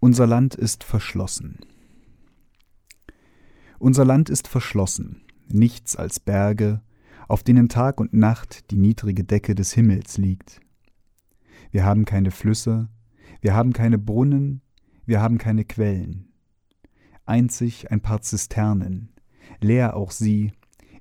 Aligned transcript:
Unser 0.00 0.28
Land 0.28 0.54
ist 0.54 0.84
verschlossen. 0.84 1.58
Unser 3.80 4.04
Land 4.04 4.30
ist 4.30 4.46
verschlossen, 4.46 5.22
nichts 5.48 5.96
als 5.96 6.20
Berge, 6.20 6.82
auf 7.26 7.42
denen 7.42 7.68
Tag 7.68 8.00
und 8.00 8.12
Nacht 8.14 8.70
die 8.70 8.76
niedrige 8.76 9.24
Decke 9.24 9.56
des 9.56 9.72
Himmels 9.72 10.16
liegt. 10.16 10.60
Wir 11.72 11.84
haben 11.84 12.04
keine 12.04 12.30
Flüsse, 12.30 12.88
wir 13.40 13.54
haben 13.54 13.72
keine 13.72 13.98
Brunnen, 13.98 14.62
wir 15.04 15.20
haben 15.20 15.36
keine 15.36 15.64
Quellen. 15.64 16.28
Einzig 17.26 17.90
ein 17.90 18.00
paar 18.00 18.20
Zisternen, 18.20 19.08
leer 19.60 19.96
auch 19.96 20.12
sie, 20.12 20.52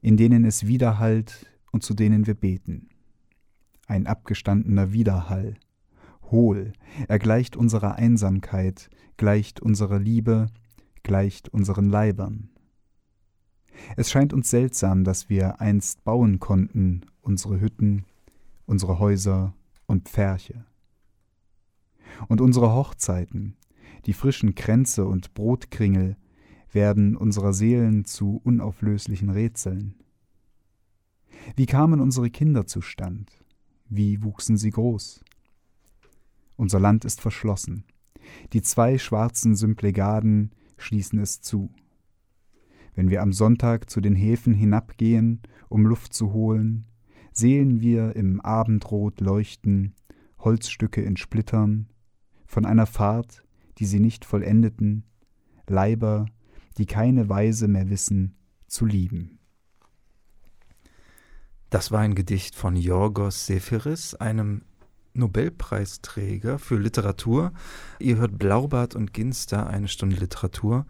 in 0.02 0.18
denen 0.18 0.43
es 0.43 0.66
widerhallt 0.66 1.45
und 1.71 1.84
zu 1.84 1.93
denen 1.93 2.25
wir 2.25 2.34
beten. 2.34 2.89
Ein 3.86 4.07
abgestandener 4.07 4.91
Widerhall, 4.91 5.55
hohl, 6.32 6.73
er 7.07 7.20
gleicht 7.20 7.55
unserer 7.55 7.96
Einsamkeit, 7.96 8.89
gleicht 9.18 9.59
unserer 9.59 10.00
Liebe, 10.00 10.48
gleicht 11.03 11.50
unseren 11.50 11.90
Leibern. 11.90 12.50
Es 13.95 14.09
scheint 14.09 14.34
uns 14.34 14.50
seltsam, 14.50 15.03
dass 15.03 15.30
wir 15.30 15.62
einst 15.62 16.03
bauen 16.03 16.40
konnten, 16.40 17.02
unsere 17.22 17.59
Hütten, 17.62 18.05
unsere 18.66 19.00
Häuser 19.00 19.53
und 19.86 20.09
Pferche. 20.09 20.66
Und 22.28 22.41
unsere 22.41 22.73
Hochzeiten, 22.73 23.55
die 24.05 24.14
frischen 24.14 24.55
Kränze 24.55 25.05
und 25.05 25.34
Brotkringel, 25.34 26.17
werden 26.72 27.16
unserer 27.16 27.53
Seelen 27.53 28.05
zu 28.05 28.41
unauflöslichen 28.44 29.30
Rätseln. 29.30 29.95
Wie 31.55 31.66
kamen 31.66 32.00
unsere 32.02 32.30
Kinder 32.30 32.66
zustand? 32.66 33.31
Wie 33.89 34.22
wuchsen 34.23 34.58
sie 34.58 34.72
groß? 34.72 35.23
Unser 36.57 36.79
Land 36.79 37.05
ist 37.05 37.21
verschlossen. 37.21 37.85
Die 38.52 38.61
zwei 38.61 38.97
schwarzen 38.97 39.55
Symplegaden 39.55 40.52
schließen 40.77 41.20
es 41.20 41.41
zu. 41.41 41.71
Wenn 42.95 43.09
wir 43.09 43.22
am 43.22 43.31
Sonntag 43.31 43.89
zu 43.89 44.02
den 44.02 44.16
Häfen 44.16 44.53
hinabgehen, 44.53 45.41
um 45.69 45.86
Luft 45.86 46.14
zu 46.14 46.33
holen, 46.33 46.88
sehen 47.31 47.80
wir 47.80 48.16
im 48.16 48.41
Abendrot 48.41 49.22
leuchten 49.22 49.94
Holzstücke 50.39 51.02
in 51.02 51.16
Splittern, 51.16 51.88
von 52.45 52.66
einer 52.66 52.88
Fahrt, 52.88 53.44
die 53.77 53.86
sie 53.86 53.99
nicht 53.99 54.25
vollendeten, 54.25 55.03
Leiber, 55.67 56.25
die 56.77 56.86
keine 56.86 57.30
Weise 57.30 57.67
mehr 57.67 57.89
wissen, 57.89 58.36
zu 58.67 58.86
lieben. 58.86 59.39
Das 61.69 61.92
war 61.92 61.99
ein 61.99 62.16
Gedicht 62.16 62.55
von 62.55 62.75
Yorgos 62.75 63.45
Seferis, 63.45 64.16
einem 64.16 64.64
Nobelpreisträger 65.18 66.60
für 66.60 66.78
Literatur. 66.78 67.52
Ihr 68.00 68.18
hört 68.18 68.38
Blaubart 68.38 68.96
und 68.96 69.14
Ginster, 69.14 69.68
eine 69.68 69.88
Stunde 69.88 70.18
Literatur 70.18 70.86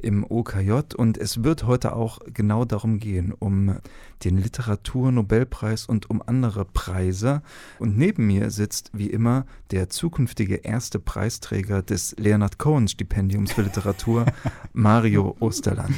im 0.00 0.24
OKJ 0.28 0.94
und 0.96 1.18
es 1.18 1.42
wird 1.42 1.64
heute 1.64 1.94
auch 1.94 2.20
genau 2.32 2.64
darum 2.64 2.98
gehen, 2.98 3.32
um 3.32 3.78
den 4.24 4.38
Literaturnobelpreis 4.38 5.86
und 5.86 6.10
um 6.10 6.22
andere 6.24 6.64
Preise. 6.64 7.42
Und 7.78 7.96
neben 7.96 8.26
mir 8.26 8.50
sitzt 8.50 8.90
wie 8.92 9.08
immer 9.08 9.46
der 9.70 9.88
zukünftige 9.88 10.56
erste 10.56 10.98
Preisträger 10.98 11.82
des 11.82 12.14
Leonard 12.18 12.58
Cohen 12.58 12.88
Stipendiums 12.88 13.52
für 13.52 13.62
Literatur, 13.62 14.26
Mario 14.72 15.36
Osterland. 15.40 15.94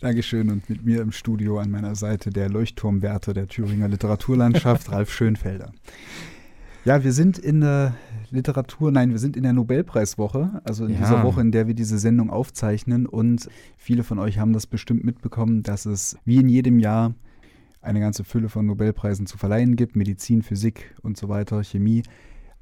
Dankeschön 0.00 0.50
und 0.50 0.68
mit 0.68 0.84
mir 0.84 1.00
im 1.00 1.12
Studio 1.12 1.58
an 1.58 1.70
meiner 1.70 1.94
Seite 1.94 2.30
der 2.30 2.50
Leuchtturmwärter 2.50 3.32
der 3.32 3.48
Thüringer 3.48 3.88
Literaturlandschaft, 3.88 4.92
Ralf 4.92 5.10
Schönfelder. 5.12 5.72
Ja, 6.84 7.02
wir 7.02 7.12
sind 7.12 7.38
in 7.38 7.62
der 7.62 7.94
Literatur, 8.30 8.92
nein, 8.92 9.10
wir 9.10 9.18
sind 9.18 9.38
in 9.38 9.42
der 9.42 9.54
Nobelpreiswoche, 9.54 10.60
also 10.64 10.84
in 10.84 10.92
ja. 10.92 10.98
dieser 10.98 11.22
Woche, 11.22 11.40
in 11.40 11.50
der 11.50 11.66
wir 11.66 11.74
diese 11.74 11.98
Sendung 11.98 12.28
aufzeichnen. 12.28 13.06
Und 13.06 13.48
viele 13.78 14.02
von 14.02 14.18
euch 14.18 14.38
haben 14.38 14.52
das 14.52 14.66
bestimmt 14.66 15.02
mitbekommen, 15.02 15.62
dass 15.62 15.86
es 15.86 16.18
wie 16.26 16.36
in 16.36 16.48
jedem 16.50 16.78
Jahr 16.78 17.14
eine 17.80 18.00
ganze 18.00 18.22
Fülle 18.22 18.50
von 18.50 18.66
Nobelpreisen 18.66 19.26
zu 19.26 19.38
verleihen 19.38 19.76
gibt, 19.76 19.96
Medizin, 19.96 20.42
Physik 20.42 20.94
und 21.02 21.16
so 21.16 21.30
weiter, 21.30 21.64
Chemie. 21.64 22.02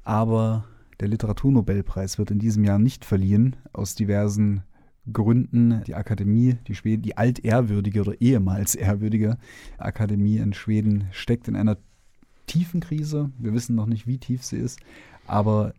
Aber 0.03 0.63
der 1.01 1.09
Literaturnobelpreis 1.09 2.17
wird 2.17 2.31
in 2.31 2.39
diesem 2.39 2.63
Jahr 2.63 2.79
nicht 2.79 3.03
verliehen, 3.03 3.57
aus 3.73 3.93
diversen 3.93 4.63
Gründen. 5.11 5.83
Die 5.85 5.95
Akademie, 5.95 6.55
die, 6.67 6.75
Schweden, 6.75 7.01
die 7.01 7.17
altehrwürdige 7.17 8.01
oder 8.01 8.21
ehemals 8.21 8.75
ehrwürdige 8.75 9.37
Akademie 9.77 10.37
in 10.37 10.53
Schweden 10.53 11.09
steckt 11.11 11.49
in 11.49 11.57
einer 11.57 11.77
tiefen 12.47 12.81
Krise. 12.81 13.31
Wir 13.37 13.53
wissen 13.53 13.75
noch 13.75 13.85
nicht, 13.85 14.07
wie 14.07 14.17
tief 14.17 14.43
sie 14.43 14.57
ist, 14.57 14.79
aber 15.27 15.73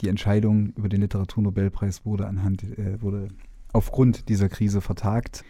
die 0.00 0.08
Entscheidung 0.08 0.72
über 0.76 0.88
den 0.88 1.00
Literaturnobelpreis 1.00 2.04
wurde 2.04 2.26
anhand, 2.26 2.62
äh, 2.62 3.00
wurde 3.02 3.28
aufgrund 3.72 4.28
dieser 4.28 4.48
Krise 4.48 4.80
vertagt. 4.80 5.44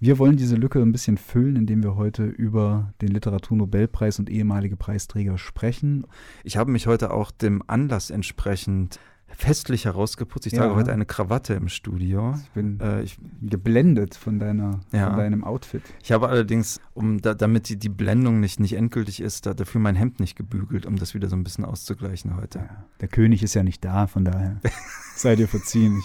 Wir 0.00 0.18
wollen 0.18 0.36
diese 0.36 0.54
Lücke 0.54 0.80
ein 0.80 0.92
bisschen 0.92 1.16
füllen, 1.16 1.56
indem 1.56 1.82
wir 1.82 1.96
heute 1.96 2.24
über 2.24 2.94
den 3.00 3.08
Literaturnobelpreis 3.08 4.20
und 4.20 4.30
ehemalige 4.30 4.76
Preisträger 4.76 5.38
sprechen. 5.38 6.06
Ich 6.44 6.56
habe 6.56 6.70
mich 6.70 6.86
heute 6.86 7.10
auch 7.10 7.32
dem 7.32 7.62
Anlass 7.66 8.10
entsprechend 8.10 9.00
festlich 9.36 9.84
herausgeputzt. 9.84 10.46
Ich 10.46 10.54
ja. 10.54 10.60
trage 10.60 10.74
heute 10.74 10.92
eine 10.92 11.06
Krawatte 11.06 11.54
im 11.54 11.68
Studio. 11.68 12.34
Ich 12.42 12.50
bin 12.50 12.80
äh, 12.80 13.02
ich, 13.02 13.18
geblendet 13.42 14.14
von, 14.14 14.38
deiner, 14.38 14.80
ja. 14.92 15.08
von 15.08 15.18
deinem 15.18 15.44
Outfit. 15.44 15.82
Ich 16.02 16.12
habe 16.12 16.28
allerdings, 16.28 16.80
um 16.94 17.20
da, 17.20 17.34
damit 17.34 17.68
die, 17.68 17.76
die 17.76 17.88
Blendung 17.88 18.40
nicht, 18.40 18.60
nicht 18.60 18.74
endgültig 18.74 19.20
ist, 19.20 19.46
da, 19.46 19.54
dafür 19.54 19.80
mein 19.80 19.96
Hemd 19.96 20.20
nicht 20.20 20.36
gebügelt, 20.36 20.86
um 20.86 20.96
das 20.96 21.14
wieder 21.14 21.28
so 21.28 21.36
ein 21.36 21.44
bisschen 21.44 21.64
auszugleichen 21.64 22.36
heute. 22.36 22.58
Ja. 22.58 22.84
Der 23.00 23.08
König 23.08 23.42
ist 23.42 23.54
ja 23.54 23.62
nicht 23.62 23.84
da, 23.84 24.06
von 24.06 24.24
daher 24.24 24.60
sei 25.14 25.36
dir 25.36 25.48
verziehen. 25.48 26.02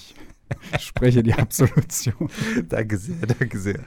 Ich 0.76 0.84
spreche 0.84 1.24
die 1.24 1.34
Absolution. 1.34 2.30
danke 2.70 2.98
sehr, 2.98 3.26
danke 3.26 3.58
sehr. 3.58 3.80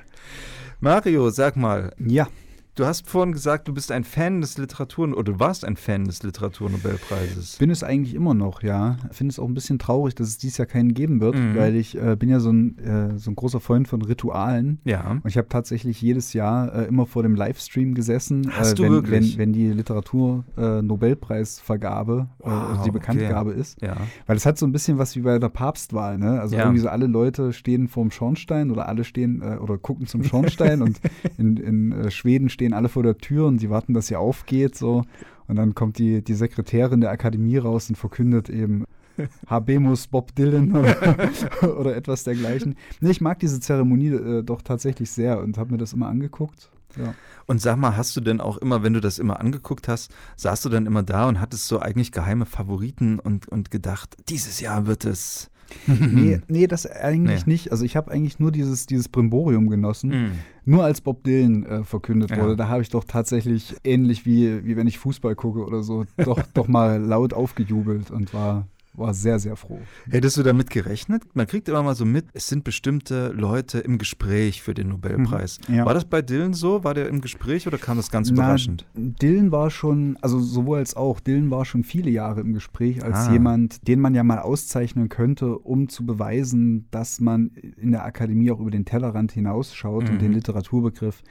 Mario, 0.80 1.30
sag 1.30 1.56
mal. 1.56 1.94
Ja. 1.98 2.28
Du 2.76 2.84
hast 2.84 3.08
vorhin 3.08 3.32
gesagt, 3.32 3.66
du 3.68 3.72
bist 3.72 3.90
ein 3.90 4.04
Fan 4.04 4.42
des 4.42 4.58
Literatur- 4.58 5.16
oder 5.16 5.32
du 5.32 5.40
warst 5.40 5.64
ein 5.64 5.76
Fan 5.76 6.04
des 6.04 6.22
Literaturnobelpreises. 6.22 7.56
Bin 7.56 7.70
es 7.70 7.82
eigentlich 7.82 8.14
immer 8.14 8.34
noch, 8.34 8.62
ja. 8.62 8.98
Finde 9.12 9.32
es 9.32 9.38
auch 9.38 9.48
ein 9.48 9.54
bisschen 9.54 9.78
traurig, 9.78 10.14
dass 10.14 10.28
es 10.28 10.36
dieses 10.36 10.58
Jahr 10.58 10.66
keinen 10.66 10.92
geben 10.92 11.22
wird, 11.22 11.36
mhm. 11.36 11.56
weil 11.56 11.74
ich 11.74 11.96
äh, 11.96 12.16
bin 12.16 12.28
ja 12.28 12.38
so 12.38 12.52
ein, 12.52 12.78
äh, 12.80 13.18
so 13.18 13.30
ein 13.30 13.34
großer 13.34 13.60
Freund 13.60 13.88
von 13.88 14.02
Ritualen. 14.02 14.78
Ja. 14.84 15.12
Und 15.12 15.24
ich 15.24 15.38
habe 15.38 15.48
tatsächlich 15.48 16.02
jedes 16.02 16.34
Jahr 16.34 16.74
äh, 16.74 16.84
immer 16.84 17.06
vor 17.06 17.22
dem 17.22 17.34
Livestream 17.34 17.94
gesessen, 17.94 18.52
hast 18.52 18.72
äh, 18.72 18.74
du 18.74 18.82
wenn, 18.82 18.92
wirklich? 18.92 19.38
wenn, 19.38 19.40
wenn 19.46 19.54
die 19.54 19.72
Literatur-Nobelpreisvergabe, 19.72 22.28
äh, 22.40 22.44
wow, 22.44 22.52
also 22.72 22.84
die 22.84 22.90
Bekanntgabe 22.90 23.52
okay. 23.52 23.60
ist. 23.60 23.80
Ja. 23.80 23.96
Weil 24.26 24.36
es 24.36 24.44
hat 24.44 24.58
so 24.58 24.66
ein 24.66 24.72
bisschen 24.72 24.98
was 24.98 25.16
wie 25.16 25.20
bei 25.20 25.38
der 25.38 25.48
Papstwahl, 25.48 26.18
ne? 26.18 26.42
Also 26.42 26.56
Ja. 26.56 26.64
irgendwie 26.64 26.80
so 26.80 26.90
alle 26.90 27.06
Leute 27.06 27.54
stehen 27.54 27.88
vorm 27.88 28.10
Schornstein 28.10 28.70
oder 28.70 28.86
alle 28.86 29.04
stehen 29.04 29.40
äh, 29.40 29.56
oder 29.56 29.78
gucken 29.78 30.06
zum 30.06 30.24
Schornstein 30.24 30.82
und 30.82 31.00
in, 31.38 31.56
in 31.56 31.92
äh, 31.92 32.10
Schweden 32.10 32.50
stehen 32.50 32.65
alle 32.74 32.88
vor 32.88 33.02
der 33.02 33.18
Tür 33.18 33.46
und 33.46 33.58
sie 33.58 33.70
warten, 33.70 33.94
dass 33.94 34.08
sie 34.08 34.16
aufgeht 34.16 34.76
so 34.76 35.04
und 35.48 35.56
dann 35.56 35.74
kommt 35.74 35.98
die, 35.98 36.22
die 36.22 36.34
Sekretärin 36.34 37.00
der 37.00 37.10
Akademie 37.10 37.58
raus 37.58 37.88
und 37.88 37.96
verkündet 37.96 38.48
eben 38.48 38.84
Habemus 39.46 40.06
Bob 40.08 40.34
Dylan 40.34 40.74
oder, 40.74 41.30
oder 41.78 41.96
etwas 41.96 42.24
dergleichen. 42.24 42.76
Nee, 43.00 43.10
ich 43.10 43.20
mag 43.20 43.38
diese 43.38 43.60
Zeremonie 43.60 44.08
äh, 44.08 44.42
doch 44.42 44.62
tatsächlich 44.62 45.10
sehr 45.10 45.40
und 45.40 45.58
habe 45.58 45.72
mir 45.72 45.78
das 45.78 45.92
immer 45.92 46.08
angeguckt. 46.08 46.70
Ja. 46.96 47.14
Und 47.46 47.60
sag 47.60 47.76
mal, 47.76 47.96
hast 47.96 48.16
du 48.16 48.20
denn 48.20 48.40
auch 48.40 48.56
immer, 48.58 48.82
wenn 48.82 48.94
du 48.94 49.00
das 49.00 49.18
immer 49.18 49.38
angeguckt 49.40 49.86
hast, 49.86 50.10
saßt 50.36 50.64
du 50.64 50.68
dann 50.68 50.86
immer 50.86 51.02
da 51.02 51.28
und 51.28 51.40
hattest 51.40 51.68
so 51.68 51.78
eigentlich 51.78 52.10
geheime 52.10 52.46
Favoriten 52.46 53.18
und, 53.18 53.48
und 53.48 53.70
gedacht, 53.70 54.16
dieses 54.28 54.60
Jahr 54.60 54.86
wird 54.86 55.04
es. 55.04 55.50
Nee, 55.86 56.40
nee, 56.48 56.66
das 56.66 56.86
eigentlich 56.86 57.46
Nee. 57.46 57.52
nicht. 57.54 57.72
Also 57.72 57.84
ich 57.84 57.96
habe 57.96 58.10
eigentlich 58.10 58.38
nur 58.38 58.52
dieses, 58.52 58.86
dieses 58.86 59.08
Brimborium 59.08 59.68
genossen. 59.68 60.10
Mm. 60.10 60.30
Nur 60.64 60.84
als 60.84 61.00
Bob 61.00 61.22
Dylan 61.24 61.64
äh, 61.66 61.84
verkündet 61.84 62.30
Ja. 62.30 62.38
wurde, 62.42 62.56
da 62.56 62.68
habe 62.68 62.82
ich 62.82 62.88
doch 62.90 63.04
tatsächlich 63.04 63.74
ähnlich 63.84 64.26
wie, 64.26 64.64
wie 64.64 64.76
wenn 64.76 64.86
ich 64.86 64.98
Fußball 64.98 65.34
gucke 65.34 65.64
oder 65.64 65.82
so, 65.82 66.04
doch, 66.16 66.40
doch 66.54 66.68
mal 66.68 67.00
laut 67.00 67.32
aufgejubelt 67.34 68.10
und 68.10 68.34
war, 68.34 68.66
war 68.98 69.14
sehr, 69.14 69.38
sehr 69.38 69.56
froh. 69.56 69.78
Hättest 70.10 70.36
du 70.36 70.42
damit 70.42 70.70
gerechnet? 70.70 71.22
Man 71.34 71.46
kriegt 71.46 71.68
immer 71.68 71.82
mal 71.82 71.94
so 71.94 72.04
mit, 72.04 72.26
es 72.32 72.46
sind 72.48 72.64
bestimmte 72.64 73.28
Leute 73.28 73.78
im 73.78 73.98
Gespräch 73.98 74.62
für 74.62 74.74
den 74.74 74.88
Nobelpreis. 74.88 75.58
Mhm, 75.68 75.74
ja. 75.76 75.84
War 75.86 75.94
das 75.94 76.04
bei 76.04 76.22
Dylan 76.22 76.54
so? 76.54 76.84
War 76.84 76.94
der 76.94 77.08
im 77.08 77.20
Gespräch 77.20 77.66
oder 77.66 77.78
kam 77.78 77.96
das 77.96 78.10
ganz 78.10 78.30
Na, 78.30 78.34
überraschend? 78.44 78.86
Dylan 78.94 79.52
war 79.52 79.70
schon, 79.70 80.16
also 80.22 80.38
sowohl 80.40 80.78
als 80.78 80.96
auch, 80.96 81.20
Dylan 81.20 81.50
war 81.50 81.64
schon 81.64 81.84
viele 81.84 82.10
Jahre 82.10 82.40
im 82.40 82.52
Gespräch 82.54 83.02
als 83.04 83.28
Ah. 83.28 83.32
jemand, 83.32 83.86
den 83.88 84.00
man 84.00 84.14
ja 84.14 84.22
mal 84.24 84.38
auszeichnen 84.38 85.08
könnte, 85.08 85.58
um 85.58 85.88
zu 85.88 86.04
beweisen, 86.06 86.86
dass 86.90 87.20
man 87.20 87.50
in 87.80 87.92
der 87.92 88.04
Akademie 88.04 88.50
auch 88.50 88.60
über 88.60 88.70
den 88.70 88.84
Tellerrand 88.84 89.32
hinausschaut 89.32 90.04
Mhm. 90.04 90.10
und 90.10 90.22
den 90.22 90.32
Literaturbegriff 90.32 91.22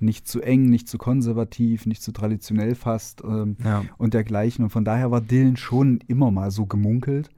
nicht 0.00 0.26
zu 0.28 0.40
eng, 0.42 0.68
nicht 0.70 0.88
zu 0.88 0.98
konservativ, 0.98 1.86
nicht 1.86 2.02
zu 2.02 2.12
traditionell 2.12 2.74
fasst 2.74 3.22
ähm, 3.24 3.56
Ja. 3.64 3.84
und 3.98 4.14
dergleichen. 4.14 4.64
Und 4.64 4.70
von 4.70 4.84
daher 4.84 5.10
war 5.10 5.20
Dylan 5.20 5.56
schon 5.56 6.00
immer 6.08 6.30
mal 6.30 6.50
so 6.50 6.66
gemunkelt. 6.66 7.30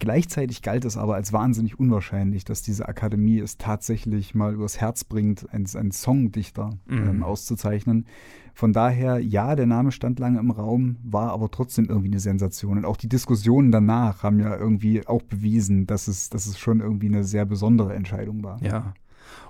Gleichzeitig 0.00 0.62
galt 0.62 0.84
es 0.84 0.96
aber 0.96 1.16
als 1.16 1.32
wahnsinnig 1.32 1.80
unwahrscheinlich, 1.80 2.44
dass 2.44 2.62
diese 2.62 2.86
Akademie 2.88 3.40
es 3.40 3.56
tatsächlich 3.58 4.32
mal 4.32 4.54
übers 4.54 4.80
Herz 4.80 5.02
bringt, 5.02 5.52
einen, 5.52 5.66
einen 5.74 5.90
Songdichter 5.90 6.70
Mhm. 6.86 7.08
ähm, 7.08 7.22
auszuzeichnen. 7.24 8.06
Von 8.54 8.72
daher, 8.72 9.18
ja, 9.18 9.56
der 9.56 9.66
Name 9.66 9.90
stand 9.90 10.20
lange 10.20 10.38
im 10.38 10.52
Raum, 10.52 10.96
war 11.02 11.32
aber 11.32 11.50
trotzdem 11.50 11.86
irgendwie 11.86 12.08
eine 12.08 12.20
Sensation. 12.20 12.78
Und 12.78 12.84
auch 12.84 12.96
die 12.96 13.08
Diskussionen 13.08 13.72
danach 13.72 14.22
haben 14.22 14.38
ja 14.38 14.56
irgendwie 14.56 15.04
auch 15.06 15.22
bewiesen, 15.22 15.86
dass 15.86 16.06
es, 16.06 16.30
dass 16.30 16.46
es 16.46 16.58
schon 16.60 16.78
irgendwie 16.80 17.06
eine 17.06 17.24
sehr 17.24 17.44
besondere 17.44 17.94
Entscheidung 17.94 18.44
war. 18.44 18.62
Ja. 18.62 18.94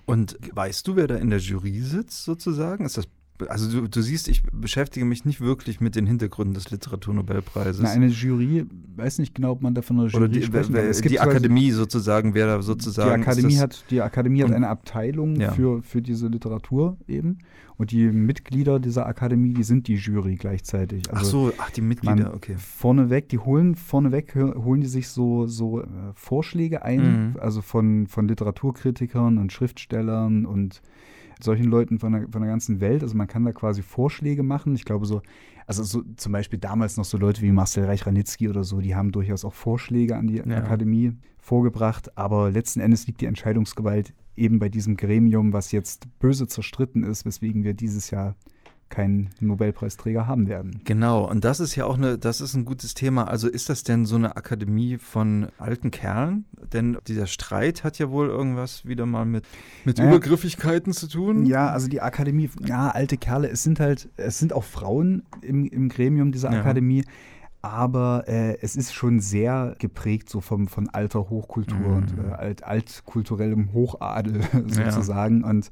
Und 0.06 0.38
weißt 0.52 0.86
du, 0.86 0.96
wer 0.96 1.06
da 1.06 1.16
in 1.16 1.30
der 1.30 1.38
Jury 1.38 1.80
sitzt, 1.80 2.25
sozusagen? 2.25 2.84
Ist 2.84 2.96
das. 2.96 3.06
Also 3.49 3.70
du, 3.82 3.88
du 3.88 4.02
siehst, 4.02 4.26
ich 4.29 4.43
beschäftige 4.52 5.06
mich 5.06 5.25
nicht 5.25 5.40
wirklich 5.40 5.81
mit 5.81 5.94
den 5.94 6.06
Hintergründen 6.06 6.55
des 6.55 6.70
Literaturnobelpreises. 6.70 7.81
Na, 7.82 7.90
eine 7.90 8.06
Jury, 8.08 8.67
weiß 8.96 9.19
nicht 9.20 9.35
genau, 9.35 9.52
ob 9.52 9.62
man 9.62 9.75
da 9.75 9.82
von 9.82 9.99
einer 10.00 10.08
Jury 10.08 10.25
Oder 10.25 10.29
die, 10.32 10.43
sprechen 10.43 10.73
wer- 10.75 10.82
kann. 10.82 10.90
Es 10.90 11.00
die 11.00 11.20
Akademie 11.20 11.70
sozusagen, 11.70 12.35
wer 12.35 12.46
da 12.46 12.62
sozusagen. 12.62 13.23
Die 13.23 13.29
Akademie, 13.29 13.58
hat, 13.58 13.85
die 13.90 14.02
Akademie 14.02 14.43
hat 14.43 14.52
eine 14.52 14.69
Abteilung 14.69 15.37
Ja. 15.37 15.52
für, 15.52 15.82
für 15.82 16.02
diese 16.02 16.29
Literatur 16.29 16.96
eben. 17.06 17.38
Und 17.76 17.93
die 17.93 18.08
Mitglieder 18.11 18.81
dieser 18.81 19.06
Akademie, 19.06 19.55
die 19.55 19.62
sind 19.62 19.87
die 19.87 19.94
Jury 19.94 20.35
gleichzeitig. 20.35 21.05
Ach 21.12 21.19
Also 21.19 21.46
so, 21.49 21.52
ach, 21.58 21.70
die 21.70 21.81
Mitglieder, 21.81 22.35
okay. 22.35 22.56
Vorneweg, 22.58 23.29
die 23.29 23.38
holen 23.38 23.76
vorneweg 23.76 24.35
holen 24.35 24.81
die 24.81 24.88
sich 24.88 25.06
so, 25.08 25.46
so 25.46 25.82
äh, 25.82 25.87
Vorschläge 26.14 26.82
ein, 26.82 26.99
Mhm. 26.99 27.37
also 27.40 27.62
von, 27.62 28.08
von 28.08 28.26
Literaturkritikern 28.26 29.38
und 29.38 29.52
Schriftstellern 29.52 30.44
und 30.44 30.82
solchen 31.43 31.64
Leuten 31.64 31.99
von 31.99 32.12
der, 32.12 32.29
von 32.31 32.40
der 32.43 32.50
ganzen 32.50 32.81
Welt. 32.81 33.02
Also 33.02 33.17
man 33.17 33.26
kann 33.26 33.44
da 33.44 33.52
quasi 33.52 33.82
Vorschläge 33.82 34.43
machen. 34.43 34.75
Ich 34.75 34.85
glaube 34.85 35.06
so, 35.06 35.23
also 35.67 35.82
so 35.82 36.02
zum 36.17 36.32
Beispiel 36.32 36.58
damals 36.58 36.96
noch 36.96 37.05
so 37.05 37.19
Leute 37.19 37.43
wie 37.43 37.52
Marcel 37.52 37.85
Reich-Ranitzky 37.85 38.49
oder 38.49 38.64
so, 38.64 38.81
die 38.81 38.94
haben 38.94 39.12
durchaus 39.12 39.44
auch 39.44 39.55
Vorschläge 39.55 40.17
an 40.17 40.26
die 40.26 40.37
Ja. 40.37 40.56
Akademie 40.56 41.12
vorgebracht. 41.38 42.17
Aber 42.17 42.50
letzten 42.50 42.81
Endes 42.81 43.06
liegt 43.06 43.20
die 43.20 43.26
Entscheidungsgewalt 43.26 44.14
eben 44.37 44.58
bei 44.58 44.69
diesem 44.69 44.96
Gremium, 44.96 45.52
was 45.52 45.73
jetzt 45.73 46.06
böse 46.20 46.46
zerstritten 46.46 47.02
ist, 47.02 47.25
weswegen 47.25 47.64
wir 47.64 47.75
dieses 47.75 48.11
Jahr 48.11 48.37
keinen 48.90 49.31
Nobelpreisträger 49.40 50.26
haben 50.26 50.49
werden. 50.49 50.81
Genau, 50.85 51.29
und 51.29 51.44
das 51.44 51.61
ist 51.61 51.76
ja 51.76 51.85
auch 51.85 51.96
eine, 51.99 52.19
das 52.19 52.40
ist 52.40 52.55
ein 52.55 52.64
gutes 52.64 52.94
Thema. 52.94 53.29
Also 53.29 53.49
ist 53.49 53.69
das 53.69 53.82
denn 53.82 54.06
so 54.06 54.17
eine 54.17 54.37
Akademie 54.37 54.99
von 54.99 55.49
alten 55.58 55.90
Kerlen? 55.90 56.44
Denn 56.73 56.96
dieser 57.06 57.26
Streit 57.26 57.85
hat 57.85 57.99
ja 57.99 58.11
wohl 58.11 58.29
irgendwas 58.29 58.85
wieder 58.87 59.06
mal 59.06 59.25
mit, 59.25 59.44
mit 59.85 59.99
Naja. 59.99 60.11
Übergriffigkeiten 60.11 60.93
zu 60.93 61.06
tun. 61.08 61.44
Ja, 61.46 61.69
also 61.69 61.88
die 61.88 62.00
Akademie, 62.00 62.50
ja, 62.64 62.88
alte 62.88 63.17
Kerle, 63.19 63.49
es 63.49 63.62
sind 63.62 63.79
halt, 63.81 64.08
es 64.17 64.38
sind 64.38 64.52
auch 64.52 64.64
Frauen 64.64 65.23
im, 65.43 65.67
im 65.67 65.88
Gremium 65.88 66.32
dieser 66.32 66.52
Ja. 66.52 66.61
Akademie, 66.61 67.05
aber 67.61 68.25
äh, 68.29 68.56
es 68.62 68.76
ist 68.76 68.94
schon 68.94 69.20
sehr 69.20 69.75
geprägt 69.79 70.31
so 70.31 70.40
vom, 70.40 70.69
von 70.69 70.88
alter 70.88 71.29
Hochkultur 71.29 71.76
Mhm. 71.79 71.96
und 71.96 72.14
äh, 72.19 72.32
alt, 72.32 72.64
altkulturellem 72.64 73.73
Hochadel 73.73 74.40
sozusagen. 74.67 75.43
Und 75.44 75.70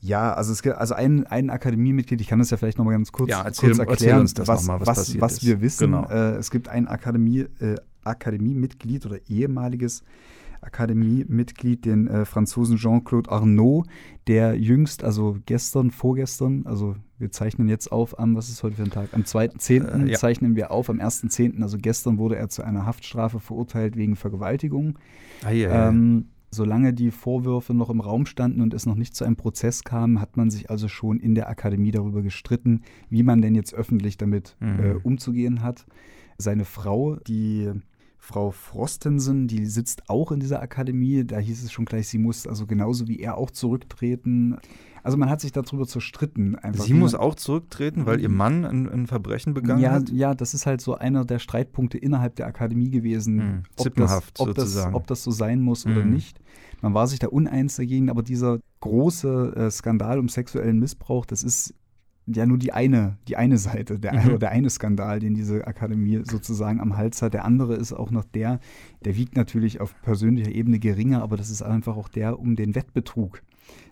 ja, 0.00 0.32
also 0.32 0.52
es 0.52 0.62
gibt 0.62 0.76
also 0.76 0.94
ein, 0.94 1.26
ein 1.26 1.50
Akademiemitglied, 1.50 2.20
ich 2.20 2.28
kann 2.28 2.38
das 2.38 2.50
ja 2.50 2.56
vielleicht 2.56 2.78
nochmal 2.78 2.94
ganz 2.94 3.12
kurz, 3.12 3.30
Ja, 3.30 3.42
erzähl- 3.42 3.70
kurz 3.70 3.78
erklären, 3.78 4.20
uns 4.20 4.34
das 4.34 4.46
was, 4.48 4.66
mal, 4.66 4.80
was 4.80 4.86
was, 4.86 5.20
was 5.20 5.44
wir 5.44 5.60
wissen. 5.60 5.92
Genau. 5.92 6.08
Äh, 6.08 6.36
es 6.36 6.50
gibt 6.50 6.68
ein 6.68 6.86
Akademie, 6.88 7.46
äh, 7.60 7.76
Akademiemitglied 8.04 9.06
oder 9.06 9.18
ehemaliges 9.28 10.02
Akademiemitglied, 10.60 11.84
den 11.84 12.08
äh, 12.08 12.24
Franzosen 12.24 12.76
Jean-Claude 12.76 13.30
Arnaud, 13.30 13.86
der 14.26 14.54
jüngst, 14.58 15.04
also 15.04 15.36
gestern, 15.46 15.90
vorgestern, 15.90 16.62
also 16.66 16.96
wir 17.18 17.30
zeichnen 17.30 17.68
jetzt 17.68 17.90
auf 17.90 18.18
am, 18.18 18.36
was 18.36 18.48
ist 18.48 18.62
heute 18.62 18.76
für 18.76 18.82
ein 18.84 18.90
Tag? 18.90 19.08
Am 19.12 19.22
2.10. 19.22 20.06
Äh, 20.06 20.10
ja. 20.12 20.18
zeichnen 20.18 20.56
wir 20.56 20.70
auf, 20.70 20.88
am 20.90 20.98
1.10., 20.98 21.62
also 21.62 21.78
gestern 21.80 22.18
wurde 22.18 22.36
er 22.36 22.48
zu 22.48 22.62
einer 22.62 22.86
Haftstrafe 22.86 23.40
verurteilt 23.40 23.96
wegen 23.96 24.16
Vergewaltigung. 24.16 24.98
Ah, 25.44 25.50
ja. 25.50 25.88
Ähm, 25.88 26.28
solange 26.50 26.92
die 26.94 27.10
Vorwürfe 27.10 27.74
noch 27.74 27.90
im 27.90 28.00
Raum 28.00 28.24
standen 28.26 28.60
und 28.60 28.72
es 28.74 28.86
noch 28.86 28.94
nicht 28.94 29.14
zu 29.14 29.24
einem 29.24 29.36
Prozess 29.36 29.84
kam, 29.84 30.20
hat 30.20 30.36
man 30.36 30.50
sich 30.50 30.70
also 30.70 30.88
schon 30.88 31.20
in 31.20 31.34
der 31.34 31.48
Akademie 31.48 31.90
darüber 31.90 32.22
gestritten, 32.22 32.82
wie 33.10 33.22
man 33.22 33.42
denn 33.42 33.54
jetzt 33.54 33.74
öffentlich 33.74 34.16
damit 34.16 34.56
Mhm. 34.60 34.80
äh, 34.80 34.94
umzugehen 35.02 35.62
hat. 35.62 35.86
Seine 36.38 36.64
Frau, 36.64 37.16
die 37.16 37.70
Frau 38.16 38.50
Frostensen, 38.50 39.46
die 39.46 39.66
sitzt 39.66 40.08
auch 40.10 40.32
in 40.32 40.40
dieser 40.40 40.60
Akademie. 40.60 41.24
Da 41.24 41.38
hieß 41.38 41.62
es 41.64 41.70
schon 41.72 41.84
gleich, 41.84 42.08
sie 42.08 42.18
muss 42.18 42.46
also 42.46 42.66
genauso 42.66 43.08
wie 43.08 43.20
er 43.20 43.36
auch 43.38 43.50
zurücktreten. 43.50 44.56
Also 45.08 45.16
man 45.16 45.30
hat 45.30 45.40
sich 45.40 45.52
darüber 45.52 45.86
zerstritten. 45.86 46.54
Einfach, 46.56 46.84
Sie 46.84 46.92
muss 46.92 47.14
auch 47.14 47.34
zurücktreten, 47.34 48.04
weil 48.04 48.20
ihr 48.20 48.28
Mann 48.28 48.66
ein, 48.66 48.86
ein 48.86 49.06
Verbrechen 49.06 49.54
begangen 49.54 49.80
ja, 49.80 49.92
hat? 49.92 50.10
ja, 50.10 50.34
das 50.34 50.52
ist 50.52 50.66
halt 50.66 50.82
so 50.82 50.96
einer 50.96 51.24
der 51.24 51.38
Streitpunkte 51.38 51.96
innerhalb 51.96 52.36
der 52.36 52.46
Akademie 52.46 52.90
gewesen, 52.90 53.36
Mhm. 53.36 53.62
ob, 53.78 53.94
das, 53.94 54.22
ob, 54.38 54.54
das, 54.54 54.76
ob 54.92 55.06
das 55.06 55.22
so 55.22 55.30
sein 55.30 55.62
muss 55.62 55.86
oder 55.86 56.04
Mhm. 56.04 56.10
nicht. 56.12 56.38
Man 56.82 56.92
war 56.92 57.06
sich 57.06 57.18
da 57.20 57.28
uneins 57.28 57.76
dagegen, 57.76 58.10
aber 58.10 58.22
dieser 58.22 58.58
große 58.80 59.54
äh, 59.56 59.70
Skandal 59.70 60.18
um 60.18 60.28
sexuellen 60.28 60.78
Missbrauch, 60.78 61.24
das 61.24 61.42
ist 61.42 61.72
ja 62.26 62.44
nur 62.44 62.58
die 62.58 62.74
eine, 62.74 63.16
die 63.28 63.36
eine 63.38 63.56
Seite, 63.56 63.98
der, 63.98 64.12
Mhm. 64.12 64.26
oder 64.28 64.38
der 64.40 64.50
eine 64.50 64.68
Skandal, 64.68 65.20
den 65.20 65.32
diese 65.32 65.66
Akademie 65.66 66.20
sozusagen 66.24 66.80
am 66.80 66.98
Hals 66.98 67.22
hat. 67.22 67.32
Der 67.32 67.46
andere 67.46 67.76
ist 67.76 67.94
auch 67.94 68.10
noch 68.10 68.24
der, 68.24 68.60
der 69.06 69.16
wiegt 69.16 69.36
natürlich 69.36 69.80
auf 69.80 69.94
persönlicher 70.02 70.50
Ebene 70.52 70.78
geringer, 70.78 71.22
aber 71.22 71.38
das 71.38 71.48
ist 71.48 71.62
einfach 71.62 71.96
auch 71.96 72.08
der 72.10 72.38
um 72.38 72.56
den 72.56 72.74
Wettbetrug. 72.74 73.40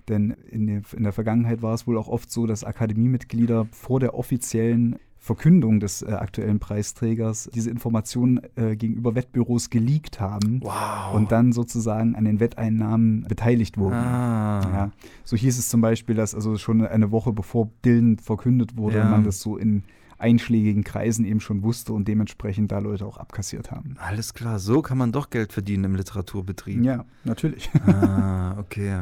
Denn 0.08 0.30
in 0.50 0.66
der, 0.66 0.82
in 0.96 1.02
der 1.02 1.12
Vergangenheit 1.12 1.62
war 1.62 1.74
es 1.74 1.86
wohl 1.86 1.98
auch 1.98 2.08
oft 2.08 2.30
so, 2.30 2.46
dass 2.46 2.62
Akademiemitglieder 2.64 3.66
vor 3.72 4.00
der 4.00 4.14
offiziellen 4.14 4.96
Verkündung 5.18 5.80
des 5.80 6.02
äh, 6.02 6.12
aktuellen 6.12 6.60
Preisträgers 6.60 7.50
diese 7.52 7.68
Informationen 7.70 8.40
äh, 8.54 8.76
gegenüber 8.76 9.16
Wettbüros 9.16 9.70
geleakt 9.70 10.20
haben 10.20 10.60
Wow. 10.62 11.14
und 11.14 11.32
dann 11.32 11.50
sozusagen 11.52 12.14
an 12.14 12.24
den 12.24 12.38
Wetteinnahmen 12.38 13.24
beteiligt 13.26 13.76
wurden. 13.76 13.94
ah. 13.96 14.60
Ja, 14.72 14.90
so 15.24 15.36
hieß 15.36 15.58
es 15.58 15.68
zum 15.68 15.80
Beispiel, 15.80 16.14
dass 16.14 16.32
also 16.34 16.56
schon 16.58 16.86
eine 16.86 17.10
Woche 17.10 17.32
bevor 17.32 17.68
Dylan 17.84 18.18
verkündet 18.18 18.76
wurde, 18.76 18.98
Ja. 18.98 19.08
man 19.10 19.24
das 19.24 19.40
so 19.40 19.56
in 19.56 19.82
einschlägigen 20.18 20.84
Kreisen 20.84 21.24
eben 21.24 21.40
schon 21.40 21.62
wusste 21.64 21.92
und 21.92 22.06
dementsprechend 22.06 22.70
da 22.70 22.78
Leute 22.78 23.04
auch 23.04 23.18
abkassiert 23.18 23.70
haben. 23.72 23.96
Alles 23.98 24.32
klar, 24.32 24.60
so 24.60 24.80
kann 24.80 24.96
man 24.96 25.10
doch 25.12 25.30
Geld 25.30 25.52
verdienen 25.52 25.84
im 25.84 25.94
Literaturbetrieb. 25.96 26.84
Ja, 26.84 27.04
natürlich. 27.24 27.68
Ah, 27.86 28.56
okay. 28.60 29.00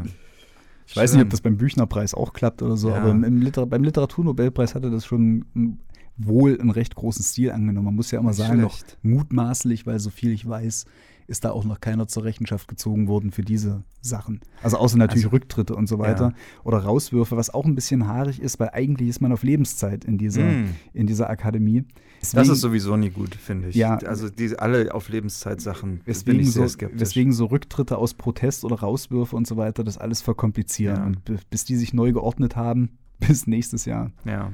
Ich 0.86 0.96
weiß 0.96 1.14
nicht, 1.14 1.22
ob 1.22 1.30
das 1.30 1.40
beim 1.40 1.56
Büchnerpreis 1.56 2.14
auch 2.14 2.32
klappt 2.32 2.62
oder 2.62 2.76
so, 2.76 2.90
Ja. 2.90 2.96
aber 2.96 3.10
im 3.10 3.40
Liter 3.40 3.66
beim 3.66 3.82
Literaturnobelpreis 3.84 4.74
hatte 4.74 4.90
das 4.90 5.06
schon 5.06 5.44
mm, 5.54 5.78
wohl 6.16 6.60
einen 6.60 6.70
recht 6.70 6.94
großen 6.94 7.24
Stil 7.24 7.50
angenommen. 7.52 7.86
Man 7.86 7.94
muss 7.96 8.10
ja 8.10 8.20
immer 8.20 8.30
Nicht 8.30 8.38
sagen, 8.38 8.60
noch 8.60 8.78
mutmaßlich, 9.02 9.86
weil 9.86 9.98
so 9.98 10.10
viel 10.10 10.30
ich 10.32 10.46
weiß, 10.48 10.84
ist 11.26 11.44
da 11.44 11.50
auch 11.52 11.64
noch 11.64 11.80
keiner 11.80 12.06
zur 12.06 12.24
Rechenschaft 12.24 12.68
gezogen 12.68 13.08
worden 13.08 13.30
für 13.30 13.40
diese 13.42 13.82
Sachen. 14.02 14.40
Also 14.62 14.76
außer 14.76 14.98
natürlich 14.98 15.24
Also, 15.24 15.34
Rücktritte 15.36 15.74
und 15.74 15.86
so 15.88 15.98
weiter 15.98 16.34
oder 16.64 16.78
Rauswürfe, 16.78 17.36
was 17.38 17.48
auch 17.52 17.64
ein 17.64 17.74
bisschen 17.74 18.06
haarig 18.06 18.40
ist, 18.42 18.60
weil 18.60 18.70
eigentlich 18.74 19.08
ist 19.08 19.20
man 19.22 19.32
auf 19.32 19.42
Lebenszeit 19.42 20.04
in 20.04 20.18
dieser, 20.18 20.42
Mm. 20.44 20.68
in 20.92 21.06
dieser 21.06 21.30
Akademie. 21.30 21.84
Das 22.32 22.42
Deswegen- 22.42 22.52
ist 22.54 22.60
sowieso 22.60 22.96
nie 22.96 23.10
gut, 23.10 23.34
finde 23.34 23.68
ich. 23.68 23.76
Ja. 23.76 23.96
Also 23.98 24.28
die, 24.30 24.58
alle 24.58 24.94
auf 24.94 25.08
Lebenszeit-Sachen 25.08 25.98
bin 25.98 26.06
Weswegen 26.06 26.40
ich 26.40 26.52
sehr 26.52 26.62
so, 26.68 26.74
skeptisch. 26.74 27.00
weswegen 27.00 27.32
so 27.32 27.46
Rücktritte 27.46 27.98
aus 27.98 28.14
Protest 28.14 28.64
oder 28.64 28.76
Rauswürfe 28.80 29.36
und 29.36 29.46
so 29.46 29.56
weiter 29.56 29.84
das 29.84 29.98
alles 29.98 30.22
verkomplizieren. 30.22 30.96
Ja. 30.96 31.04
Und 31.06 31.24
bi- 31.24 31.36
bis 31.50 31.64
die 31.64 31.76
sich 31.76 31.92
neu 31.94 32.12
geordnet 32.12 32.56
haben, 32.56 32.90
bis 33.20 33.46
nächstes 33.46 33.84
Jahr, 33.84 34.10
ja. 34.24 34.52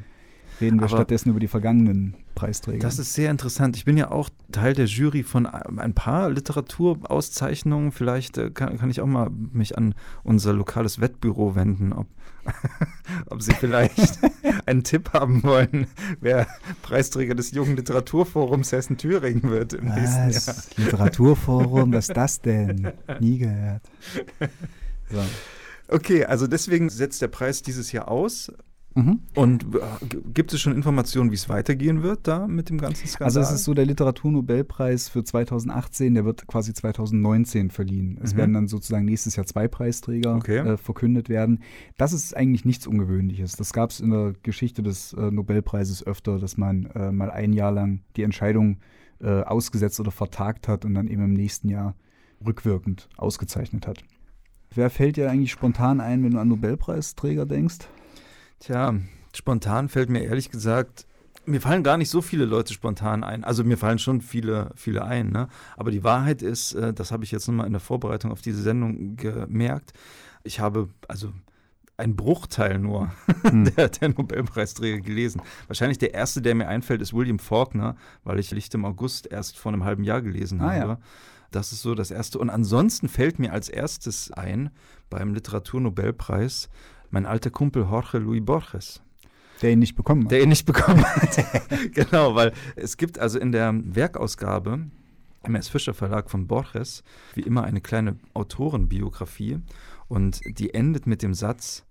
Reden 0.61 0.79
wir 0.79 0.85
Aber- 0.87 0.97
stattdessen 0.97 1.31
über 1.31 1.41
die 1.41 1.49
vergangenen 1.49 2.15
Preisträger. 2.35 2.79
Das 2.81 2.99
ist 2.99 3.15
sehr 3.15 3.31
interessant. 3.31 3.77
Ich 3.77 3.85
bin 3.85 3.97
ja 3.97 4.11
auch 4.11 4.29
Teil 4.53 4.75
der 4.75 4.87
Jury 4.87 5.23
von 5.23 5.47
ein 5.47 5.95
paar 5.95 6.31
Literaturauszeichnungen. 6.31 7.93
Vielleicht 7.93 8.39
äh, 8.39 8.51
kann, 8.51 8.79
kann 8.79 8.91
ich 8.91 9.01
auch 9.01 9.07
mal 9.07 9.31
mich 9.31 9.77
an 9.77 9.95
unser 10.23 10.53
lokales 10.53 11.01
Wettbüro 11.01 11.55
wenden, 11.55 11.93
ob, 11.93 12.07
ob 13.27 13.43
sie 13.43 13.53
vielleicht 13.53 14.19
einen 14.67 14.85
Tipp 14.85 15.13
haben 15.13 15.43
wollen, 15.43 15.87
wer 16.21 16.47
Preisträger 16.83 17.35
des 17.35 17.51
Jungen 17.53 17.77
Literaturforums 17.77 18.73
Hessen-Thüringen 18.73 19.51
wird 19.51 19.73
im 19.75 19.87
nächsten 19.87 20.31
Jahr. 20.31 20.35
was? 20.35 20.77
Literaturforum, 20.77 21.93
was 21.93 22.09
ist 22.09 22.17
das 22.17 22.41
denn? 22.41 22.93
Nie 23.21 23.39
gehört. 23.39 23.83
So. 25.13 25.19
Okay, 25.89 26.25
also 26.25 26.47
deswegen 26.47 26.89
setzt 26.89 27.21
der 27.21 27.27
Preis 27.27 27.63
dieses 27.63 27.91
Jahr 27.91 28.07
aus. 28.09 28.53
Mhm. 28.95 29.21
Und 29.37 29.67
äh, 29.77 29.79
gibt 30.35 30.53
es 30.53 30.61
schon 30.61 30.75
Informationen, 30.75 31.31
wie 31.31 31.37
es 31.37 31.49
weitergehen 31.49 32.03
wird 32.03 32.27
da 32.27 32.49
mit 32.49 32.71
dem 32.71 32.79
ganzen 32.79 33.07
Skandal? 33.07 33.27
Also 33.27 33.41
es 33.41 33.53
ist 33.53 33.65
so, 33.65 33.73
der 33.73 33.87
Literaturnobelpreis 33.87 35.09
für 35.09 35.23
2018, 35.23 36.15
der 36.15 36.25
wird 36.25 36.47
quasi 36.47 36.73
2019 36.75 37.71
verliehen. 37.71 38.19
Es 38.23 38.35
Mhm. 38.35 38.39
werden 38.39 38.55
dann 38.55 38.67
sozusagen 38.69 39.05
nächstes 39.05 39.37
Jahr 39.37 39.47
zwei 39.47 39.69
Preisträger 39.69 40.35
Okay. 40.37 40.59
äh, 40.59 40.77
verkündet 40.77 41.29
werden. 41.29 41.61
Das 41.99 42.13
ist 42.13 42.37
eigentlich 42.37 42.65
nichts 42.65 42.87
Ungewöhnliches. 42.87 43.53
Das 43.53 43.73
gab 43.73 43.91
es 43.91 44.01
in 44.01 44.11
der 44.11 44.35
Geschichte 44.43 44.83
des 44.83 45.13
äh, 45.13 45.31
Nobelpreises 45.31 46.05
öfter, 46.07 46.39
dass 46.39 46.57
man 46.57 46.87
äh, 46.87 47.13
mal 47.13 47.31
ein 47.31 47.53
Jahr 47.53 47.73
lang 47.73 48.01
die 48.17 48.23
Entscheidung 48.25 48.79
äh, 49.23 49.43
ausgesetzt 49.43 50.01
oder 50.01 50.11
vertagt 50.11 50.67
hat 50.67 50.85
und 50.85 50.95
dann 50.95 51.07
eben 51.07 51.23
im 51.25 51.35
nächsten 51.35 51.69
Jahr 51.69 51.95
rückwirkend 52.45 53.09
ausgezeichnet 53.19 53.87
hat. 53.87 54.03
Wer 54.75 54.89
fällt 54.91 55.17
dir 55.17 55.31
eigentlich 55.31 55.51
spontan 55.53 56.01
ein, 56.01 56.23
wenn 56.25 56.33
du 56.33 56.39
an 56.41 56.49
Nobelpreisträger 56.49 57.45
denkst? 57.47 57.79
Tja, 58.61 58.95
spontan 59.35 59.89
fällt 59.89 60.11
mir 60.11 60.23
ehrlich 60.23 60.51
gesagt 60.51 61.07
Mir 61.47 61.63
fallen 61.63 61.83
gar 61.83 61.97
nicht 61.97 62.11
so 62.11 62.21
viele 62.21 62.45
Leute 62.45 62.75
spontan 62.75 63.25
ein. 63.25 63.43
Also 63.43 63.65
mir 63.65 63.79
fallen 63.79 63.99
schon 63.99 64.21
viele, 64.21 64.71
viele 64.77 65.05
ein. 65.05 65.31
Ne? 65.31 65.49
Aber 65.77 65.91
die 65.91 66.05
Wahrheit 66.05 66.43
ist, 66.43 66.75
äh, 66.75 66.93
das 66.93 67.11
habe 67.11 67.25
ich 67.25 67.31
jetzt 67.31 67.49
nochmal 67.49 67.67
in 67.67 67.73
der 67.73 67.81
Vorbereitung 67.81 68.31
auf 68.31 68.43
diese 68.43 68.61
Sendung 68.63 69.17
gemerkt. 69.17 69.95
Ich 70.45 70.61
habe 70.61 70.91
also 71.09 71.33
einen 71.97 72.17
Bruchteil 72.17 72.79
nur 72.79 73.11
hm. 73.43 73.75
der, 73.75 73.89
der, 73.89 74.11
Nobelpreisträger 74.11 75.01
gelesen. 75.01 75.41
Wahrscheinlich 75.67 75.99
der 75.99 76.13
erste, 76.15 76.43
der 76.43 76.55
mir 76.55 76.69
einfällt, 76.69 77.01
ist 77.01 77.15
William 77.15 77.39
Faulkner, 77.39 77.97
weil 78.25 78.39
ich 78.39 78.51
Licht 78.51 78.75
im 78.75 78.85
August 78.85 79.27
erst 79.27 79.59
vor 79.59 79.73
einem 79.73 79.85
halben 79.85 80.05
Jahr 80.05 80.21
gelesen 80.21 80.61
ah, 80.61 80.73
habe. 80.75 80.93
Ja. 80.93 80.99
Das 81.51 81.73
ist 81.73 81.83
so 81.83 81.95
das 81.95 82.11
Erste. 82.11 82.39
Und 82.39 82.51
ansonsten 82.51 83.09
fällt 83.09 83.39
mir 83.39 83.53
als 83.53 83.69
erstes 83.69 84.31
ein 84.31 84.71
beim 85.09 85.35
Literaturnobelpreis 85.35 86.69
mein 87.11 87.27
alter 87.27 87.51
Kumpel 87.51 87.83
Jorge 87.83 88.19
Luis 88.19 88.45
Borges. 88.45 89.03
Der 89.63 89.73
ihn 89.73 89.79
nicht 89.79 89.95
bekommen 89.95 90.25
hat. 90.25 90.31
Der 90.31 90.43
ihn 90.43 90.49
nicht 90.49 90.65
bekommen 90.65 91.05
hat. 91.05 91.45
genau, 91.93 92.35
weil 92.35 92.53
es 92.77 92.97
gibt 92.97 93.19
also 93.19 93.39
in 93.39 93.53
der 93.53 93.75
Werkausgabe 93.85 94.87
im 95.45 95.55
S. 95.55 95.69
Fischer 95.69 95.95
Verlag 95.95 96.31
von 96.31 96.47
Borges 96.47 97.03
wie 97.35 97.43
immer 97.43 97.65
eine 97.65 97.81
kleine 97.81 98.17
Autorenbiografie 98.35 99.59
und 100.09 100.41
die 100.47 100.75
endet 100.75 101.07
mit 101.07 101.23
dem 101.23 101.35
Satz, 101.35 101.85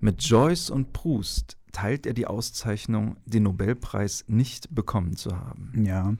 mit 0.00 0.22
Joyce 0.22 0.70
und 0.70 0.92
Proust 0.92 1.56
teilt 1.72 2.06
er 2.06 2.12
die 2.12 2.26
Auszeichnung, 2.26 3.16
den 3.24 3.44
Nobelpreis 3.44 4.24
nicht 4.28 4.74
bekommen 4.74 5.16
zu 5.16 5.38
haben. 5.38 5.72
Ja, 5.84 6.14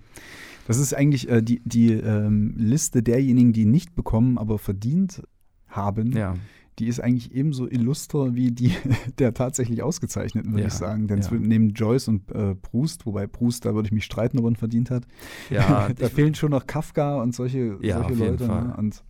das 0.67 0.79
ist 0.79 0.95
eigentlich 0.95 1.29
äh, 1.29 1.43
die, 1.43 1.61
die 1.65 1.93
ähm, 1.93 2.55
Liste 2.57 3.03
derjenigen, 3.03 3.53
die 3.53 3.67
nicht 3.67 3.95
bekommen, 3.95 4.39
aber 4.39 4.59
verdient 4.59 5.23
haben. 5.69 6.13
Ja. 6.13 6.35
Die 6.79 6.87
ist 6.87 7.01
eigentlich 7.01 7.35
ebenso 7.35 7.69
illuster 7.69 8.35
wie 8.35 8.51
die 8.51 8.75
der 9.19 9.35
tatsächlich 9.35 9.83
Ausgezeichneten, 9.83 10.53
würde 10.53 10.63
ja, 10.63 10.69
ich 10.69 10.75
sagen. 10.75 11.07
Denn 11.07 11.21
ja. 11.21 11.29
neben 11.33 11.71
Joyce 11.71 12.09
und 12.09 12.31
äh, 12.33 12.55
Proust, 12.55 13.05
wobei 13.07 13.27
Proust, 13.27 13.65
da 13.65 13.75
würde 13.75 13.87
ich 13.87 13.93
mich 13.93 14.05
streiten, 14.05 14.39
ob 14.39 14.51
er 14.51 14.55
verdient 14.57 14.91
hat. 14.91 15.05
Ja, 15.51 15.91
da 15.99 16.09
fehlen 16.09 16.35
schon 16.35 16.51
noch 16.51 16.67
Kafka 16.67 17.21
und 17.21 17.35
solche, 17.35 17.79
ja, 17.81 17.99
solche 17.99 18.15
Leute. 18.15 18.47
Ne? 18.47 18.75
Und 18.77 19.05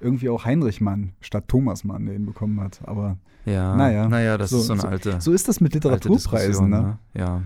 irgendwie 0.00 0.28
auch 0.28 0.44
Heinrich 0.44 0.80
Mann 0.80 1.12
statt 1.20 1.44
Thomas 1.48 1.84
Mann, 1.84 2.06
der 2.06 2.14
ihn 2.14 2.26
bekommen 2.26 2.60
hat. 2.60 2.80
Aber 2.84 3.16
ja, 3.46 3.76
naja, 3.76 4.08
naja 4.08 4.36
das 4.36 4.50
so, 4.50 4.58
ist 4.58 4.66
so 4.66 4.74
eine 4.74 4.84
alte. 4.84 5.20
So 5.20 5.32
ist 5.32 5.48
das 5.48 5.60
mit 5.60 5.74
Literaturpreisen, 5.74 6.68
ne? 6.68 6.82
ne? 6.82 6.98
Ja. 7.14 7.42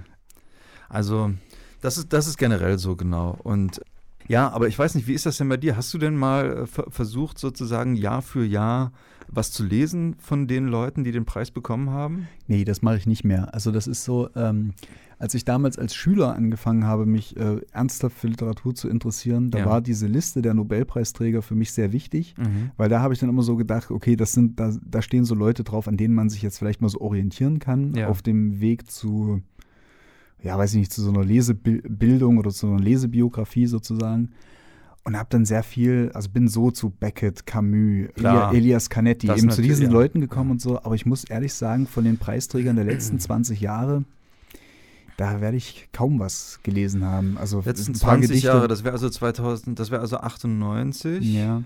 Also 0.89 1.31
das 1.81 1.99
ist, 1.99 2.13
das 2.13 2.27
ist 2.27 2.39
generell 2.39 2.79
so 2.79 2.97
genau. 2.97 3.39
Und 3.43 3.81
ja, 4.27 4.49
aber 4.51 4.69
ich 4.69 4.79
weiß 4.79 4.95
nicht, 4.95 5.07
wie 5.07 5.15
ist 5.15 5.27
das 5.27 5.39
denn 5.39 5.49
bei 5.49 5.57
dir? 5.57 5.77
Hast 5.77 5.93
du 5.93 5.99
denn 5.99 6.17
mal 6.17 6.65
äh, 6.65 6.67
versucht, 6.67 7.39
sozusagen 7.39 7.95
Jahr 7.97 8.23
für 8.23 8.45
Jahr 8.45 8.93
was 9.33 9.53
zu 9.53 9.65
lesen 9.65 10.17
von 10.19 10.47
den 10.47 10.67
Leuten, 10.67 11.05
die 11.05 11.13
den 11.13 11.25
Preis 11.25 11.51
bekommen 11.51 11.91
haben? 11.91 12.29
Nee, 12.47 12.65
das 12.65 12.83
mache 12.83 12.97
ich 12.97 13.07
nicht 13.07 13.25
mehr. 13.25 13.55
Also 13.55 13.71
das 13.71 13.87
ist 13.87 14.05
so, 14.05 14.29
ähm, 14.35 14.73
als 15.19 15.35
ich 15.35 15.45
damals 15.45 15.79
als 15.79 15.95
Schüler 15.95 16.35
angefangen 16.35 16.85
habe, 16.85 17.07
mich 17.07 17.37
äh, 17.37 17.61
ernsthaft 17.73 18.17
für 18.17 18.29
Literatur 18.29 18.75
zu 18.75 18.89
interessieren, 18.89 19.51
da 19.51 19.59
ja. 19.61 19.67
war 19.67 19.81
diese 19.81 20.07
Liste 20.07 20.43
der 20.43 20.55
Nobelpreisträger 20.55 21.43
für 21.43 21.55
mich 21.55 21.73
sehr 21.73 21.93
wichtig, 21.93 22.35
mhm. 22.39 22.71
weil 22.77 22.89
da 22.89 23.01
habe 23.01 23.15
ich 23.15 23.21
dann 23.21 23.29
immer 23.29 23.43
so 23.43 23.57
gedacht, 23.57 23.91
okay, 23.91 24.17
das 24.17 24.33
sind, 24.33 24.59
da, 24.59 24.73
da 24.85 25.03
stehen 25.03 25.25
so 25.25 25.35
Leute 25.35 25.63
drauf, 25.63 25.89
an 25.89 25.97
denen 25.97 26.15
man 26.15 26.29
sich 26.29 26.43
jetzt 26.43 26.59
vielleicht 26.59 26.81
mal 26.81 26.89
so 26.89 27.01
orientieren 27.01 27.59
kann 27.59 27.95
ja. 27.95 28.09
auf 28.09 28.23
dem 28.23 28.61
Weg 28.61 28.91
zu 28.91 29.43
ja, 30.43 30.57
weiß 30.57 30.73
ich 30.73 30.79
nicht, 30.79 30.93
zu 30.93 31.03
so 31.03 31.11
einer 31.11 31.25
Lesebildung 31.25 32.39
oder 32.39 32.51
zu 32.51 32.67
einer 32.67 32.81
Lesebiografie 32.81 33.67
sozusagen. 33.67 34.31
Und 35.03 35.17
habe 35.17 35.29
dann 35.31 35.47
sehr 35.47 35.63
viel, 35.63 36.11
also 36.13 36.29
bin 36.29 36.47
so 36.47 36.71
zu 36.71 36.91
Beckett, 36.91 37.47
Camus, 37.47 38.11
Klar, 38.15 38.53
Elias 38.53 38.91
Canetti, 38.91 39.31
eben 39.31 39.51
zu 39.51 39.63
diesen 39.63 39.87
ja. 39.87 39.91
Leuten 39.91 40.21
gekommen 40.21 40.51
und 40.51 40.61
so. 40.61 40.79
Aber 40.79 40.95
ich 40.95 41.07
muss 41.07 41.25
ehrlich 41.25 41.55
sagen, 41.55 41.87
von 41.87 42.05
den 42.05 42.19
Preisträgern 42.19 42.77
der 42.77 42.85
letzten 42.85 43.19
20 43.21 43.61
Jahre, 43.61 44.05
da 45.17 45.41
werde 45.41 45.57
ich 45.57 45.89
kaum 45.93 46.19
was 46.19 46.61
gelesen 46.63 47.05
haben. 47.05 47.39
Also 47.39 47.63
letzten 47.65 47.95
20 47.95 48.29
Gedichte. 48.29 48.49
Jahre, 48.49 48.69
das 48.69 48.85
wäre 48.85 48.93
also 48.93 49.09
2000, 49.09 49.79
das 49.79 49.91
wäre 49.91 50.03
also 50.03 50.19
98. 50.19 51.25
Ja. 51.35 51.63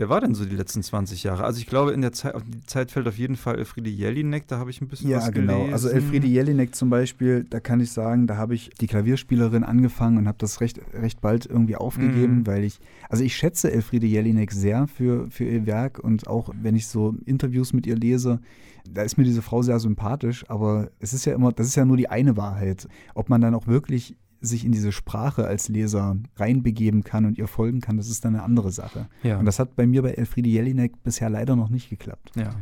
Wer 0.00 0.08
war 0.08 0.22
denn 0.22 0.34
so 0.34 0.46
die 0.46 0.56
letzten 0.56 0.82
20 0.82 1.24
Jahre? 1.24 1.44
Also 1.44 1.60
ich 1.60 1.66
glaube, 1.66 1.92
in 1.92 2.00
der 2.00 2.12
Zeit, 2.12 2.34
auf 2.34 2.42
die 2.42 2.64
Zeit 2.64 2.90
fällt 2.90 3.06
auf 3.06 3.18
jeden 3.18 3.36
Fall 3.36 3.58
Elfriede 3.58 3.90
Jelinek, 3.90 4.48
da 4.48 4.56
habe 4.56 4.70
ich 4.70 4.80
ein 4.80 4.88
bisschen 4.88 5.10
ja, 5.10 5.18
was 5.18 5.30
gelesen. 5.30 5.50
Ja, 5.50 5.58
genau. 5.58 5.72
Also 5.74 5.90
Elfriede 5.90 6.26
Jelinek 6.26 6.74
zum 6.74 6.88
Beispiel, 6.88 7.44
da 7.44 7.60
kann 7.60 7.80
ich 7.80 7.92
sagen, 7.92 8.26
da 8.26 8.38
habe 8.38 8.54
ich 8.54 8.70
die 8.80 8.86
Klavierspielerin 8.86 9.62
angefangen 9.62 10.16
und 10.16 10.26
habe 10.26 10.38
das 10.38 10.62
recht, 10.62 10.80
recht 10.94 11.20
bald 11.20 11.44
irgendwie 11.44 11.76
aufgegeben, 11.76 12.38
mhm. 12.38 12.46
weil 12.46 12.64
ich, 12.64 12.80
also 13.10 13.22
ich 13.22 13.36
schätze 13.36 13.70
Elfriede 13.70 14.06
Jelinek 14.06 14.52
sehr 14.52 14.86
für, 14.86 15.30
für 15.30 15.44
ihr 15.44 15.66
Werk 15.66 15.98
und 15.98 16.26
auch 16.28 16.48
wenn 16.62 16.76
ich 16.76 16.86
so 16.86 17.14
Interviews 17.26 17.74
mit 17.74 17.86
ihr 17.86 17.96
lese, 17.96 18.40
da 18.88 19.02
ist 19.02 19.18
mir 19.18 19.24
diese 19.24 19.42
Frau 19.42 19.60
sehr 19.60 19.80
sympathisch, 19.80 20.48
aber 20.48 20.88
es 20.98 21.12
ist 21.12 21.26
ja 21.26 21.34
immer, 21.34 21.52
das 21.52 21.66
ist 21.66 21.74
ja 21.74 21.84
nur 21.84 21.98
die 21.98 22.08
eine 22.08 22.38
Wahrheit. 22.38 22.88
Ob 23.14 23.28
man 23.28 23.42
dann 23.42 23.54
auch 23.54 23.66
wirklich 23.66 24.16
sich 24.40 24.64
in 24.64 24.72
diese 24.72 24.92
Sprache 24.92 25.46
als 25.46 25.68
Leser 25.68 26.16
reinbegeben 26.36 27.04
kann 27.04 27.26
und 27.26 27.38
ihr 27.38 27.46
folgen 27.46 27.80
kann, 27.80 27.96
das 27.96 28.08
ist 28.08 28.24
dann 28.24 28.34
eine 28.34 28.44
andere 28.44 28.72
Sache. 28.72 29.08
Ja. 29.22 29.38
Und 29.38 29.44
das 29.44 29.58
hat 29.58 29.76
bei 29.76 29.86
mir 29.86 30.02
bei 30.02 30.12
Elfriede 30.12 30.48
Jelinek 30.48 31.02
bisher 31.02 31.30
leider 31.30 31.56
noch 31.56 31.68
nicht 31.68 31.90
geklappt. 31.90 32.32
Ja. 32.36 32.54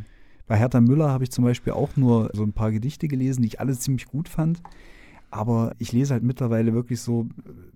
Bei 0.47 0.56
Hertha 0.56 0.80
Müller 0.80 1.11
habe 1.11 1.25
ich 1.25 1.30
zum 1.30 1.44
Beispiel 1.44 1.75
auch 1.75 1.97
nur 1.97 2.30
so 2.32 2.42
ein 2.42 2.52
paar 2.52 2.73
Gedichte 2.73 3.06
gelesen, 3.06 3.42
die 3.42 3.49
ich 3.49 3.61
alle 3.61 3.78
ziemlich 3.78 4.06
gut 4.06 4.28
fand. 4.28 4.62
Aber 5.30 5.75
ich 5.78 5.92
lese 5.92 6.14
halt 6.14 6.23
mittlerweile 6.23 6.73
wirklich 6.73 7.00
so, 7.00 7.28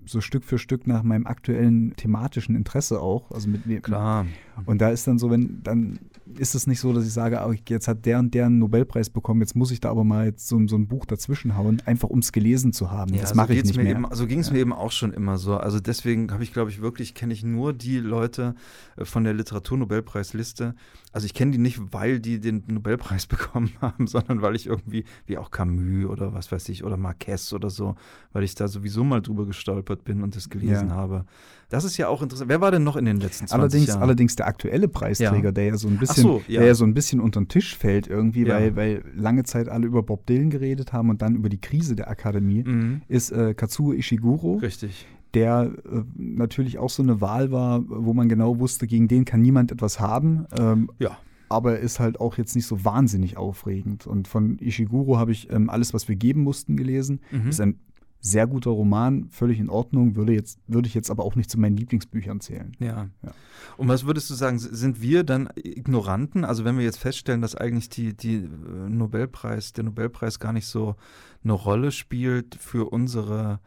so 0.07 0.21
Stück 0.21 0.45
für 0.45 0.59
Stück 0.59 0.87
nach 0.87 1.03
meinem 1.03 1.27
aktuellen 1.27 1.95
thematischen 1.97 2.57
Interesse 2.57 3.01
auch. 3.01 3.31
Also 3.31 3.49
mit, 3.49 3.83
Klar. 3.83 4.27
Und 4.67 4.81
da 4.81 4.91
ist 4.91 5.07
dann 5.07 5.19
so, 5.19 5.31
wenn, 5.31 5.63
dann 5.63 5.99
ist 6.39 6.55
es 6.55 6.67
nicht 6.67 6.81
so, 6.81 6.93
dass 6.93 7.07
ich 7.07 7.13
sage, 7.13 7.41
oh, 7.47 7.55
jetzt 7.69 7.89
hat 7.89 8.07
der 8.07 8.19
und 8.19 8.33
der 8.35 8.47
einen 8.47 8.59
Nobelpreis 8.59 9.11
bekommen, 9.11 9.41
jetzt 9.41 9.55
muss 9.55 9.71
ich 9.71 9.81
da 9.81 9.91
aber 9.91 10.05
mal 10.05 10.27
jetzt 10.27 10.49
so, 10.49 10.67
so 10.67 10.77
ein 10.77 10.87
Buch 10.87 11.05
dazwischen 11.05 11.57
hauen, 11.57 11.83
einfach 11.85 12.09
um 12.09 12.21
es 12.21 12.33
gelesen 12.33 12.73
zu 12.73 12.91
haben. 12.91 13.15
Ja, 13.15 13.23
das 13.23 13.35
mache 13.35 13.49
so 13.49 13.59
ich 13.59 13.65
nicht 13.65 13.77
mehr. 13.77 13.91
Eben, 13.91 14.07
so 14.13 14.27
ging 14.27 14.41
es 14.41 14.49
ja. 14.49 14.55
mir 14.55 14.61
eben 14.61 14.73
auch 14.73 14.93
schon 14.93 15.13
immer 15.13 15.39
so. 15.39 15.57
Also 15.57 15.81
deswegen 15.81 16.33
habe 16.33 16.43
ich, 16.43 16.53
glaube 16.53 16.71
ich, 16.71 16.81
wirklich, 16.81 17.15
kenne 17.15 17.33
ich 17.33 17.45
nur 17.45 17.73
die 17.73 17.99
Leute 17.99 18.55
äh, 18.97 19.05
von 19.05 19.25
der 19.25 19.35
Literaturnobelpreisliste. 19.35 20.75
Also 21.13 21.27
ich 21.27 21.35
kenne 21.35 21.53
die 21.53 21.59
nicht, 21.59 21.81
weil 21.93 22.21
die 22.21 22.41
den 22.41 22.65
Nobelpreis 22.67 23.27
bekommen 23.33 23.73
haben, 23.81 24.07
sondern 24.07 24.43
weil 24.43 24.57
ich 24.57 24.67
irgendwie, 24.67 25.05
wie 25.27 25.39
auch 25.39 25.51
Camus 25.51 26.09
oder 26.09 26.33
was 26.33 26.53
weiß 26.53 26.69
ich, 26.69 26.85
oder 26.85 26.97
Marquez 26.97 27.42
oder 27.53 27.71
so, 27.71 27.95
weil 28.33 28.43
ich 28.43 28.55
da 28.55 28.69
sowieso 28.69 29.05
mal 29.05 29.23
drüber 29.23 29.47
gestolpert 29.47 30.05
bin 30.05 30.23
und 30.23 30.37
das 30.37 30.51
gelesen 30.51 30.89
ja. 30.89 30.95
habe. 30.95 31.25
Das 31.71 31.85
ist 31.85 31.97
ja 31.97 32.09
auch 32.09 32.21
interessant. 32.21 32.51
Wer 32.51 32.61
war 32.61 32.71
denn 32.71 32.85
noch 32.85 32.97
in 32.97 33.07
den 33.07 33.17
letzten 33.17 33.47
20 33.47 33.55
allerdings, 33.55 33.87
Jahren? 33.87 34.03
Allerdings 34.03 34.37
der 34.37 34.47
aktuelle 34.47 34.89
Preisträger, 34.89 35.45
ja. 35.45 35.53
der 35.53 35.65
ja 35.65 35.77
so 35.77 35.89
ein 35.89 35.97
bisschen, 35.97 36.23
so, 36.23 36.43
ja. 36.47 36.61
der 36.61 36.69
ja 36.69 36.75
so 36.75 36.85
ein 36.85 36.93
bisschen 36.93 37.21
unter 37.21 37.41
den 37.41 37.49
Tisch 37.49 37.77
fällt 37.77 38.09
irgendwie, 38.09 38.47
weil, 38.47 38.77
weil 38.77 39.03
lange 39.17 39.45
Zeit 39.45 39.69
alle 39.71 39.87
über 39.87 40.03
Bob 40.03 40.27
Dylan 40.27 40.51
geredet 40.51 40.93
haben 40.93 41.09
und 41.09 41.23
dann 41.23 41.35
über 41.35 41.49
die 41.49 41.61
Krise 41.61 41.97
der 41.97 42.11
Akademie, 42.11 42.63
mhm. 42.63 43.01
ist 43.09 43.31
äh, 43.31 43.55
Katsuo 43.55 43.93
Ishiguro. 43.93 44.57
Richtig 44.57 45.07
der 45.35 45.73
äh, 45.91 46.03
natürlich 46.15 46.79
auch 46.79 46.91
so 46.91 47.03
eine 47.03 47.21
Wahl 47.21 47.51
war, 47.51 47.83
wo 47.89 48.13
man 48.13 48.29
genau 48.29 48.59
wusste, 48.59 48.87
gegen 48.87 49.09
den 49.09 49.25
kann 49.25 49.41
niemand 49.41 49.73
etwas 49.73 50.01
haben. 50.01 50.47
Ähm, 50.59 50.91
ja. 50.99 51.17
Aber 51.53 51.79
ist 51.79 52.01
halt 52.01 52.19
auch 52.21 52.39
jetzt 52.39 52.57
nicht 52.57 52.67
so 52.67 52.85
wahnsinnig 52.85 53.37
aufregend. 53.37 54.07
Und 54.07 54.29
von 54.29 54.59
Ishiguro 54.59 55.19
habe 55.19 55.33
ich 55.33 55.51
ähm, 55.51 55.71
alles, 55.71 55.95
was 55.95 56.09
wir 56.09 56.17
geben 56.17 56.43
mussten, 56.43 56.77
gelesen. 56.77 57.21
Mhm. 57.31 57.49
Ist 57.49 57.61
ein 57.61 57.79
sehr 58.23 58.47
guter 58.47 58.71
Roman, 58.71 59.29
völlig 59.31 59.59
in 59.59 59.69
Ordnung, 59.69 60.15
würde, 60.15 60.33
jetzt, 60.33 60.61
würde 60.69 60.87
ich 60.87 60.95
jetzt 60.95 61.11
aber 61.11 61.25
auch 61.25 61.35
nicht 61.35 61.51
zu 61.51 61.59
meinen 61.59 61.77
Lieblingsbüchern 61.77 62.41
zählen. 62.41 62.73
Ja. 62.79 63.09
ja. 63.23 63.35
Und 63.77 63.89
was 63.89 64.07
würdest 64.07 64.31
du 64.31 64.35
sagen, 64.35 64.61
sind 64.61 65.03
wir 65.03 65.25
dann 65.25 65.49
Ignoranten? 65.57 66.45
Also 66.45 66.65
wenn 66.65 66.79
wir 66.79 66.85
jetzt 66.85 66.99
feststellen, 66.99 67.43
dass 67.43 67.57
eigentlich 67.57 67.89
die, 67.89 68.17
die 68.17 68.37
äh, 68.37 68.89
Nobelpreis, 68.89 69.73
der 69.73 69.85
Nobelpreis 69.85 70.39
gar 70.39 70.53
nicht 70.53 70.67
so 70.67 70.95
eine 71.43 71.53
Rolle 71.53 71.91
spielt 71.91 72.55
für 72.55 72.93
unsere 72.93 73.59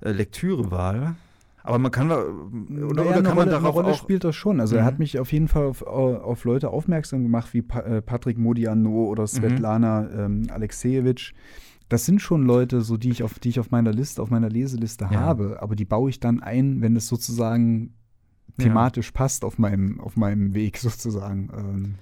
äh, 0.00 0.10
Lektürewahl, 0.10 1.16
aber 1.62 1.78
man 1.78 1.90
kann 1.90 2.10
oder, 2.10 2.24
naja, 2.68 2.86
oder 2.86 3.22
kann 3.22 3.36
man 3.36 3.48
Rolle, 3.48 3.50
darauf 3.50 3.64
eine 3.64 3.68
Rolle 3.68 3.88
auch 3.88 3.98
spielt 3.98 4.24
das 4.24 4.34
schon. 4.34 4.60
Also 4.60 4.74
mhm. 4.74 4.80
er 4.80 4.84
hat 4.84 4.98
mich 4.98 5.18
auf 5.18 5.32
jeden 5.32 5.48
Fall 5.48 5.66
auf, 5.66 5.82
auf 5.82 6.44
Leute 6.44 6.70
aufmerksam 6.70 7.22
gemacht 7.22 7.54
wie 7.54 7.62
pa 7.62 7.80
äh, 7.80 8.02
Patrick 8.02 8.38
Modiano 8.38 9.04
oder 9.04 9.22
mhm. 9.22 9.28
Svetlana 9.28 10.00
mhm. 10.00 10.18
ähm, 10.18 10.46
Alexejewitsch 10.50 11.32
das 11.92 12.06
sind 12.06 12.22
schon 12.22 12.44
Leute, 12.44 12.80
so 12.80 12.96
die 12.96 13.10
ich 13.10 13.22
auf, 13.22 13.38
die 13.38 13.50
ich 13.50 13.60
auf 13.60 13.70
meiner 13.70 13.92
Liste, 13.92 14.22
auf 14.22 14.30
meiner 14.30 14.48
Leseliste 14.48 15.08
ja. 15.10 15.20
habe, 15.20 15.58
aber 15.60 15.76
die 15.76 15.84
baue 15.84 16.08
ich 16.08 16.20
dann 16.20 16.42
ein, 16.42 16.80
wenn 16.80 16.96
es 16.96 17.06
sozusagen 17.06 17.92
thematisch 18.58 19.08
ja. 19.08 19.12
passt 19.12 19.44
auf 19.44 19.58
meinem, 19.58 20.00
auf 20.00 20.16
meinem 20.16 20.54
Weg 20.54 20.78
sozusagen. 20.78 21.50
Ähm. 21.54 21.94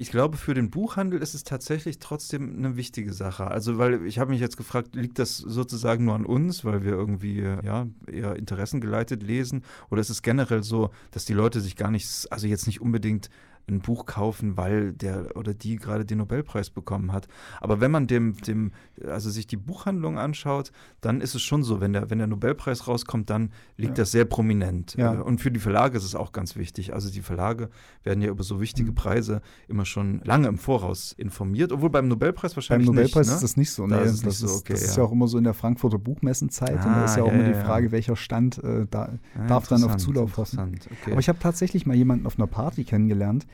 Ich 0.00 0.10
glaube, 0.10 0.38
für 0.38 0.54
den 0.54 0.70
Buchhandel 0.70 1.20
ist 1.20 1.34
es 1.34 1.44
tatsächlich 1.44 1.98
trotzdem 1.98 2.56
eine 2.56 2.78
wichtige 2.78 3.12
Sache. 3.12 3.48
Also, 3.48 3.76
weil 3.76 4.06
ich 4.06 4.18
habe 4.18 4.30
mich 4.30 4.40
jetzt 4.40 4.56
gefragt, 4.56 4.96
liegt 4.96 5.18
das 5.18 5.36
sozusagen 5.36 6.06
nur 6.06 6.14
an 6.14 6.24
uns, 6.24 6.64
weil 6.64 6.84
wir 6.84 6.92
irgendwie 6.92 7.42
ja 7.42 7.86
eher 8.06 8.34
interessengeleitet 8.34 9.22
lesen, 9.22 9.62
oder 9.90 10.00
ist 10.00 10.08
es 10.08 10.22
generell 10.22 10.62
so, 10.62 10.88
dass 11.10 11.26
die 11.26 11.34
Leute 11.34 11.60
sich 11.60 11.76
gar 11.76 11.90
nicht, 11.90 12.08
also 12.30 12.46
jetzt 12.46 12.66
nicht 12.66 12.80
unbedingt 12.80 13.28
ein 13.70 13.80
Buch 13.80 14.04
kaufen, 14.06 14.56
weil 14.56 14.92
der 14.92 15.36
oder 15.36 15.54
die 15.54 15.76
gerade 15.76 16.04
den 16.04 16.18
Nobelpreis 16.18 16.70
bekommen 16.70 17.12
hat. 17.12 17.28
Aber 17.60 17.80
wenn 17.80 17.90
man 17.90 18.06
dem, 18.06 18.36
dem, 18.38 18.72
also 19.06 19.30
sich 19.30 19.46
die 19.46 19.56
Buchhandlung 19.56 20.18
anschaut, 20.18 20.72
dann 21.00 21.20
ist 21.20 21.34
es 21.34 21.42
schon 21.42 21.62
so, 21.62 21.80
wenn 21.80 21.92
der, 21.92 22.10
wenn 22.10 22.18
der 22.18 22.26
Nobelpreis 22.26 22.86
rauskommt, 22.88 23.30
dann 23.30 23.50
liegt 23.76 23.96
Ja. 23.98 24.02
das 24.02 24.10
sehr 24.10 24.24
prominent. 24.24 24.94
Ja. 24.96 25.14
Äh, 25.14 25.18
Und 25.22 25.40
für 25.40 25.50
die 25.50 25.60
Verlage 25.60 25.96
ist 25.96 26.04
es 26.04 26.14
auch 26.14 26.32
ganz 26.32 26.56
wichtig. 26.56 26.92
Also 26.92 27.10
die 27.10 27.22
Verlage 27.22 27.70
werden 28.02 28.20
ja 28.22 28.28
über 28.30 28.42
so 28.42 28.60
wichtige 28.60 28.90
Mhm. 28.90 28.94
Preise 28.96 29.42
immer 29.68 29.84
schon 29.84 30.20
lange 30.24 30.48
im 30.48 30.58
Voraus 30.58 31.12
informiert, 31.12 31.72
obwohl 31.72 31.90
beim 31.90 32.08
Nobelpreis 32.08 32.52
Beim 32.52 32.56
wahrscheinlich 32.56 32.86
Nobelpreis 32.88 33.26
nicht. 33.28 33.36
ist 33.36 33.40
Ne? 33.42 33.46
das 33.48 33.56
nicht 33.56 33.70
so. 33.70 33.86
Da 33.86 33.96
Nee, 33.96 34.02
ist 34.04 34.12
das 34.18 34.24
nicht 34.24 34.36
so, 34.38 34.46
ist, 34.46 34.60
okay, 34.60 34.72
das 34.72 34.82
ist 34.82 34.96
ja. 34.96 35.02
ja 35.02 35.08
auch 35.08 35.12
immer 35.12 35.28
so 35.28 35.38
in 35.38 35.44
der 35.44 35.54
Frankfurter 35.54 35.98
Buchmessenzeit 35.98 36.72
und 36.74 36.84
da 36.84 37.02
Ah, 37.02 37.04
ist 37.04 37.16
ja 37.16 37.22
auch 37.22 37.28
ja, 37.28 37.32
immer 37.34 37.44
die 37.44 37.50
ja, 37.52 37.58
ja. 37.58 37.64
Frage, 37.64 37.92
welcher 37.92 38.16
Stand 38.16 38.58
äh, 38.64 38.86
da. 38.90 39.12
Ja, 39.36 39.46
darf 39.46 39.68
dann 39.68 39.84
auf 39.84 39.96
Zulauf 39.96 40.36
hoffen. 40.36 40.58
Okay. 41.02 41.12
Aber 41.12 41.20
ich 41.20 41.28
habe 41.28 41.38
tatsächlich 41.38 41.86
mal 41.86 41.94
jemanden 41.96 42.26
auf 42.26 42.38
einer 42.38 42.46
Party 42.46 42.84
kennengelernt, 42.84 43.46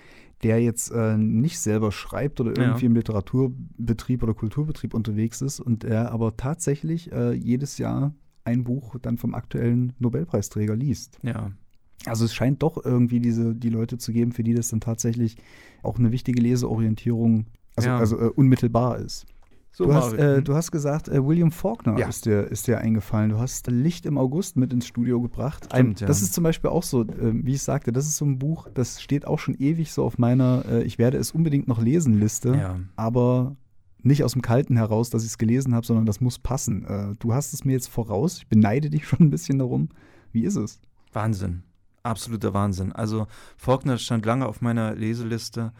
der 0.43 0.61
jetzt 0.63 0.91
äh, 0.91 1.17
nicht 1.17 1.59
selber 1.59 1.93
schreibt 1.93 2.41
oder 2.41 2.53
Ja. 2.57 2.63
irgendwie 2.69 2.87
im 2.87 2.95
Literaturbetrieb 2.95 4.23
oder 4.23 4.35
Kulturbetrieb 4.35 4.95
unterwegs 4.95 5.41
ist 5.43 5.61
und 5.61 5.85
er 5.85 6.13
aber 6.13 6.37
tatsächlich 6.37 7.11
äh, 7.13 7.33
jedes 7.33 7.79
Jahr 7.79 8.15
ein 8.45 8.65
Buch 8.65 8.97
dann 9.01 9.17
vom 9.19 9.35
aktuellen 9.35 9.93
Nobelpreisträger 9.99 10.77
liest. 10.77 11.19
ja. 11.23 11.51
Also 12.05 12.27
es 12.27 12.35
scheint 12.35 12.63
doch 12.63 12.85
irgendwie 12.85 13.19
diese 13.21 13.55
die 13.55 13.71
Leute 13.71 13.97
zu 13.99 14.13
geben, 14.13 14.31
für 14.33 14.45
die 14.45 14.53
das 14.55 14.69
dann 14.69 14.81
tatsächlich 14.81 15.37
auch 15.83 15.99
eine 15.99 16.13
wichtige 16.13 16.41
Leseorientierung, 16.43 17.47
also, 17.75 17.89
Ja. 17.89 17.99
also 17.99 18.19
äh, 18.21 18.29
unmittelbar 18.29 18.99
ist. 18.99 19.27
So, 19.77 19.85
du, 19.85 19.93
hast, 19.93 20.15
äh, 20.15 20.41
du 20.43 20.55
hast 20.55 20.73
gesagt, 20.73 21.07
äh, 21.09 21.23
William 21.23 21.53
Faulkner 21.53 21.99
Ja. 21.99 22.09
ist, 22.09 22.25
dir, 22.25 22.45
ist 22.45 22.67
dir 22.67 22.79
eingefallen. 22.79 23.29
Du 23.29 23.39
hast 23.39 23.67
Licht 23.67 24.07
im 24.07 24.17
August 24.17 24.57
mit 24.57 24.73
ins 24.73 24.87
Studio 24.87 25.21
gebracht. 25.21 25.67
Stimmt, 25.71 26.01
ja. 26.01 26.07
Das 26.07 26.23
ist 26.23 26.33
zum 26.33 26.45
Beispiel 26.45 26.71
auch 26.71 26.83
so, 26.83 27.03
äh, 27.03 27.45
wie 27.45 27.53
ich 27.53 27.63
sagte, 27.63 27.93
das 27.93 28.07
ist 28.07 28.17
so 28.17 28.25
ein 28.25 28.39
Buch, 28.39 28.69
das 28.73 29.03
steht 29.03 29.27
auch 29.27 29.39
schon 29.39 29.55
ewig 29.55 29.93
so 29.93 30.03
auf 30.07 30.17
meiner 30.17 30.65
äh, 30.67 30.83
Ich 30.85 30.97
werde 30.97 31.19
es 31.19 31.33
unbedingt 31.33 31.69
noch 31.69 31.79
lesen 31.79 32.19
Liste, 32.19 32.57
ja. 32.57 32.81
aber 32.97 33.55
nicht 34.03 34.25
aus 34.25 34.33
dem 34.33 34.41
Kalten 34.41 34.79
heraus, 34.79 35.11
dass 35.11 35.25
ich 35.25 35.29
es 35.29 35.37
gelesen 35.37 35.75
habe, 35.75 35.85
sondern 35.85 36.07
das 36.07 36.23
muss 36.23 36.39
passen. 36.39 36.87
Äh, 36.87 37.15
du 37.19 37.35
hast 37.35 37.53
es 37.53 37.67
mir 37.67 37.73
jetzt 37.73 37.89
voraus. 37.89 38.39
Ich 38.39 38.49
beneide 38.49 38.89
dich 38.89 39.07
schon 39.07 39.19
ein 39.21 39.31
bisschen 39.31 39.59
darum. 39.59 39.91
Wie 40.33 40.45
ist 40.45 40.57
es? 40.57 40.81
Wahnsinn. 41.13 41.65
Absoluter 42.03 42.55
Wahnsinn. 42.55 42.93
Also 42.93 43.27
Faulkner 43.59 43.99
stand 43.99 44.25
lange 44.25 44.47
auf 44.47 44.63
meiner 44.63 44.95
Leseliste. 44.95 45.75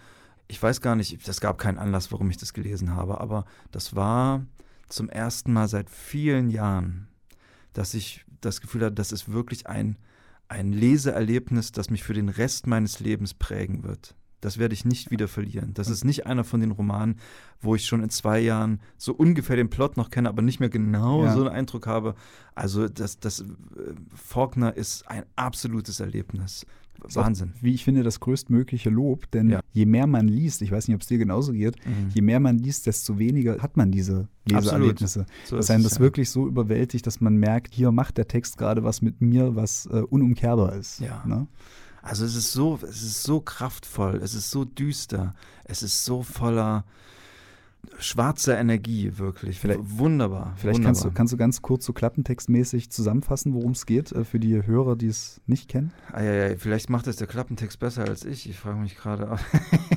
Ich 0.49 0.63
weiß 0.63 0.81
gar 0.81 0.95
nicht, 0.95 1.27
es 1.27 1.41
gab 1.41 1.59
keinen 1.59 1.79
Anlass, 1.79 2.13
warum 2.13 2.31
ich 2.31 2.37
das 2.37 2.53
gelesen 2.53 2.95
habe, 2.95 3.21
aber 3.21 3.45
das 3.73 3.97
war 3.97 4.47
zum 4.89 5.09
ersten 5.09 5.53
Mal 5.53 5.69
seit 5.69 5.91
vielen 5.91 6.51
Jahren, 6.51 7.09
dass 7.73 7.95
ich 7.95 8.25
das 8.41 8.61
Gefühl 8.61 8.83
hatte, 8.83 8.95
das 8.95 9.13
ist 9.13 9.33
wirklich 9.33 9.67
ein, 9.67 9.97
ein 10.49 10.73
Leseerlebnis, 10.73 11.73
das 11.73 11.91
mich 11.91 12.05
für 12.05 12.15
den 12.15 12.29
Rest 12.29 12.67
meines 12.67 13.01
Lebens 13.01 13.35
prägen 13.35 13.83
wird. 13.83 14.15
Das 14.41 14.59
werde 14.59 14.75
ich 14.75 14.85
nicht 14.85 15.11
wieder 15.11 15.29
verlieren. 15.29 15.73
Das 15.75 15.89
ist 15.89 16.05
nicht 16.05 16.27
einer 16.27 16.45
von 16.45 16.61
den 16.61 16.71
Romanen, 16.71 17.17
wo 17.61 17.75
ich 17.75 17.87
schon 17.87 18.03
in 18.03 18.11
zwei 18.11 18.39
Jahren 18.41 18.81
so 18.99 19.15
ungefähr 19.15 19.57
den 19.57 19.71
Plot 19.71 19.97
noch 19.97 20.11
kenne, 20.11 20.29
aber 20.29 20.43
nicht 20.43 20.61
mehr 20.61 20.69
genau 20.69 21.25
Ja. 21.25 21.33
so 21.33 21.41
einen 21.41 21.49
Eindruck 21.57 21.87
habe. 21.87 22.15
Also 22.55 22.89
das, 22.89 23.19
das 23.19 23.41
äh, 23.41 23.45
Faulkner 24.15 24.77
ist 24.77 25.09
ein 25.09 25.25
absolutes 25.37 26.01
Erlebnis. 26.01 26.67
Ist 27.07 27.19
auch, 27.19 27.25
Wahnsinn. 27.25 27.53
Wie 27.61 27.75
ich 27.75 27.85
finde, 27.85 28.03
das 28.03 28.21
größtmögliche 28.21 28.89
Lob, 28.91 29.31
denn 29.31 29.51
Ja. 29.51 29.61
je 29.73 29.85
mehr 29.87 30.07
man 30.07 30.29
liest, 30.29 30.63
ich 30.63 30.71
weiß 30.73 30.89
nicht, 30.89 30.95
ob 30.95 31.03
es 31.03 31.07
dir 31.09 31.19
genauso 31.19 31.53
geht, 31.53 31.77
Mhm. 31.87 32.09
je 32.15 32.23
mehr 32.23 32.41
man 32.41 32.59
liest, 32.59 32.87
desto 32.87 33.19
weniger 33.19 33.59
hat 33.63 33.77
man 33.77 33.91
diese 33.91 34.29
Leseerlebnisse. 34.47 35.27
So 35.45 35.57
dass 35.57 35.71
einen 35.71 35.83
das 35.85 35.95
ja. 35.97 36.01
wirklich 36.01 36.31
so 36.31 36.47
überwältigt, 36.47 37.07
dass 37.07 37.21
man 37.21 37.37
merkt, 37.37 37.75
hier 37.75 37.93
macht 37.93 38.17
der 38.17 38.29
Text 38.29 38.57
gerade 38.59 38.83
was 38.83 39.03
mit 39.03 39.21
mir, 39.21 39.55
was 39.57 39.87
äh, 39.87 40.01
unumkehrbar 40.09 40.75
ist. 40.75 41.01
Ja. 41.01 41.23
Ne? 41.27 41.47
Also 42.07 42.25
es 42.25 42.37
ist 42.37 42.53
so, 42.53 42.79
es 42.85 43.03
ist 43.03 43.25
so 43.25 43.41
kraftvoll, 43.41 44.21
es 44.23 44.35
ist 44.35 44.53
so 44.53 44.65
düster, 44.65 45.35
es 45.65 45.83
ist 45.83 46.05
so 46.05 46.23
voller 46.23 46.85
schwarzer 47.99 48.59
Energie, 48.59 49.13
wirklich. 49.17 49.59
Vielleicht- 49.59 49.81
wunderbar. 49.83 50.55
Vielleicht 50.57 50.79
wunderbar. 50.79 50.87
kannst 50.87 51.05
du, 51.05 51.11
kannst 51.11 51.33
du 51.33 51.37
ganz 51.37 51.63
kurz 51.63 51.85
so 51.85 51.93
klappentextmäßig 51.93 52.91
zusammenfassen, 52.91 53.55
worum 53.55 53.73
es 53.73 53.87
geht, 53.87 54.13
äh, 54.13 54.25
für 54.25 54.39
die 54.39 54.67
Hörer, 54.67 54.97
die 54.97 55.09
es 55.09 55.41
nicht 55.47 55.69
kennen. 55.69 55.93
Eieiei, 56.13 56.57
vielleicht 56.57 56.91
macht 56.91 57.07
es 57.07 57.17
der 57.17 57.27
Klappentext 57.27 57.79
besser 57.79 58.05
als 58.05 58.25
ich. 58.25 58.49
Ich 58.49 58.59
frage 58.59 58.79
mich 58.79 58.97
gerade. 58.97 59.37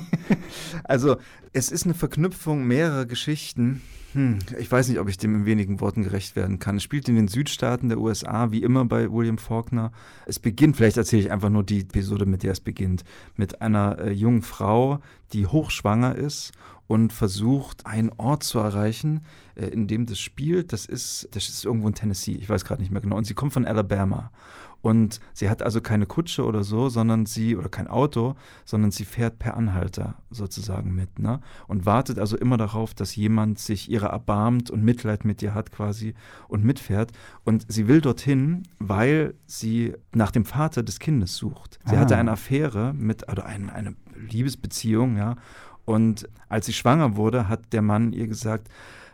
also, 0.83 1.17
es 1.53 1.71
ist 1.71 1.85
eine 1.85 1.93
Verknüpfung 1.93 2.65
mehrerer 2.65 3.05
Geschichten. 3.05 3.81
Hm, 4.13 4.39
ich 4.57 4.71
weiß 4.71 4.89
nicht, 4.89 4.99
ob 4.99 5.07
ich 5.07 5.17
dem 5.17 5.35
in 5.35 5.45
wenigen 5.45 5.81
Worten 5.81 6.01
gerecht 6.01 6.35
werden 6.35 6.57
kann. 6.57 6.77
Es 6.77 6.83
spielt 6.83 7.07
in 7.09 7.15
den 7.15 7.27
Südstaaten 7.27 7.89
der 7.89 7.99
USA, 7.99 8.51
wie 8.51 8.63
immer 8.63 8.85
bei 8.85 9.11
William 9.11 9.37
Faulkner. 9.37 9.91
Es 10.25 10.39
beginnt, 10.39 10.77
vielleicht 10.77 10.97
erzähle 10.97 11.21
ich 11.21 11.31
einfach 11.31 11.49
nur 11.49 11.63
die 11.63 11.81
Episode, 11.81 12.25
mit 12.25 12.41
der 12.41 12.53
es 12.53 12.59
beginnt, 12.59 13.03
mit 13.35 13.61
einer 13.61 13.99
äh, 13.99 14.11
jungen 14.11 14.41
Frau, 14.41 14.99
die 15.33 15.45
hochschwanger 15.45 16.15
ist 16.15 16.53
und 16.89 17.13
versucht, 17.13 17.85
einen 17.85 18.09
Ort 18.17 18.43
zu 18.43 18.57
erreichen, 18.57 19.21
äh, 19.53 19.67
in 19.67 19.87
dem 19.87 20.07
das 20.07 20.17
spielt. 20.19 20.73
Das 20.73 20.87
ist, 20.87 21.29
das 21.31 21.47
ist 21.47 21.63
irgendwo 21.63 21.87
in 21.87 21.93
Tennessee, 21.93 22.31
ich 22.31 22.49
weiß 22.49 22.65
gerade 22.65 22.81
nicht 22.81 22.91
mehr 22.91 22.99
genau. 23.01 23.15
Und 23.15 23.25
sie 23.25 23.35
kommt 23.35 23.53
von 23.53 23.65
Alabama. 23.65 24.31
Und 24.81 25.19
sie 25.33 25.49
hat 25.49 25.61
also 25.61 25.81
keine 25.81 26.05
Kutsche 26.07 26.45
oder 26.45 26.63
so, 26.63 26.89
sondern 26.89 27.25
sie, 27.27 27.55
oder 27.57 27.67
kein 27.69 27.87
Auto, 27.87 28.35
sondern 28.65 28.89
sie 28.91 29.03
fährt 29.05 29.37
per 29.37 29.55
Anhalter 29.57 30.15
sozusagen 30.31 30.95
mit, 30.95 31.19
ne? 31.19 31.41
Und 31.67 31.85
wartet 31.85 32.17
also 32.17 32.37
immer 32.37 32.55
darauf, 32.57 32.93
dass 32.93 33.15
jemand 33.15 33.59
sich 33.59 33.91
ihrer 33.91 34.07
erbarmt 34.07 34.71
und 34.71 34.81
Mitleid 34.83 35.25
mit 35.25 35.43
ihr 35.43 35.53
hat 35.53 35.71
quasi 35.71 36.15
und 36.47 36.63
mitfährt. 36.63 37.11
Und 37.43 37.65
sie 37.67 37.87
will 37.89 37.99
dorthin, 38.01 38.63
weil 38.79 39.35
sie 39.45 39.93
nach 40.15 40.31
dem 40.31 40.45
Vater 40.45 40.81
des 40.81 40.97
Kindes 40.99 41.35
sucht. 41.35 41.77
Sie 41.85 41.97
Ah. 41.97 41.99
hatte 41.99 42.15
eine 42.17 42.31
Affäre 42.31 42.93
mit, 42.93 43.29
oder 43.29 43.45
ein, 43.45 43.69
eine 43.69 43.95
Liebesbeziehung, 44.15 45.17
ja. 45.17 45.35
Und 45.89 46.29
als 46.49 46.67
sie 46.67 46.73
schwanger 46.73 47.15
wurde, 47.15 47.49
hat 47.49 47.73
der 47.73 47.81
Mann 47.81 48.13
ihr 48.13 48.27
gesagt, 48.27 48.67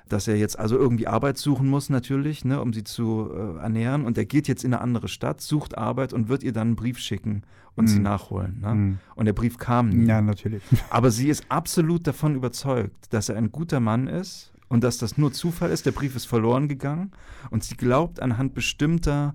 dass 0.10 0.28
er 0.28 0.36
jetzt 0.36 0.60
also 0.60 0.78
irgendwie 0.78 1.08
Arbeit 1.08 1.38
suchen 1.38 1.70
muss 1.70 1.90
natürlich, 1.90 2.44
ne, 2.44 2.60
um 2.62 2.74
sie 2.74 2.84
zu 2.84 3.30
äh, 3.34 3.62
ernähren. 3.62 4.04
Und 4.04 4.18
er 4.18 4.26
geht 4.26 4.50
jetzt 4.50 4.66
in 4.66 4.74
eine 4.74 4.82
andere 4.82 5.08
Stadt, 5.08 5.40
sucht 5.40 5.78
Arbeit 5.78 6.12
und 6.12 6.28
wird 6.28 6.44
ihr 6.44 6.52
dann 6.52 6.68
einen 6.68 6.76
Brief 6.76 7.00
schicken 7.00 7.44
und 7.76 7.88
sie 7.88 7.98
Mhm. 8.00 8.04
nachholen. 8.04 8.60
Ne? 8.62 8.76
Mhm. 8.76 8.98
Und 9.16 9.26
der 9.26 9.32
Brief 9.32 9.58
kam 9.58 9.88
nie. 9.88 10.06
Ja, 10.06 10.22
natürlich. 10.22 10.64
Aber 10.90 11.12
sie 11.12 11.30
ist 11.30 11.46
absolut 11.48 12.06
davon 12.08 12.36
überzeugt, 12.36 13.14
dass 13.14 13.30
er 13.30 13.38
ein 13.38 13.54
guter 13.54 13.80
Mann 13.80 14.08
ist 14.08 14.52
und 14.68 14.84
dass 14.84 14.98
das 14.98 15.18
nur 15.18 15.32
Zufall 15.32 15.72
ist. 15.72 15.86
Der 15.86 15.94
Brief 15.94 16.14
ist 16.18 16.26
verloren 16.26 16.68
gegangen 16.68 17.12
und 17.52 17.64
sie 17.64 17.76
glaubt 17.78 18.20
anhand 18.22 18.54
bestimmter, 18.54 19.34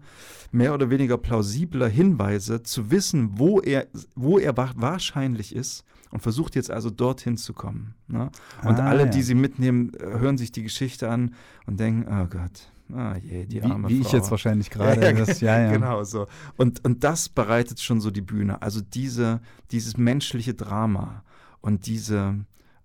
mehr 0.53 0.75
oder 0.75 0.91
weniger 0.91 1.17
plausibler 1.17 1.89
Hinweise 1.89 2.63
zu 2.63 2.91
wissen, 2.91 3.31
wo 3.39 3.61
er, 3.61 3.87
wo 4.15 4.39
er 4.39 4.55
wa 4.59 4.71
wahrscheinlich 4.77 5.57
ist 5.57 5.85
und 6.11 6.21
versucht 6.21 6.57
jetzt 6.57 6.71
also 6.71 6.91
dorthin 6.91 7.37
zu 7.37 7.53
kommen. 7.53 7.95
Ne? 8.09 8.31
Und 8.65 8.79
Ah, 8.81 8.87
alle, 8.89 9.05
ja. 9.05 9.09
die 9.09 9.23
sie 9.23 9.35
mitnehmen, 9.35 9.93
äh, 9.95 10.19
hören 10.19 10.39
sich 10.39 10.53
die 10.53 10.63
Geschichte 10.63 11.09
an 11.11 11.35
und 11.67 11.79
denken, 11.81 12.07
oh 12.11 12.27
Gott, 12.27 12.71
ah 12.93 13.17
je, 13.17 13.47
die 13.47 13.63
arme 13.63 13.89
Wie, 13.89 13.99
wie 13.99 14.03
Frau. 14.03 14.09
ich 14.09 14.13
jetzt 14.13 14.31
wahrscheinlich 14.31 14.71
gerade. 14.71 15.01
Ja, 15.01 15.11
ja, 15.11 15.61
ja. 15.67 15.73
Genau 15.73 16.03
so. 16.05 16.27
Und, 16.57 16.85
und 16.85 17.05
das 17.05 17.29
bereitet 17.29 17.81
schon 17.81 18.01
so 18.01 18.11
die 18.11 18.23
Bühne. 18.23 18.61
Also 18.63 18.81
diese, 18.81 19.41
dieses 19.71 19.97
menschliche 19.97 20.55
Drama 20.55 21.23
und 21.61 21.87
diese 21.87 22.35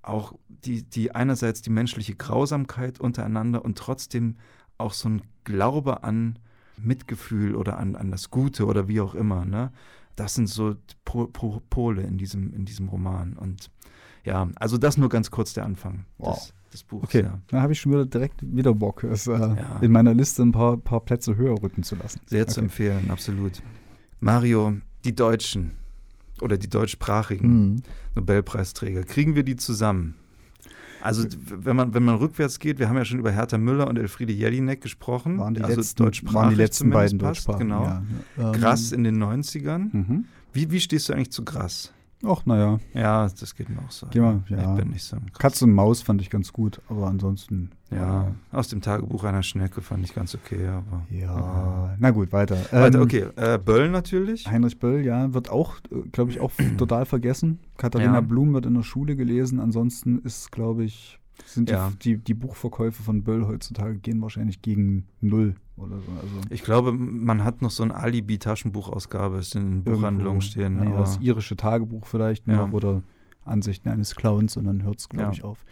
auch 0.04 0.34
die, 0.48 0.84
die 0.84 1.16
einerseits 1.16 1.64
die 1.64 1.72
menschliche 1.72 2.14
Grausamkeit 2.16 3.00
untereinander 3.00 3.66
und 3.66 3.78
trotzdem 3.78 4.36
auch 4.78 4.94
so 4.94 5.10
ein 5.10 5.24
Glaube 5.46 6.04
an 6.04 6.38
Mitgefühl 6.78 7.56
oder 7.56 7.78
an, 7.80 7.96
an 7.96 8.12
das 8.12 8.30
Gute 8.30 8.66
oder 8.68 8.88
wie 8.88 9.02
auch 9.02 9.16
immer. 9.16 9.46
Ne? 9.46 9.72
Das 10.16 10.34
sind 10.36 10.48
so 10.48 10.76
po, 11.04 11.28
po, 11.28 11.62
Pole 11.70 12.02
in 12.04 12.18
diesem, 12.18 12.54
in 12.54 12.66
diesem 12.66 12.88
Roman. 12.90 13.34
Und 13.34 13.70
ja, 14.24 14.48
also 14.56 14.78
das 14.78 14.98
nur 14.98 15.10
ganz 15.10 15.30
kurz 15.32 15.54
der 15.54 15.66
Anfang 15.66 16.06
Wow. 16.18 16.36
des, 16.36 16.54
des 16.72 16.84
Buchs. 16.84 17.04
Okay, 17.04 17.24
Ja. 17.24 17.40
dann 17.48 17.62
habe 17.62 17.74
ich 17.74 17.80
schon 17.82 17.92
wieder 17.92 18.06
direkt 18.06 18.42
wieder 18.42 18.74
Bock, 18.74 19.04
es 19.04 19.28
äh, 19.28 19.32
Ja. 19.34 19.80
in 19.82 19.92
meiner 19.92 20.14
Liste 20.14 20.42
ein 20.44 20.52
paar, 20.52 20.78
paar 20.78 21.02
Plätze 21.02 21.36
höher 21.36 21.62
rücken 21.62 21.84
zu 21.84 21.96
lassen. 21.96 22.22
Sehr 22.26 22.48
zu 22.48 22.60
Okay. 22.60 22.66
empfehlen, 22.66 23.12
absolut. 23.12 23.62
Mario, 24.20 24.74
die 25.04 25.14
Deutschen 25.16 25.72
oder 26.42 26.58
die 26.58 26.70
deutschsprachigen 26.70 27.74
Mhm. 27.74 27.82
Nobelpreisträger, 28.16 29.04
kriegen 29.04 29.36
wir 29.36 29.44
die 29.44 29.56
zusammen? 29.58 30.16
Also 31.06 31.24
wenn 31.48 31.76
man, 31.76 31.94
wenn 31.94 32.04
man 32.04 32.16
rückwärts 32.16 32.58
geht, 32.58 32.80
wir 32.80 32.90
haben 32.90 32.98
ja 32.98 33.06
schon 33.06 33.20
über 33.20 33.32
Hertha 33.32 33.60
Müller 33.60 33.88
und 33.88 33.98
Elfriede 33.98 34.34
Jelinek 34.34 34.82
gesprochen. 34.82 35.38
Waren 35.38 35.54
die 35.54 35.62
also 35.62 35.76
letzten, 35.76 36.34
waren 36.34 36.50
die 36.50 36.56
letzten 36.56 36.90
beiden 36.90 37.20
passt, 37.20 37.48
Deutschsprachen. 37.48 37.60
Genau. 37.60 38.02
Ja. 38.38 38.52
Grass 38.52 38.92
in 38.92 39.04
den 39.04 39.24
90ern. 39.24 39.90
Mhm. 39.92 40.26
Wie, 40.52 40.72
wie 40.72 40.80
stehst 40.80 41.08
du 41.10 41.14
eigentlich 41.14 41.32
zu 41.32 41.46
Grass? 41.46 41.94
Ach, 42.24 42.46
naja. 42.46 42.80
Ja, 42.94 43.28
das 43.28 43.56
geht 43.56 43.70
mir 43.70 43.80
auch 43.80 43.92
so. 43.92 44.08
Geh 44.10 44.20
mal, 44.20 44.42
ja. 44.50 44.74
Ich 44.74 44.80
bin 44.82 44.92
nicht 44.92 45.04
so. 45.04 45.18
Katze 45.38 45.66
und 45.66 45.74
Maus 45.74 46.02
fand 46.02 46.22
ich 46.22 46.30
ganz 46.30 46.54
gut, 46.54 46.82
aber 46.90 47.08
ansonsten. 47.08 47.72
Ja, 47.92 48.34
aus 48.52 48.68
dem 48.70 48.82
Tagebuch 48.82 49.24
einer 49.26 49.44
Schnecke 49.44 49.82
fand 49.82 50.04
ich 50.06 50.16
ganz 50.16 50.34
okay, 50.34 50.68
aber. 50.68 51.06
Ja, 51.10 51.96
na 52.00 52.12
gut, 52.12 52.32
weiter. 52.32 52.58
Weiter, 52.72 52.98
Ähm, 53.00 53.04
okay. 53.04 53.26
Äh, 53.36 53.60
Böll 53.60 53.90
natürlich. 53.90 54.48
Heinrich 54.50 54.80
Böll, 54.80 55.06
ja, 55.06 55.34
wird 55.34 55.50
auch, 55.50 55.76
glaube 56.12 56.32
ich, 56.32 56.40
auch 56.40 56.52
total 56.78 57.06
vergessen. 57.06 57.60
Katharina 57.78 58.16
Ja. 58.16 58.22
Blum 58.22 58.54
wird 58.54 58.66
in 58.66 58.74
der 58.74 58.84
Schule 58.84 59.16
gelesen. 59.16 59.60
Ansonsten 59.60 60.20
ist, 60.20 60.52
glaube 60.52 60.84
ich, 60.84 61.20
sind 61.46 61.70
die, 61.70 61.74
Ja. 61.74 61.92
die, 62.02 62.18
die 62.18 62.34
Buchverkäufe 62.34 63.04
von 63.04 63.24
Böll 63.24 63.46
heutzutage 63.46 63.98
gehen 64.00 64.22
wahrscheinlich 64.22 64.62
gegen 64.62 65.06
null 65.22 65.56
oder 65.78 66.00
so. 66.02 66.12
Also 66.12 66.42
Ich 66.50 66.64
glaube, 66.64 66.92
man 66.94 67.44
hat 67.44 67.62
noch 67.62 67.72
so 67.72 67.84
ein 67.84 67.92
Alibi-Taschenbuchausgabe, 67.92 69.38
ist 69.38 69.56
in 69.56 69.72
den 69.72 69.84
Buchhandlungen 69.84 70.42
stehen. 70.42 70.82
Ja, 70.84 70.98
das 70.98 71.18
irische 71.22 71.56
Tagebuch 71.56 72.06
vielleicht 72.06 72.48
Ja. 72.48 72.66
noch 72.68 72.74
oder 72.74 73.02
Ansichten 73.44 73.90
eines 73.90 74.16
Clowns 74.16 74.58
und 74.58 74.66
dann 74.66 74.84
hört 74.84 75.00
es, 75.00 75.10
glaube 75.10 75.26
Ja. 75.26 75.32
ich, 75.32 75.44
auf. 75.44 75.66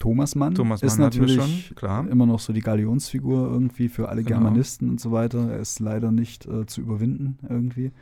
Thomas 0.00 0.34
Mann 0.34 0.54
Thomas 0.56 0.82
ist 0.82 0.98
Mann 0.98 1.12
wir 1.12 1.20
natürlich 1.20 1.72
schon, 1.76 2.08
immer 2.08 2.26
noch 2.26 2.40
so 2.40 2.52
die 2.52 2.60
Galionsfigur 2.60 3.48
irgendwie 3.48 3.88
für 3.88 4.08
alle 4.08 4.24
Genau. 4.24 4.40
Germanisten 4.40 4.90
und 4.90 5.00
so 5.00 5.12
weiter. 5.12 5.50
Er 5.52 5.60
ist 5.60 5.78
leider 5.78 6.10
nicht 6.10 6.46
äh, 6.46 6.66
zu 6.66 6.80
überwinden 6.80 7.38
irgendwie. 7.48 7.92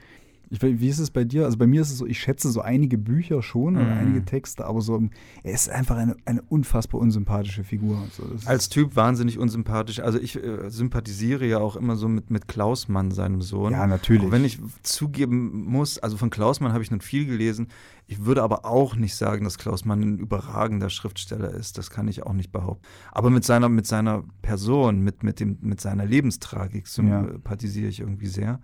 Ich, 0.55 0.61
wie 0.63 0.89
ist 0.89 0.99
es 0.99 1.11
bei 1.11 1.25
dir? 1.25 1.47
Also 1.47 1.57
bei 1.57 1.67
mir 1.67 1.81
ist 1.81 1.91
es 1.91 1.97
so, 1.97 2.07
ich 2.07 2.21
schätze 2.21 2.51
so 2.51 2.61
einige 2.61 2.99
Bücher 2.99 3.41
schon 3.43 3.77
oder 3.77 3.87
Mhm. 3.87 3.93
einige 4.01 4.25
Texte, 4.27 4.67
aber 4.67 4.83
so, 4.83 5.03
er 5.43 5.53
ist 5.55 5.71
einfach 5.71 5.97
eine, 5.97 6.15
eine 6.27 6.43
unfassbar 6.43 7.01
unsympathische 7.01 7.65
Figur. 7.65 7.97
So, 8.13 8.25
Als 8.45 8.69
Typ 8.69 8.95
wahnsinnig 8.95 9.39
unsympathisch. 9.39 10.01
Also 10.01 10.19
ich 10.19 10.37
äh, 10.37 10.69
sympathisiere 10.69 11.47
ja 11.47 11.59
auch 11.59 11.75
immer 11.77 11.97
so 11.97 12.07
mit, 12.07 12.31
mit 12.31 12.49
Klaus 12.49 12.89
Mann, 12.89 13.13
seinem 13.13 13.41
Sohn. 13.41 13.73
ja, 13.73 13.87
natürlich. 13.87 14.27
Auch 14.27 14.31
wenn 14.31 14.45
ich 14.45 14.59
zugeben 14.83 15.65
muss, 15.65 15.99
also 15.99 16.19
von 16.19 16.29
Klaus 16.29 16.61
Mann 16.61 16.73
habe 16.75 16.83
ich 16.83 16.91
nun 16.91 17.01
viel 17.01 17.25
gelesen. 17.25 17.69
Ich 18.07 18.27
würde 18.27 18.43
aber 18.43 18.67
auch 18.67 18.95
nicht 18.95 19.17
sagen, 19.17 19.45
dass 19.45 19.57
Klaus 19.57 19.87
Mann 19.87 20.01
ein 20.03 20.19
überragender 20.19 20.91
Schriftsteller 20.91 21.51
ist. 21.55 21.79
Das 21.79 21.89
kann 21.89 22.09
ich 22.09 22.25
auch 22.25 22.35
nicht 22.35 22.53
behaupten. 22.53 22.85
Aber 23.11 23.31
mit 23.31 23.45
seiner, 23.45 23.71
mit 23.71 23.87
seiner 23.87 24.23
Person, 24.43 25.01
mit, 25.01 25.23
mit, 25.23 25.41
dem, 25.41 25.57
mit 25.63 25.81
seiner 25.81 26.05
Lebenstragik 26.05 26.87
Ja. 26.99 27.23
sympathisiere 27.25 27.89
ich 27.89 28.01
irgendwie 28.01 28.27
sehr. 28.27 28.61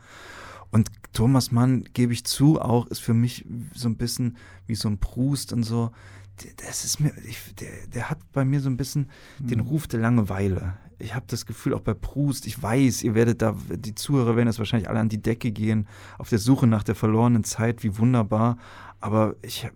Und 0.70 0.88
Thomas 1.12 1.50
Mann, 1.52 1.84
gebe 1.94 2.12
ich 2.12 2.24
zu, 2.24 2.60
auch 2.60 2.86
ist 2.88 3.00
für 3.00 3.14
mich 3.14 3.46
so 3.74 3.88
ein 3.88 3.96
bisschen 3.96 4.36
wie 4.66 4.74
so 4.74 4.88
ein 4.88 4.98
Prust 4.98 5.52
und 5.52 5.62
so. 5.62 5.90
Der- 6.44 6.52
Das 6.68 6.84
ist 6.84 7.00
mir, 7.00 7.12
ich, 7.26 7.54
der, 7.56 7.68
der 7.94 8.10
hat 8.10 8.18
bei 8.32 8.44
mir 8.44 8.60
so 8.60 8.68
ein 8.68 8.76
bisschen 8.76 9.08
den 9.38 9.60
Mhm. 9.60 9.66
Ruf 9.66 9.86
der 9.88 10.00
Langeweile. 10.00 10.74
Ich 11.00 11.14
habe 11.14 11.24
das 11.28 11.46
Gefühl, 11.46 11.74
auch 11.74 11.80
bei 11.80 11.94
Proust, 11.94 12.46
ich 12.46 12.60
weiß, 12.62 13.02
ihr 13.04 13.14
werdet 13.14 13.40
da, 13.40 13.56
die 13.70 13.94
Zuhörer 13.94 14.36
werden 14.36 14.48
jetzt 14.48 14.58
wahrscheinlich 14.58 14.88
alle 14.90 14.98
an 15.00 15.08
die 15.08 15.22
Decke 15.22 15.52
gehen, 15.52 15.86
auf 16.18 16.28
der 16.28 16.38
Suche 16.40 16.66
nach 16.66 16.82
der 16.82 16.96
verlorenen 16.96 17.44
Zeit, 17.44 17.82
wie 17.84 17.96
wunderbar. 17.98 18.58
Aber 19.00 19.36
ich 19.42 19.64
habe 19.64 19.74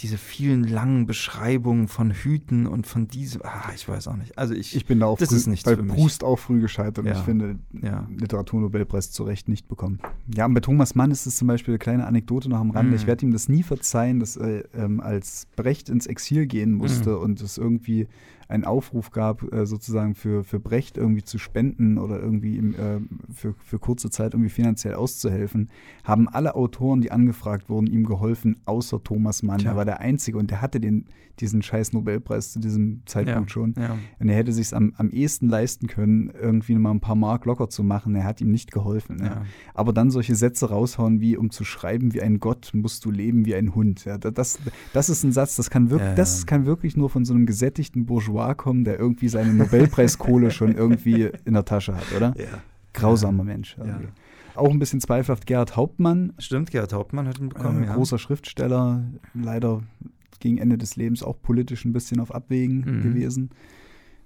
diese 0.00 0.16
vielen 0.16 0.62
langen 0.64 1.06
Beschreibungen 1.06 1.88
von 1.88 2.12
Hüten 2.12 2.66
und 2.66 2.86
von 2.86 3.08
diesem, 3.08 3.42
ah, 3.44 3.70
ich 3.74 3.88
weiß 3.88 4.06
auch 4.08 4.16
nicht. 4.16 4.38
Also 4.38 4.54
ich, 4.54 4.76
Ich 4.76 4.86
bin 4.86 5.00
da 5.00 5.06
auch 5.06 5.18
Das 5.18 5.30
früh, 5.30 5.36
ist 5.36 5.46
nichts 5.48 5.64
bei 5.64 5.74
für 5.76 5.82
mich. 5.82 5.96
Proust 5.96 6.22
auch 6.22 6.38
früh 6.38 6.60
gescheitert 6.60 6.98
und 7.00 7.06
Ja. 7.06 7.12
ich 7.14 7.18
finde, 7.24 7.58
Ja. 7.82 8.06
Literaturnobelpreis 8.16 9.10
zu 9.10 9.24
Recht 9.24 9.48
nicht 9.48 9.68
bekommen. 9.68 9.98
Ja, 10.34 10.46
und 10.46 10.54
bei 10.54 10.60
Thomas 10.60 10.94
Mann 10.94 11.10
ist 11.10 11.26
es 11.26 11.36
zum 11.36 11.48
Beispiel 11.48 11.72
eine 11.72 11.78
kleine 11.78 12.06
Anekdote 12.06 12.48
noch 12.48 12.60
am 12.60 12.70
Rande. 12.70 12.90
Mhm. 12.92 12.96
Ich 12.96 13.06
werde 13.06 13.26
ihm 13.26 13.32
das 13.32 13.48
nie 13.48 13.62
verzeihen, 13.62 14.20
dass 14.20 14.36
äh, 14.36 14.62
ähm, 14.74 15.00
als 15.00 15.46
Brecht 15.56 15.88
ins 15.88 16.06
Exil 16.06 16.46
gehen 16.46 16.72
musste 16.74 17.10
Mhm. 17.16 17.22
und 17.22 17.40
es 17.40 17.58
irgendwie 17.58 18.06
einen 18.48 18.64
Aufruf 18.64 19.10
gab, 19.10 19.52
äh, 19.52 19.66
sozusagen 19.66 20.14
für, 20.14 20.42
für 20.42 20.58
Brecht 20.58 20.96
irgendwie 20.96 21.22
zu 21.22 21.38
spenden 21.38 21.98
oder 21.98 22.18
irgendwie 22.20 22.56
ihm, 22.56 22.74
äh, 22.74 23.00
für, 23.32 23.54
für 23.58 23.78
kurze 23.78 24.10
Zeit 24.10 24.32
irgendwie 24.34 24.50
finanziell 24.50 24.94
auszuhelfen, 24.94 25.68
haben 26.04 26.28
alle 26.28 26.54
Autoren, 26.54 27.00
die 27.00 27.10
angefragt 27.12 27.68
wurden, 27.68 27.86
ihm 27.86 28.04
geholfen, 28.04 28.56
außer 28.64 29.02
Thomas 29.02 29.42
Mann. 29.42 29.58
Tja. 29.58 29.72
Er 29.72 29.76
war 29.76 29.84
der 29.84 30.00
Einzige 30.00 30.38
und 30.38 30.50
der 30.50 30.62
hatte 30.62 30.80
den, 30.80 31.04
diesen 31.40 31.62
scheiß 31.62 31.92
Nobelpreis 31.92 32.52
zu 32.52 32.58
diesem 32.58 33.02
Zeitpunkt 33.06 33.50
Ja. 33.50 33.52
schon. 33.52 33.74
ja. 33.78 33.96
Und 34.18 34.28
er 34.28 34.34
hätte 34.36 34.52
sich 34.52 34.74
am, 34.74 34.92
am 34.96 35.10
ehesten 35.10 35.48
leisten 35.48 35.86
können, 35.86 36.32
irgendwie 36.40 36.74
mal 36.74 36.90
ein 36.90 37.00
paar 37.00 37.14
Mark 37.14 37.44
locker 37.44 37.68
zu 37.68 37.84
machen. 37.84 38.14
Er 38.16 38.24
hat 38.24 38.40
ihm 38.40 38.50
nicht 38.50 38.72
geholfen. 38.72 39.18
Ja. 39.20 39.26
Ja. 39.26 39.42
Aber 39.74 39.92
dann 39.92 40.10
solche 40.10 40.34
Sätze 40.34 40.70
raushauen, 40.70 41.20
wie 41.20 41.36
um 41.36 41.50
zu 41.50 41.64
schreiben 41.64 42.12
wie 42.14 42.22
ein 42.22 42.40
Gott, 42.40 42.70
musst 42.72 43.04
du 43.04 43.10
leben 43.10 43.44
wie 43.44 43.54
ein 43.54 43.74
Hund. 43.74 44.04
Ja, 44.04 44.16
da- 44.18 44.30
das, 44.30 44.58
das 44.94 45.10
ist 45.10 45.22
ein 45.22 45.32
Satz, 45.32 45.54
das 45.56 45.70
kann, 45.70 45.90
wirk 45.90 46.16
das 46.16 46.46
kann 46.46 46.64
wirklich 46.66 46.96
nur 46.96 47.10
von 47.10 47.24
so 47.24 47.34
einem 47.34 47.44
gesättigten 47.46 48.06
Bourgeois 48.06 48.37
kommen, 48.54 48.84
der 48.84 48.98
irgendwie 48.98 49.28
seine 49.28 49.52
Nobelpreiskohle 49.54 50.50
schon 50.52 50.74
irgendwie 50.74 51.30
in 51.44 51.54
der 51.54 51.64
Tasche 51.64 51.94
hat, 51.96 52.04
oder? 52.16 52.34
ja. 52.38 52.46
Grausamer 52.94 53.44
Mensch. 53.44 53.76
irgendwie. 53.78 54.08
Auch 54.54 54.70
ein 54.70 54.78
bisschen 54.80 55.00
zweifelhaft 55.00 55.46
Gerhard 55.46 55.76
Hauptmann, 55.76 56.32
Stimmt, 56.38 56.70
Gerhard 56.72 56.92
Hauptmann 56.92 57.28
hat 57.28 57.38
ihn 57.38 57.48
bekommen, 57.50 57.84
äh, 57.84 57.86
ja. 57.86 57.94
großer 57.94 58.18
Schriftsteller, 58.18 59.04
leider 59.34 59.82
gegen 60.40 60.58
Ende 60.58 60.78
des 60.78 60.96
Lebens 60.96 61.22
auch 61.22 61.40
politisch 61.40 61.84
ein 61.84 61.92
bisschen 61.92 62.18
auf 62.20 62.34
Abwägen 62.34 62.78
Mhm. 62.80 63.02
gewesen. 63.02 63.50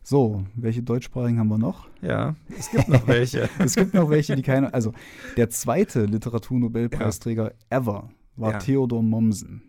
So, 0.05 0.42
welche 0.57 0.83
deutschsprachigen 0.83 1.38
haben 1.38 1.48
wir 1.48 1.59
noch? 1.59 1.87
Ja, 2.01 2.35
es 2.59 2.70
gibt 2.70 2.88
noch 2.88 3.07
welche. 3.07 3.48
Es 3.59 3.77
gibt 3.77 3.94
noch 3.94 4.11
welche, 4.11 4.35
die 4.35 4.42
keine. 4.42 4.72
Also, 4.75 4.92
der 5.37 5.48
zweite 5.51 6.07
Literaturnobelpreisträger 6.07 7.53
ever 7.70 8.11
war 8.37 8.53
Ja. 8.53 8.59
Theodor 8.59 9.03
Mommsen. 9.03 9.62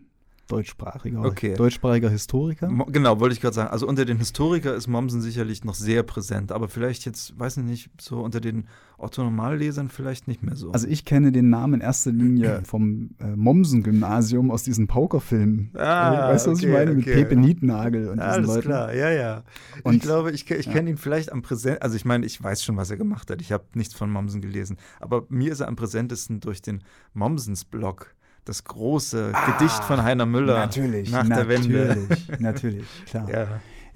Deutschsprachiger, 0.48 1.24
Okay. 1.24 1.54
deutschsprachiger 1.54 2.10
Historiker. 2.10 2.68
Mo- 2.68 2.84
Genau, 2.86 3.18
wollte 3.20 3.34
ich 3.34 3.40
gerade 3.40 3.54
sagen. 3.54 3.70
Also 3.70 3.86
unter 3.88 4.04
den 4.04 4.18
Historiker 4.18 4.74
ist 4.74 4.88
Mommsen 4.88 5.20
sicherlich 5.22 5.64
noch 5.64 5.74
sehr 5.74 6.02
präsent, 6.02 6.52
aber 6.52 6.68
vielleicht 6.68 7.06
jetzt, 7.06 7.38
weiß 7.38 7.56
ich 7.58 7.64
nicht, 7.64 7.90
so 8.00 8.20
unter 8.20 8.40
den 8.40 8.66
Otto-Normallesern 8.98 9.88
vielleicht 9.88 10.28
nicht 10.28 10.42
mehr 10.42 10.54
so. 10.56 10.70
Also 10.72 10.86
ich 10.86 11.04
kenne 11.04 11.32
den 11.32 11.50
Namen 11.50 11.74
in 11.74 11.80
erster 11.80 12.12
Linie 12.12 12.62
vom 12.64 13.10
äh, 13.20 13.34
Mommsen-Gymnasium 13.36 14.50
aus 14.50 14.62
diesen 14.62 14.86
Paukerfilmen. 14.86 15.70
Ah, 15.74 16.28
weißt 16.28 16.46
du, 16.46 16.50
was 16.52 16.58
ich 16.60 16.66
okay, 16.66 16.72
meine? 16.74 16.94
Mit 16.94 17.04
okay. 17.06 17.14
Pepe 17.14 17.36
Nietnagel 17.36 18.08
und 18.08 18.16
diesen 18.18 18.20
Alles 18.30 18.46
Leuten. 18.46 18.62
klar, 18.68 18.94
ja, 18.94 19.10
ja. 19.10 19.42
Und- 19.82 19.94
ich 19.96 20.02
glaube, 20.02 20.30
ich, 20.30 20.48
ich 20.50 20.66
ja. 20.66 20.72
kenne 20.72 20.90
ihn 20.90 20.96
vielleicht 20.96 21.32
am 21.32 21.42
präsent, 21.42 21.82
also 21.82 21.96
ich 21.96 22.04
meine, 22.04 22.24
ich 22.26 22.42
weiß 22.42 22.62
schon, 22.62 22.76
was 22.76 22.90
er 22.90 22.96
gemacht 22.96 23.30
hat. 23.30 23.40
Ich 23.40 23.50
habe 23.52 23.64
nichts 23.74 23.94
von 23.94 24.10
Mommsen 24.10 24.40
gelesen, 24.40 24.76
aber 25.00 25.24
mir 25.28 25.52
ist 25.52 25.60
er 25.60 25.68
am 25.68 25.76
präsentesten 25.76 26.40
durch 26.40 26.62
den 26.62 26.82
Mommsens-Blog, 27.14 28.14
das 28.44 28.64
große 28.64 29.32
Gedicht 29.58 29.84
von 29.84 30.02
Heiner 30.02 30.26
Müller 30.26 30.56
Ah, 30.56 30.66
Natürlich, 30.66 31.10
nach 31.10 31.26
der 31.28 31.48
Wende. 31.48 32.06
natürlich, 32.08 32.40
natürlich, 32.40 32.86
klar. 33.06 33.28
Ja. 33.32 33.46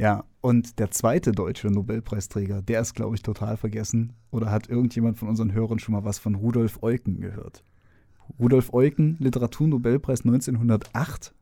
Ja, 0.01 0.25
und 0.41 0.79
der 0.79 0.93
zweite 0.93 1.33
deutsche 1.33 1.67
Nobelpreisträger, 1.69 2.63
der 2.63 2.81
ist, 2.83 2.95
glaube 2.95 3.17
ich, 3.17 3.23
total 3.23 3.57
vergessen. 3.57 4.13
Oder 4.31 4.53
hat 4.53 4.69
irgendjemand 4.69 5.19
von 5.19 5.27
unseren 5.29 5.53
Hörern 5.53 5.81
schon 5.81 5.93
mal 5.93 6.05
was 6.05 6.21
von 6.21 6.37
Rudolf 6.37 6.79
Eucken 6.85 7.21
gehört? 7.21 7.65
Rudolf 8.39 8.73
Eucken, 8.73 9.17
Literaturnobelpreis 9.19 10.21
1908. 10.25 11.35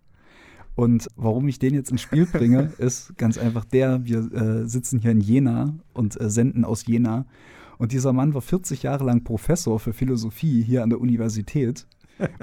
Und 0.74 1.08
warum 1.16 1.48
ich 1.48 1.58
den 1.58 1.74
jetzt 1.74 1.90
ins 1.90 2.00
Spiel 2.00 2.24
bringe, 2.24 2.72
ist 2.78 3.16
ganz 3.18 3.36
einfach 3.36 3.66
der, 3.66 4.04
wir 4.06 4.32
äh, 4.32 4.66
sitzen 4.66 5.00
hier 5.00 5.10
in 5.10 5.20
Jena 5.20 5.74
und 5.92 6.18
äh, 6.18 6.30
senden 6.30 6.64
aus 6.64 6.86
Jena. 6.86 7.26
Und 7.76 7.92
dieser 7.92 8.14
Mann 8.14 8.32
war 8.32 8.40
40 8.40 8.84
Jahre 8.84 9.04
lang 9.04 9.22
Professor 9.22 9.78
für 9.78 9.92
Philosophie 9.92 10.62
hier 10.62 10.82
an 10.82 10.88
der 10.88 11.00
Universität. 11.00 11.86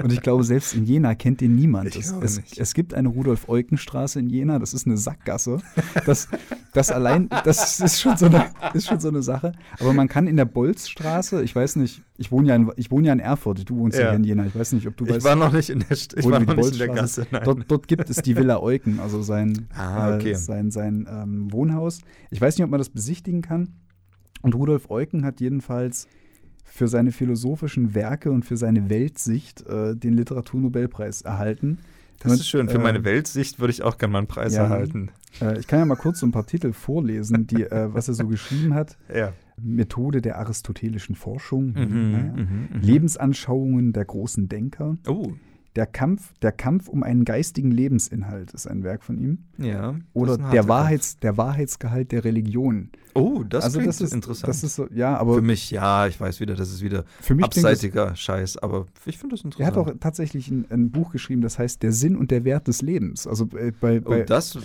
Und 0.02 0.12
ich 0.14 0.22
glaube, 0.22 0.44
selbst 0.44 0.74
in 0.76 0.86
Jena 0.86 1.16
kennt 1.16 1.42
ihn 1.42 1.56
niemand. 1.56 1.88
Ich 1.96 1.98
Es, 2.06 2.12
es, 2.22 2.42
es 2.58 2.74
gibt 2.74 2.94
eine 2.94 3.08
Rudolf-Eucken-Straße 3.10 4.20
in 4.20 4.30
Jena, 4.30 4.60
das 4.60 4.74
ist 4.74 4.86
eine 4.86 4.98
Sackgasse. 4.98 5.60
Das, 6.06 6.28
das 6.74 6.92
allein, 6.92 7.30
das 7.44 7.80
ist 7.80 8.00
schon, 8.02 8.18
so 8.18 8.28
eine, 8.28 8.46
ist 8.74 8.88
schon 8.88 9.00
so 9.00 9.08
eine 9.10 9.24
Sache. 9.24 9.54
Aber 9.80 9.94
man 9.94 10.08
kann 10.08 10.28
in 10.28 10.38
der 10.38 10.46
Bolzstraße, 10.46 11.44
ich 11.44 11.56
weiß 11.56 11.78
nicht, 11.78 12.02
ich 12.18 12.32
wohne 12.32 12.50
ja 12.50 12.56
in, 12.56 12.72
ich 12.76 12.92
wohne 12.92 13.08
ja 13.08 13.14
in 13.14 13.20
Erfurt, 13.20 13.68
du 13.70 13.78
wohnst 13.78 13.98
ja, 13.98 14.06
Ja. 14.06 14.10
hier 14.12 14.18
in 14.18 14.24
Jena, 14.24 14.46
ich 14.46 14.56
weiß 14.56 14.74
nicht, 14.74 14.88
ob 14.88 14.96
du 14.98 15.06
Ich 15.06 15.12
weißt. 15.12 15.26
war 15.26 15.36
noch 15.36 15.52
nicht 15.52 15.70
in 15.70 15.80
der, 15.80 15.96
St 15.98 16.14
ich 16.18 16.26
war 16.26 16.40
noch 16.40 16.56
nicht 16.56 16.72
in 16.74 16.78
der 16.78 16.88
Gasse. 16.90 17.26
Dort, 17.44 17.66
dort 17.68 17.88
gibt 17.88 18.10
es 18.10 18.18
die 18.18 18.36
Villa 18.36 18.60
Eucken, 18.60 19.00
also 19.00 19.22
sein, 19.22 19.68
Ah, 19.76 20.16
okay. 20.16 20.32
äh, 20.32 20.36
sein, 20.36 20.72
sein 20.72 21.08
ähm, 21.10 21.52
Wohnhaus. 21.52 22.00
Ich 22.30 22.40
weiß 22.40 22.58
nicht, 22.58 22.64
ob 22.66 22.72
man 22.72 22.80
das 22.80 22.90
besichtigen 22.90 23.42
kann. 23.42 23.70
Und 24.42 24.56
Rudolf 24.56 24.90
Eucken 24.92 25.26
hat 25.26 25.40
jedenfalls 25.40 26.08
für 26.74 26.88
seine 26.88 27.12
philosophischen 27.12 27.94
Werke 27.94 28.32
und 28.32 28.46
für 28.46 28.58
seine 28.58 28.90
Weltsicht 28.90 29.62
äh, 29.68 29.96
den 29.96 30.14
Literaturnobelpreis 30.16 31.22
erhalten. 31.22 31.78
das 32.20 32.34
ist 32.34 32.48
schön. 32.48 32.68
Für 32.68 32.80
äh, 32.80 32.82
meine 32.82 33.06
Weltsicht 33.06 33.60
würde 33.60 33.72
ich 33.72 33.84
auch 33.84 34.00
gerne 34.00 34.14
mal 34.14 34.18
einen 34.18 34.28
Preis 34.28 34.56
ja. 34.56 34.64
erhalten. 34.64 35.10
Äh, 35.40 35.60
ich 35.60 35.68
kann 35.68 35.78
ja 35.78 35.86
mal 35.86 35.96
kurz 35.98 36.20
so 36.22 36.26
ein 36.26 36.32
paar 36.32 36.48
Titel 36.48 36.74
vorlesen, 36.74 37.46
die, 37.46 37.62
äh, 37.62 37.94
was 37.94 38.08
er 38.08 38.16
so 38.16 38.26
geschrieben 38.28 38.74
hat. 38.74 38.98
Ja. 39.16 39.34
Methode 39.62 40.20
der 40.24 40.40
aristotelischen 40.40 41.14
Forschung, 41.16 41.74
Mhm, 41.74 42.12
naja. 42.12 42.34
mhm, 42.34 42.68
mhm. 42.74 42.82
Lebensanschauungen 42.82 43.94
der 43.94 44.06
großen 44.06 44.50
Denker. 44.50 44.98
Oh, 45.08 45.34
Der 45.76 45.86
Kampf, 45.86 46.34
der 46.42 46.52
Kampf 46.52 46.88
um 46.88 47.04
einen 47.04 47.24
geistigen 47.24 47.70
Lebensinhalt 47.70 48.52
ist 48.54 48.66
ein 48.66 48.84
Werk 48.84 49.04
von 49.04 49.20
ihm. 49.20 49.38
ja. 49.60 49.94
Oder 50.14 50.38
der, 50.40 50.68
Wahrheits, 50.68 51.20
der 51.20 51.38
Wahrheitsgehalt 51.38 52.12
der 52.12 52.24
Religion. 52.24 52.90
Oh, 53.16 53.44
das 53.48 53.64
also 53.66 53.82
das 53.82 54.02
ist 54.02 54.14
interessant. 54.14 54.48
Das 54.50 54.64
ist 54.64 54.76
so, 54.76 54.88
ja, 54.94 55.16
aber 55.18 55.36
für 55.36 55.42
mich, 55.42 55.70
ja, 55.72 56.08
ich 56.08 56.20
weiß 56.20 56.40
wieder, 56.40 56.56
das 56.56 56.70
ist 56.72 56.82
wieder 56.82 57.04
für 57.22 57.36
mich 57.36 57.50
klingt 57.50 57.66
das, 57.66 57.72
abseitiger 57.74 58.16
Scheiß, 58.16 58.58
aber 58.58 58.86
ich 59.06 59.18
finde 59.18 59.36
das 59.36 59.42
er 59.42 59.46
interessant. 59.46 59.76
hat 59.76 59.78
auch 59.96 60.00
tatsächlich 60.00 60.50
ein, 60.50 60.66
ein 60.70 60.92
Buch 60.92 61.12
geschrieben, 61.12 61.42
das 61.42 61.60
heißt 61.60 61.84
Der 61.84 61.92
Sinn 61.92 62.16
und 62.16 62.32
der 62.32 62.44
Wert 62.44 62.68
des 62.68 62.82
Lebens. 62.82 63.28
Also 63.28 63.48
äh, 63.58 63.72
bei, 63.80 64.00
oh, 64.04 64.10
bei, 64.10 64.22
das, 64.24 64.58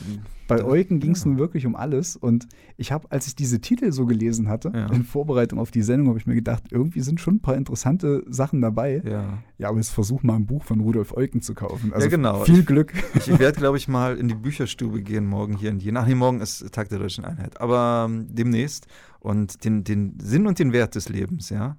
bei 0.47 0.57
das- 0.57 0.65
Eugen 0.67 0.99
ging 1.01 1.11
es 1.13 1.25
ja. 1.25 1.29
nun 1.31 1.39
wirklich 1.39 1.67
um 1.67 1.77
alles. 1.77 2.17
Und 2.17 2.49
ich 2.77 2.91
habe, 2.93 3.07
als 3.11 3.27
ich 3.27 3.35
diese 3.37 3.61
Titel 3.61 3.93
so 3.93 4.07
gelesen 4.07 4.49
hatte, 4.49 4.73
Ja. 4.75 4.87
in 4.93 5.05
Vorbereitung 5.05 5.59
auf 5.59 5.71
die 5.71 5.83
Sendung, 5.83 6.09
habe 6.09 6.19
ich 6.19 6.27
mir 6.27 6.35
gedacht, 6.35 6.65
irgendwie 6.71 7.01
sind 7.01 7.21
schon 7.21 7.37
ein 7.37 7.41
paar 7.41 7.57
interessante 7.57 8.25
Sachen 8.29 8.61
dabei. 8.63 9.03
ja. 9.05 9.39
Ja, 9.59 9.71
aber 9.71 9.79
jetzt 9.79 9.91
versuch 9.91 10.23
mal 10.23 10.37
ein 10.37 10.47
Buch 10.47 10.63
von 10.63 10.79
Rudolf 10.79 11.13
Eugen 11.17 11.43
zu 11.43 11.53
kaufen. 11.53 11.93
Also 11.93 12.09
genau. 12.09 12.45
viel 12.45 12.63
Glück. 12.63 12.93
Ich 13.17 13.27
werde, 13.41 13.59
glaube 13.59 13.77
ich, 13.77 13.89
mal 13.89 14.17
in 14.17 14.29
die 14.29 14.37
Bücherstube 14.37 15.03
gehen 15.03 15.27
morgen 15.27 15.57
hier 15.57 15.71
in 15.71 15.81
Jena. 15.81 16.03
Ach 16.03 16.07
nee, 16.07 16.15
morgen 16.15 16.41
ist 16.41 16.71
Tag 16.73 16.89
der 16.91 17.01
Deutschen 17.01 17.25
Einheit, 17.25 17.61
aber 17.61 18.07
ähm, 18.09 18.29
demnächst. 18.39 18.87
Und 19.21 19.65
den, 19.65 19.83
den 19.85 20.17
Sinn 20.21 20.47
und 20.47 20.59
den 20.59 20.73
Wert 20.73 20.95
des 20.95 21.09
Lebens, 21.09 21.51
ja. 21.51 21.77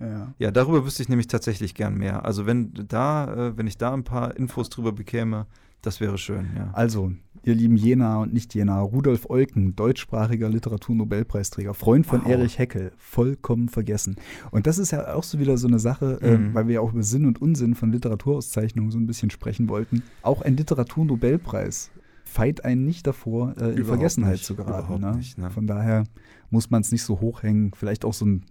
Ja. 0.00 0.32
Ja, 0.38 0.50
darüber 0.52 0.86
wüsste 0.86 1.02
ich 1.02 1.08
nämlich 1.08 1.26
tatsächlich 1.26 1.74
gern 1.74 1.96
mehr. 1.96 2.24
Also 2.24 2.46
wenn 2.46 2.72
da, 2.86 3.48
äh, 3.48 3.56
wenn 3.58 3.66
ich 3.66 3.76
da 3.78 3.92
ein 3.92 4.04
paar 4.04 4.36
Infos 4.36 4.70
drüber 4.70 4.92
bekäme, 4.92 5.46
das 5.82 6.00
wäre 6.00 6.18
schön, 6.18 6.50
ja. 6.56 6.70
Also, 6.72 7.12
ihr 7.44 7.54
lieben 7.54 7.76
Jena 7.76 8.18
und 8.18 8.32
nicht 8.32 8.52
Jena, 8.54 8.80
Rudolf 8.80 9.30
Eucken, 9.30 9.74
deutschsprachiger 9.76 10.48
Literaturnobelpreisträger, 10.48 11.72
Freund 11.74 12.04
von 12.06 12.22
Wow. 12.24 12.30
Erich 12.30 12.58
Heckel, 12.58 12.92
vollkommen 12.96 13.68
vergessen. 13.68 14.16
Und 14.50 14.66
das 14.66 14.78
ist 14.78 14.90
ja 14.92 15.14
auch 15.14 15.22
so 15.24 15.38
wieder 15.38 15.56
so 15.56 15.66
eine 15.68 15.78
Sache, 15.78 16.18
äh, 16.20 16.36
Mhm. 16.38 16.54
weil 16.54 16.66
wir 16.68 16.74
ja 16.76 16.80
auch 16.80 16.92
über 16.92 17.02
Sinn 17.04 17.26
und 17.26 17.40
Unsinn 17.40 17.74
von 17.76 17.92
Literaturauszeichnungen 17.92 18.90
so 18.90 18.98
ein 18.98 19.06
bisschen 19.06 19.30
sprechen 19.30 19.68
wollten. 19.68 20.02
Auch 20.22 20.42
ein 20.42 20.56
Literaturnobelpreis 20.56 21.90
feit 22.28 22.64
einen 22.64 22.84
nicht 22.84 23.06
davor, 23.06 23.54
äh, 23.56 23.60
in 23.60 23.70
Überhaupt 23.70 23.86
Vergessenheit 23.86 24.32
nicht, 24.34 24.44
zu 24.44 24.54
geraten. 24.54 25.00
Ne? 25.00 25.16
nicht, 25.16 25.38
ne? 25.38 25.50
Von 25.50 25.66
daher 25.66 26.04
muss 26.50 26.70
man 26.70 26.82
es 26.82 26.92
nicht 26.92 27.02
so 27.02 27.20
hochhängen. 27.20 27.72
Vielleicht 27.74 28.04
auch 28.04 28.14
so 28.14 28.26
ein, 28.26 28.44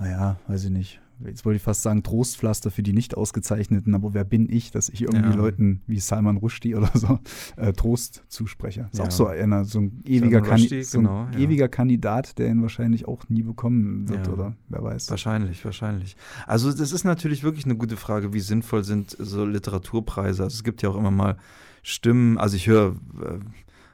naja, 0.00 0.38
weiß 0.48 0.64
ich 0.64 0.70
nicht. 0.70 1.00
Jetzt 1.24 1.44
wollte 1.44 1.58
ich 1.58 1.62
fast 1.62 1.82
sagen, 1.82 2.02
Trostpflaster 2.02 2.72
für 2.72 2.82
die 2.82 2.92
nicht 2.92 3.16
ausgezeichneten, 3.16 3.94
aber 3.94 4.14
wer 4.14 4.24
bin 4.24 4.50
ich, 4.50 4.72
dass 4.72 4.88
ich 4.88 5.02
irgendwie 5.02 5.30
Ja. 5.30 5.36
Leuten 5.36 5.80
wie 5.86 6.00
Salman 6.00 6.36
Rushdie 6.38 6.74
oder 6.74 6.90
so 6.92 7.20
äh, 7.56 7.72
Trost 7.72 8.24
zuspreche? 8.28 8.88
Ist 8.92 8.98
Ja. 8.98 9.04
auch 9.04 9.10
so 9.12 9.28
einer, 9.28 9.64
so 9.64 9.78
ein 9.80 10.02
ewiger, 10.04 10.40
Rushdie, 10.44 10.82
so 10.82 10.98
ein 10.98 11.04
genau, 11.04 11.28
ja. 11.32 11.38
ewiger 11.38 11.68
Kandidat, 11.68 12.36
der 12.38 12.48
ihn 12.48 12.62
wahrscheinlich 12.62 13.06
auch 13.06 13.28
nie 13.28 13.44
bekommen 13.44 14.08
wird, 14.08 14.28
oder 14.28 14.56
wer 14.68 14.82
weiß. 14.82 15.08
Wahrscheinlich, 15.10 15.64
wahrscheinlich. 15.64 16.16
Also 16.48 16.72
das 16.72 16.90
ist 16.90 17.04
natürlich 17.04 17.44
wirklich 17.44 17.64
eine 17.64 17.76
gute 17.76 17.96
Frage, 17.96 18.32
wie 18.32 18.40
sinnvoll 18.40 18.82
sind 18.82 19.16
so 19.16 19.44
Literaturpreise. 19.44 20.42
Also 20.42 20.54
es 20.54 20.64
gibt 20.64 20.82
ja 20.82 20.88
auch 20.88 20.96
immer 20.96 21.12
mal 21.12 21.36
Stimmen, 21.84 22.38
also 22.38 22.56
ich 22.56 22.66
höre 22.66 22.96
äh, 23.20 23.38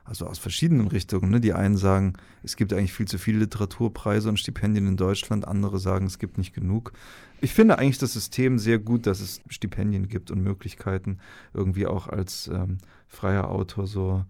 also 0.05 0.27
aus 0.27 0.39
verschiedenen 0.39 0.87
Richtungen. 0.89 1.31
Ne? 1.31 1.41
Die 1.41 1.53
einen 1.53 1.77
sagen, 1.77 2.15
es 2.43 2.57
gibt 2.57 2.73
eigentlich 2.73 2.93
viel 2.93 3.07
zu 3.07 3.19
viele 3.19 3.41
Literaturpreise 3.41 4.29
und 4.29 4.39
Stipendien 4.39 4.87
in 4.87 4.97
Deutschland, 4.97 5.47
andere 5.47 5.79
sagen, 5.79 6.07
es 6.07 6.19
gibt 6.19 6.39
nicht 6.39 6.55
genug. 6.55 6.93
Ich 7.41 7.53
finde 7.53 7.79
eigentlich 7.79 7.99
das 7.99 8.13
System 8.13 8.59
sehr 8.59 8.79
gut, 8.79 9.07
dass 9.07 9.21
es 9.21 9.41
Stipendien 9.49 10.09
gibt 10.09 10.31
und 10.31 10.43
Möglichkeiten, 10.43 11.19
irgendwie 11.53 11.87
auch 11.87 12.09
als 12.09 12.49
ähm, 12.49 12.79
freier 13.09 13.51
Autor 13.51 13.87
so 13.87 14.25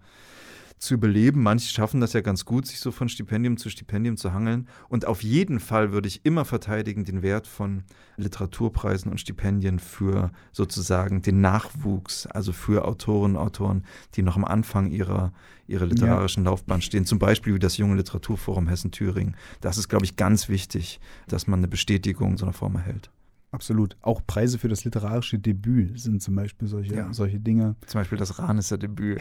zu 0.81 0.95
überleben. 0.95 1.43
Manche 1.43 1.71
schaffen 1.71 2.01
das 2.01 2.13
ja 2.13 2.21
ganz 2.21 2.43
gut, 2.43 2.65
sich 2.65 2.79
so 2.79 2.91
von 2.91 3.07
Stipendium 3.07 3.57
zu 3.57 3.69
Stipendium 3.69 4.17
zu 4.17 4.33
hangeln. 4.33 4.67
Und 4.89 5.05
auf 5.05 5.21
jeden 5.21 5.59
Fall 5.59 5.91
würde 5.91 6.07
ich 6.07 6.25
immer 6.25 6.43
verteidigen 6.43 7.05
den 7.05 7.21
Wert 7.21 7.45
von 7.45 7.83
Literaturpreisen 8.17 9.11
und 9.11 9.19
Stipendien 9.19 9.77
für 9.77 10.31
sozusagen 10.51 11.21
den 11.21 11.39
Nachwuchs, 11.39 12.25
also 12.25 12.51
für 12.51 12.85
Autorinnen 12.85 13.37
und 13.37 13.43
Autoren, 13.43 13.85
die 14.15 14.23
noch 14.23 14.35
am 14.35 14.43
Anfang 14.43 14.89
ihrer, 14.89 15.33
ihrer 15.67 15.85
literarischen 15.85 16.45
Laufbahn 16.45 16.81
stehen. 16.81 17.05
Zum 17.05 17.19
Beispiel 17.19 17.53
wie 17.53 17.59
das 17.59 17.77
Junge 17.77 17.95
Literaturforum 17.95 18.67
Hessen-Thüringen. 18.67 19.35
Das 19.61 19.77
ist, 19.77 19.87
glaube 19.87 20.05
ich, 20.05 20.15
ganz 20.15 20.49
wichtig, 20.49 20.99
dass 21.27 21.45
man 21.45 21.59
eine 21.59 21.67
Bestätigung 21.67 22.37
so 22.37 22.45
einer 22.45 22.53
Form 22.53 22.75
erhält. 22.75 23.11
Absolut. 23.51 23.97
Auch 24.01 24.21
Preise 24.25 24.57
für 24.57 24.69
das 24.69 24.85
literarische 24.85 25.37
Debüt 25.37 25.99
sind 25.99 26.21
zum 26.21 26.35
Beispiel 26.35 26.67
solche, 26.69 26.95
Ja. 26.95 27.13
solche 27.13 27.39
Dinge. 27.39 27.75
Zum 27.85 27.99
Beispiel 27.99 28.17
das 28.17 28.39
Rahnesser 28.39 28.77
Debüt, 28.77 29.19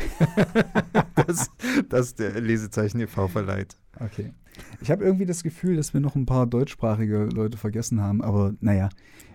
das, 1.26 1.50
das 1.88 2.14
der 2.14 2.40
Lesezeichen 2.40 3.00
e.V. 3.00 3.26
verleiht. 3.28 3.76
Okay. 3.98 4.32
Ich 4.80 4.90
habe 4.90 5.04
irgendwie 5.04 5.26
das 5.26 5.42
Gefühl, 5.42 5.76
dass 5.76 5.94
wir 5.94 6.00
noch 6.00 6.14
ein 6.14 6.26
paar 6.26 6.46
deutschsprachige 6.46 7.24
Leute 7.32 7.56
vergessen 7.58 8.00
haben, 8.00 8.22
aber 8.22 8.54
naja, 8.60 8.88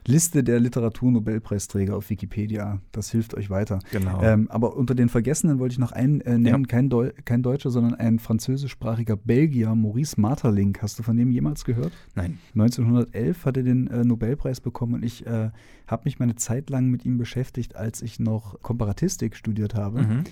Liste 0.07 0.43
der 0.43 0.59
Literaturnobelpreisträger 0.59 1.95
auf 1.95 2.09
Wikipedia, 2.09 2.79
das 2.91 3.09
hilft 3.11 3.33
euch 3.35 3.49
weiter. 3.49 3.79
Genau. 3.91 4.21
Ähm, 4.21 4.49
aber 4.51 4.75
unter 4.75 4.93
den 4.95 5.09
Vergessenen 5.09 5.59
wollte 5.59 5.73
ich 5.73 5.79
noch 5.79 5.91
einen 5.91 6.21
äh, 6.21 6.37
nennen, 6.37 6.61
Ja. 6.63 6.67
kein, 6.67 6.89
Deu 6.89 7.11
kein 7.25 7.41
Deutscher, 7.41 7.69
sondern 7.71 7.95
ein 7.95 8.19
französischsprachiger 8.19 9.15
Belgier, 9.17 9.73
Maurice 9.75 10.19
Maeterlinck. 10.19 10.81
Hast 10.81 10.99
du 10.99 11.03
von 11.03 11.17
dem 11.17 11.31
jemals 11.31 11.65
gehört? 11.65 11.91
Nein. 12.15 12.37
1911 12.53 13.45
hat 13.45 13.57
er 13.57 13.63
den 13.63 13.87
äh, 13.87 14.03
Nobelpreis 14.03 14.61
bekommen 14.61 14.93
und 14.95 15.03
ich 15.03 15.25
äh, 15.25 15.49
habe 15.87 16.01
mich 16.05 16.19
meine 16.19 16.35
Zeit 16.35 16.69
lang 16.69 16.89
mit 16.89 17.05
ihm 17.05 17.17
beschäftigt, 17.17 17.75
als 17.75 18.01
ich 18.01 18.19
noch 18.19 18.61
Komparatistik 18.61 19.35
studiert 19.35 19.75
habe. 19.75 20.03
Mhm. 20.03 20.23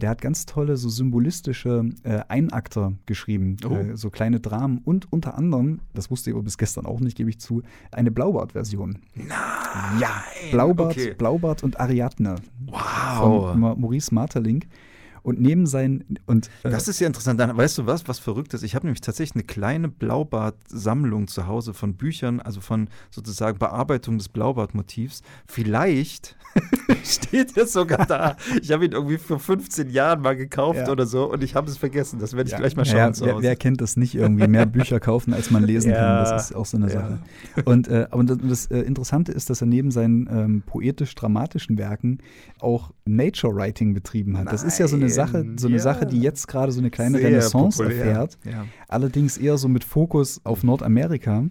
Der 0.00 0.10
hat 0.10 0.20
ganz 0.20 0.46
tolle, 0.46 0.76
so 0.76 0.88
symbolistische 0.88 1.90
äh, 2.04 2.20
Einakter 2.28 2.92
geschrieben, 3.06 3.56
Oh. 3.68 3.74
äh, 3.74 3.96
so 3.96 4.10
kleine 4.10 4.38
Dramen 4.40 4.78
und 4.84 5.12
unter 5.12 5.36
anderem, 5.36 5.80
das 5.94 6.10
wusste 6.10 6.30
ich 6.30 6.36
aber 6.36 6.44
bis 6.44 6.56
gestern 6.58 6.86
auch 6.86 7.00
nicht, 7.00 7.16
gebe 7.16 7.30
ich 7.30 7.40
zu, 7.40 7.62
eine 7.90 8.10
Blaubart-Version. 8.10 8.98
Nein. 9.14 9.28
Ja, 10.00 10.22
Blaubart, 10.52 10.92
Okay. 10.92 11.14
Blaubart 11.18 11.62
und 11.64 11.80
Ariadne 11.80 12.36
Wow. 12.66 13.50
von 13.50 13.60
Ma 13.60 13.74
Maurice 13.74 14.14
Maeterlinck. 14.14 14.66
Und 15.28 15.40
neben 15.40 15.66
seinen 15.66 16.18
und 16.26 16.48
äh, 16.62 16.70
Das 16.70 16.88
ist 16.88 17.00
ja 17.00 17.06
interessant. 17.06 17.38
Dann, 17.38 17.54
weißt 17.54 17.76
du 17.76 17.86
was, 17.86 18.08
was 18.08 18.18
verrückt 18.18 18.54
ist? 18.54 18.62
Ich 18.62 18.74
habe 18.74 18.86
nämlich 18.86 19.02
tatsächlich 19.02 19.34
eine 19.36 19.44
kleine 19.44 19.88
Blaubart-Sammlung 19.88 21.28
zu 21.28 21.46
Hause 21.46 21.74
von 21.74 21.94
Büchern, 21.94 22.40
also 22.40 22.60
von 22.62 22.88
sozusagen 23.10 23.58
Bearbeitung 23.58 24.16
des 24.18 24.28
Blaubart-Motivs. 24.30 25.22
Vielleicht 25.46 26.36
steht 27.04 27.56
er 27.56 27.66
sogar 27.66 28.06
da. 28.06 28.36
Ich 28.62 28.72
habe 28.72 28.86
ihn 28.86 28.92
irgendwie 28.92 29.18
vor 29.18 29.38
15 29.38 29.90
Jahren 29.90 30.22
mal 30.22 30.34
gekauft 30.36 30.78
Ja. 30.78 30.88
oder 30.90 31.06
so 31.06 31.30
und 31.30 31.44
ich 31.44 31.54
habe 31.54 31.70
es 31.70 31.76
vergessen. 31.76 32.18
Das 32.20 32.32
werde 32.34 32.48
ich 32.48 32.52
ja, 32.52 32.58
gleich 32.58 32.74
mal 32.76 32.86
schauen. 32.86 33.12
zu 33.14 33.26
wer, 33.26 33.42
wer 33.42 33.56
kennt 33.56 33.80
das 33.80 33.96
nicht 33.96 34.14
irgendwie? 34.14 34.48
Mehr 34.48 34.66
Bücher 34.78 34.98
kaufen, 35.00 35.34
als 35.34 35.50
man 35.50 35.62
lesen 35.64 35.92
kann. 35.92 36.00
Ja, 36.02 36.24
Das 36.32 36.50
ist 36.50 36.56
auch 36.56 36.66
so 36.66 36.76
eine 36.78 36.86
ja. 36.86 36.92
Sache. 36.92 37.18
Und 37.64 37.88
äh, 37.88 38.06
aber 38.10 38.24
das, 38.24 38.38
das 38.42 38.66
äh, 38.66 38.80
Interessante 38.80 39.32
ist, 39.32 39.50
dass 39.50 39.60
er 39.60 39.66
neben 39.66 39.90
seinen 39.90 40.26
ähm, 40.30 40.62
poetisch-dramatischen 40.64 41.76
Werken 41.76 42.18
auch 42.60 42.92
Nature 43.04 43.54
Writing 43.54 43.94
betrieben 43.94 44.36
hat. 44.38 44.52
Das 44.52 44.62
ist 44.62 44.78
ja 44.78 44.88
so 44.88 44.96
eine 44.96 45.08
Sache, 45.26 45.44
so 45.58 45.66
eine 45.66 45.76
Nein, 45.76 45.82
Sache, 45.82 46.06
die 46.06 46.16
ja. 46.16 46.22
jetzt 46.24 46.48
gerade 46.48 46.72
so 46.72 46.80
eine 46.80 46.90
kleine 46.90 47.18
Renaissance 47.18 47.78
populär. 47.82 48.04
erfährt. 48.04 48.38
Ja. 48.44 48.64
Allerdings 48.88 49.36
eher 49.38 49.58
so 49.58 49.68
mit 49.68 49.84
Fokus 49.84 50.40
auf 50.44 50.62
Nordamerika. 50.64 51.44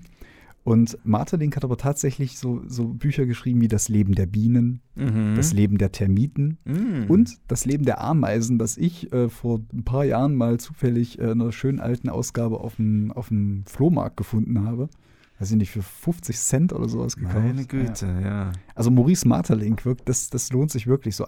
Und 0.63 0.97
Martelink 1.05 1.55
hat 1.55 1.63
aber 1.63 1.77
tatsächlich 1.77 2.37
so, 2.37 2.61
so 2.67 2.89
Bücher 2.89 3.25
geschrieben 3.25 3.61
wie 3.61 3.69
Das 3.69 3.87
Leben 3.87 4.15
der 4.15 4.25
Bienen, 4.25 4.81
Mhm. 4.95 5.35
Das 5.35 5.53
Leben 5.53 5.77
der 5.77 5.93
Termiten 5.93 6.57
Mhm. 6.65 7.05
und 7.07 7.37
Das 7.47 7.63
Leben 7.65 7.85
der 7.85 8.01
Ameisen, 8.03 8.57
das 8.57 8.75
ich 8.75 9.13
äh, 9.13 9.29
vor 9.29 9.61
ein 9.73 9.83
paar 9.85 10.03
Jahren 10.03 10.35
mal 10.35 10.59
zufällig 10.59 11.19
äh, 11.19 11.31
in 11.31 11.41
einer 11.41 11.53
schönen 11.53 11.79
alten 11.79 12.09
Ausgabe 12.09 12.59
auf 12.59 12.75
dem 12.75 13.63
Flohmarkt 13.65 14.17
gefunden 14.17 14.65
habe. 14.65 14.89
Weiß 15.39 15.51
ich 15.51 15.57
nicht, 15.57 15.69
für 15.71 15.83
50 15.83 16.35
Cent 16.37 16.73
oder 16.73 16.89
sowas 16.89 17.15
gekauft. 17.15 17.35
Meine 17.35 17.65
Güte, 17.65 18.05
Ja. 18.07 18.19
ja. 18.21 18.51
Also 18.73 18.89
Maurice 18.89 19.27
Martelink, 19.27 19.85
wirkt, 19.85 20.09
das, 20.09 20.29
das 20.31 20.51
lohnt 20.51 20.71
sich 20.71 20.87
wirklich 20.87 21.15
so. 21.15 21.27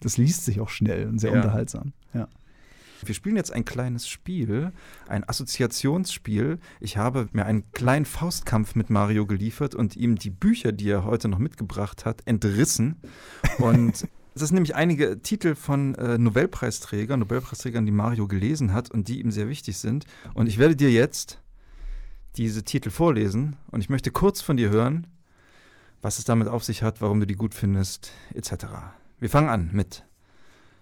Das 0.00 0.16
liest 0.16 0.44
sich 0.46 0.60
auch 0.60 0.70
schnell 0.70 1.06
und 1.08 1.18
sehr 1.18 1.30
Ja. 1.32 1.36
unterhaltsam. 1.36 1.92
Ja. 2.14 2.28
Wir 3.04 3.14
spielen 3.14 3.36
jetzt 3.36 3.52
ein 3.52 3.64
kleines 3.64 4.08
Spiel, 4.08 4.72
ein 5.08 5.26
Assoziationsspiel. 5.26 6.58
Ich 6.80 6.96
habe 6.96 7.28
mir 7.32 7.46
einen 7.46 7.70
kleinen 7.72 8.04
Faustkampf 8.04 8.74
mit 8.74 8.90
Mario 8.90 9.26
geliefert 9.26 9.74
und 9.74 9.96
ihm 9.96 10.16
die 10.16 10.30
Bücher, 10.30 10.72
die 10.72 10.90
er 10.90 11.04
heute 11.04 11.28
noch 11.28 11.38
mitgebracht 11.38 12.04
hat, 12.04 12.22
entrissen. 12.26 12.96
Und 13.58 14.06
es 14.34 14.42
ist 14.42 14.52
nämlich 14.52 14.74
einige 14.74 15.20
Titel 15.22 15.54
von 15.54 15.94
äh, 15.94 16.18
Nobelpreisträgern, 16.18 17.20
Nobelpreisträgern, 17.20 17.86
die 17.86 17.92
Mario 17.92 18.26
gelesen 18.28 18.72
hat 18.74 18.90
und 18.90 19.08
die 19.08 19.20
ihm 19.20 19.30
sehr 19.30 19.48
wichtig 19.48 19.78
sind. 19.78 20.04
Und 20.34 20.46
ich 20.46 20.58
werde 20.58 20.76
dir 20.76 20.90
jetzt 20.90 21.39
diese 22.36 22.64
Titel 22.64 22.90
vorlesen 22.90 23.56
und 23.70 23.80
ich 23.80 23.90
möchte 23.90 24.10
kurz 24.10 24.40
von 24.40 24.56
dir 24.56 24.70
hören, 24.70 25.06
was 26.02 26.18
es 26.18 26.24
damit 26.24 26.48
auf 26.48 26.64
sich 26.64 26.82
hat, 26.82 27.00
warum 27.00 27.20
du 27.20 27.26
die 27.26 27.34
gut 27.34 27.54
findest, 27.54 28.12
etc. 28.34 28.66
Wir 29.18 29.28
fangen 29.28 29.48
an 29.48 29.70
mit 29.72 30.04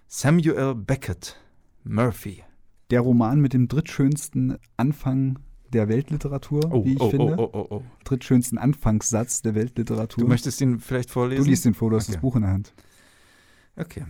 Samuel 0.07 0.75
Beckett. 0.75 1.37
Murphy. 1.83 2.43
Der 2.89 3.01
Roman 3.01 3.39
mit 3.39 3.53
dem 3.53 3.67
drittschönsten 3.67 4.57
Anfang 4.77 5.39
der 5.73 5.87
Weltliteratur, 5.87 6.61
wie 6.83 6.93
ich 6.93 6.99
oh, 7.01 7.09
finde. 7.09 7.35
oh, 7.37 7.49
oh, 7.53 7.67
oh. 7.69 7.83
Drittschönsten 8.03 8.57
Anfangssatz 8.57 9.41
der 9.41 9.55
Weltliteratur. 9.55 10.23
Du 10.23 10.27
möchtest 10.27 10.59
ihn 10.61 10.79
vielleicht 10.79 11.11
vorlesen? 11.11 11.43
Du 11.43 11.49
liest 11.49 11.65
den 11.65 11.73
vor, 11.75 11.89
du 11.89 11.95
hast 11.97 12.05
Okay. 12.05 12.13
das 12.13 12.21
Buch 12.21 12.35
in 12.35 12.41
der 12.41 12.51
Hand. 12.51 12.73
Okay. 13.75 14.05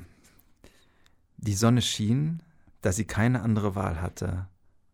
Die 1.38 1.54
Sonne 1.54 1.82
schien, 1.82 2.42
da 2.82 2.92
sie 2.92 3.06
keine 3.06 3.42
andere 3.42 3.76
Wahl 3.76 4.02
hatte, 4.02 4.48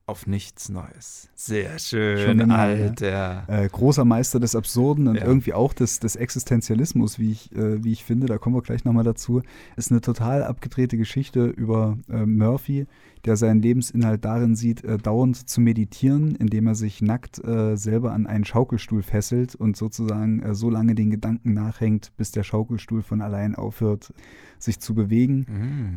auf 0.08 0.28
nichts 0.28 0.70
Neues. 0.70 1.30
Sehr 1.34 1.80
schön, 1.80 2.40
Schon 2.40 2.52
Alter. 2.52 3.44
Äh, 3.48 3.68
großer 3.70 4.06
Meister 4.06 4.40
des 4.40 4.56
Absurden 4.56 5.08
und 5.08 5.16
Ja. 5.16 5.26
irgendwie 5.26 5.54
auch 5.54 5.74
des, 5.74 6.00
des 6.00 6.16
Existenzialismus, 6.16 7.18
wie 7.18 7.32
ich, 7.32 7.52
äh, 7.56 7.84
wie 7.84 7.92
ich 7.92 8.04
finde, 8.04 8.28
da 8.28 8.38
kommen 8.38 8.56
wir 8.56 8.62
gleich 8.62 8.86
nochmal 8.86 9.04
dazu, 9.04 9.42
ist 9.78 9.92
eine 9.92 10.02
total 10.02 10.44
abgedrehte 10.44 10.98
Geschichte 10.98 11.46
über 11.46 11.98
äh, 12.10 12.26
Murphy, 12.26 12.86
der 13.26 13.38
seinen 13.38 13.62
Lebensinhalt 13.62 14.24
darin 14.24 14.56
sieht, 14.56 14.84
äh, 14.84 14.98
dauernd 14.98 15.50
zu 15.50 15.60
meditieren, 15.60 16.36
indem 16.36 16.68
er 16.68 16.76
sich 16.76 17.02
nackt 17.02 17.44
äh, 17.44 17.76
selber 17.76 18.14
an 18.14 18.28
einen 18.28 18.46
Schaukelstuhl 18.46 19.02
fesselt 19.02 19.56
und 19.56 19.76
sozusagen 19.76 20.42
äh, 20.42 20.54
so 20.54 20.70
lange 20.70 20.96
den 20.96 21.10
Gedanken 21.10 21.54
nachhängt, 21.54 22.12
bis 22.18 22.32
der 22.32 22.44
Schaukelstuhl 22.44 23.02
von 23.02 23.22
allein 23.22 23.56
aufhört, 23.56 24.14
sich 24.60 24.80
zu 24.80 24.96
bewegen. 24.96 25.46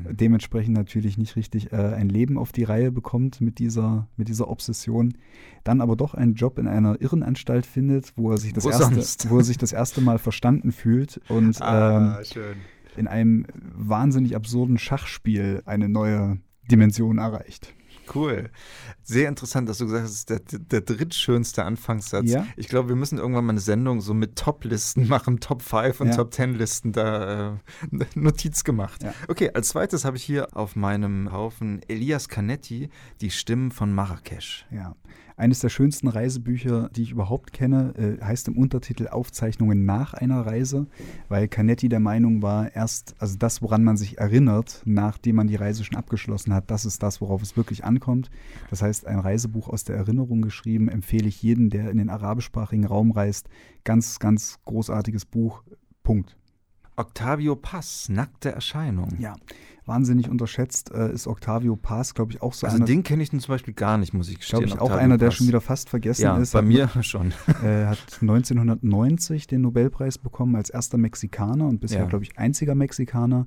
Mm. 0.08 0.16
dementsprechend 0.16 0.74
natürlich 0.74 1.16
nicht 1.16 1.36
richtig 1.36 1.72
äh, 1.72 1.76
ein 1.76 2.08
Leben 2.08 2.38
auf 2.38 2.52
die 2.52 2.64
Reihe 2.64 2.90
bekommt 2.90 3.40
mit 3.40 3.58
dieser, 3.58 4.08
mit 4.16 4.28
dieser 4.28 4.48
Obsession, 4.48 5.14
dann 5.64 5.80
aber 5.80 5.96
doch 5.96 6.14
einen 6.14 6.34
Job 6.34 6.58
in 6.58 6.66
einer 6.66 7.00
Irrenanstalt 7.00 7.66
findet, 7.66 8.12
wo 8.16 8.30
er 8.30 8.38
sich 8.38 8.52
das, 8.52 8.64
Wo 8.64 8.70
erste, 8.70 8.94
sonst? 8.94 9.30
wo 9.30 9.38
er 9.38 9.44
sich 9.44 9.58
das 9.58 9.72
erste 9.72 10.00
Mal 10.00 10.18
verstanden 10.18 10.72
fühlt 10.72 11.20
und 11.28 11.60
Ah, 11.60 12.20
ähm, 12.20 12.56
in 12.96 13.06
einem 13.06 13.46
wahnsinnig 13.76 14.34
absurden 14.34 14.78
Schachspiel 14.78 15.62
eine 15.66 15.88
neue 15.88 16.38
Dimension 16.70 17.18
erreicht. 17.18 17.74
Cool. 18.14 18.50
Sehr 19.02 19.28
interessant, 19.28 19.68
dass 19.68 19.78
du 19.78 19.86
gesagt 19.86 20.04
hast, 20.04 20.10
es 20.10 20.18
ist 20.18 20.30
der, 20.30 20.40
der 20.58 20.80
drittschönste 20.80 21.64
Anfangssatz. 21.64 22.30
Ja. 22.30 22.46
Ich 22.56 22.68
glaube, 22.68 22.88
wir 22.90 22.96
müssen 22.96 23.18
irgendwann 23.18 23.44
mal 23.44 23.52
eine 23.52 23.60
Sendung 23.60 24.00
so 24.00 24.14
mit 24.14 24.36
Top-Listen 24.36 25.08
machen, 25.08 25.40
Top 25.40 25.62
5 25.62 26.00
und 26.00 26.08
Ja. 26.08 26.16
Top 26.16 26.32
10 26.32 26.54
Listen, 26.54 26.92
da 26.92 27.54
äh, 27.92 28.04
Notiz 28.14 28.64
gemacht. 28.64 29.02
Ja. 29.02 29.14
Okay, 29.28 29.50
als 29.54 29.68
zweites 29.68 30.04
habe 30.04 30.16
ich 30.16 30.24
hier 30.24 30.56
auf 30.56 30.76
meinem 30.76 31.32
Haufen 31.32 31.80
Elias 31.88 32.28
Canetti, 32.28 32.90
die 33.20 33.30
Stimmen 33.30 33.70
von 33.70 33.92
Marrakesch. 33.92 34.66
Ja. 34.70 34.94
Eines 35.38 35.60
der 35.60 35.68
schönsten 35.68 36.08
Reisebücher, 36.08 36.90
die 36.96 37.04
ich 37.04 37.12
überhaupt 37.12 37.52
kenne, 37.52 37.94
äh, 37.96 38.24
heißt 38.24 38.48
im 38.48 38.58
Untertitel 38.58 39.06
Aufzeichnungen 39.06 39.84
nach 39.84 40.12
einer 40.12 40.44
Reise, 40.44 40.88
weil 41.28 41.46
Canetti 41.46 41.88
der 41.88 42.00
Meinung 42.00 42.42
war, 42.42 42.74
erst, 42.74 43.14
also 43.20 43.36
das, 43.38 43.62
woran 43.62 43.84
man 43.84 43.96
sich 43.96 44.18
erinnert, 44.18 44.82
nachdem 44.84 45.36
man 45.36 45.46
die 45.46 45.54
Reise 45.54 45.84
schon 45.84 45.96
abgeschlossen 45.96 46.52
hat, 46.52 46.72
das 46.72 46.84
ist 46.84 47.04
das, 47.04 47.20
worauf 47.20 47.40
es 47.40 47.56
wirklich 47.56 47.84
ankommt. 47.84 47.97
Das 48.70 48.82
heißt, 48.82 49.06
ein 49.06 49.18
Reisebuch 49.18 49.68
aus 49.68 49.84
der 49.84 49.96
Erinnerung 49.96 50.42
geschrieben, 50.42 50.88
empfehle 50.88 51.28
ich 51.28 51.42
jedem, 51.42 51.70
der 51.70 51.90
in 51.90 51.98
den 51.98 52.08
arabischsprachigen 52.10 52.84
Raum 52.86 53.10
reist. 53.12 53.48
Ganz, 53.84 54.18
ganz 54.18 54.58
großartiges 54.64 55.24
Buch. 55.24 55.62
Punkt. 56.02 56.36
Octavio 56.96 57.54
Paz, 57.54 58.08
nackte 58.08 58.50
Erscheinung. 58.50 59.14
Ja, 59.20 59.36
wahnsinnig 59.86 60.28
unterschätzt 60.28 60.90
äh, 60.92 61.12
ist 61.12 61.28
Octavio 61.28 61.76
Paz, 61.76 62.12
glaube 62.12 62.32
ich, 62.32 62.42
auch 62.42 62.52
so 62.52 62.66
Also 62.66 62.78
einer, 62.78 62.86
den 62.86 63.04
kenne 63.04 63.22
ich 63.22 63.30
nun 63.32 63.40
zum 63.40 63.54
Beispiel 63.54 63.72
gar 63.72 63.98
nicht, 63.98 64.12
muss 64.14 64.28
ich 64.28 64.38
gestehen. 64.38 64.58
glaube 64.60 64.66
ich, 64.74 64.78
auch 64.80 64.86
Octavio 64.86 65.04
einer, 65.04 65.16
der 65.16 65.26
Paz. 65.26 65.34
schon 65.36 65.46
wieder 65.46 65.60
fast 65.60 65.88
vergessen 65.90 66.22
ja, 66.22 66.36
ist. 66.38 66.52
bei 66.54 66.58
Hat 66.58 66.66
mir 66.66 66.88
schon. 67.02 67.32
äh, 67.62 67.86
hat 67.86 67.98
1990 68.20 69.46
den 69.46 69.60
Nobelpreis 69.60 70.18
bekommen 70.18 70.56
als 70.56 70.70
erster 70.70 70.98
Mexikaner 70.98 71.66
und 71.68 71.80
bisher, 71.80 72.00
Ja. 72.00 72.06
glaube 72.06 72.24
ich, 72.24 72.36
einziger 72.36 72.74
Mexikaner. 72.74 73.46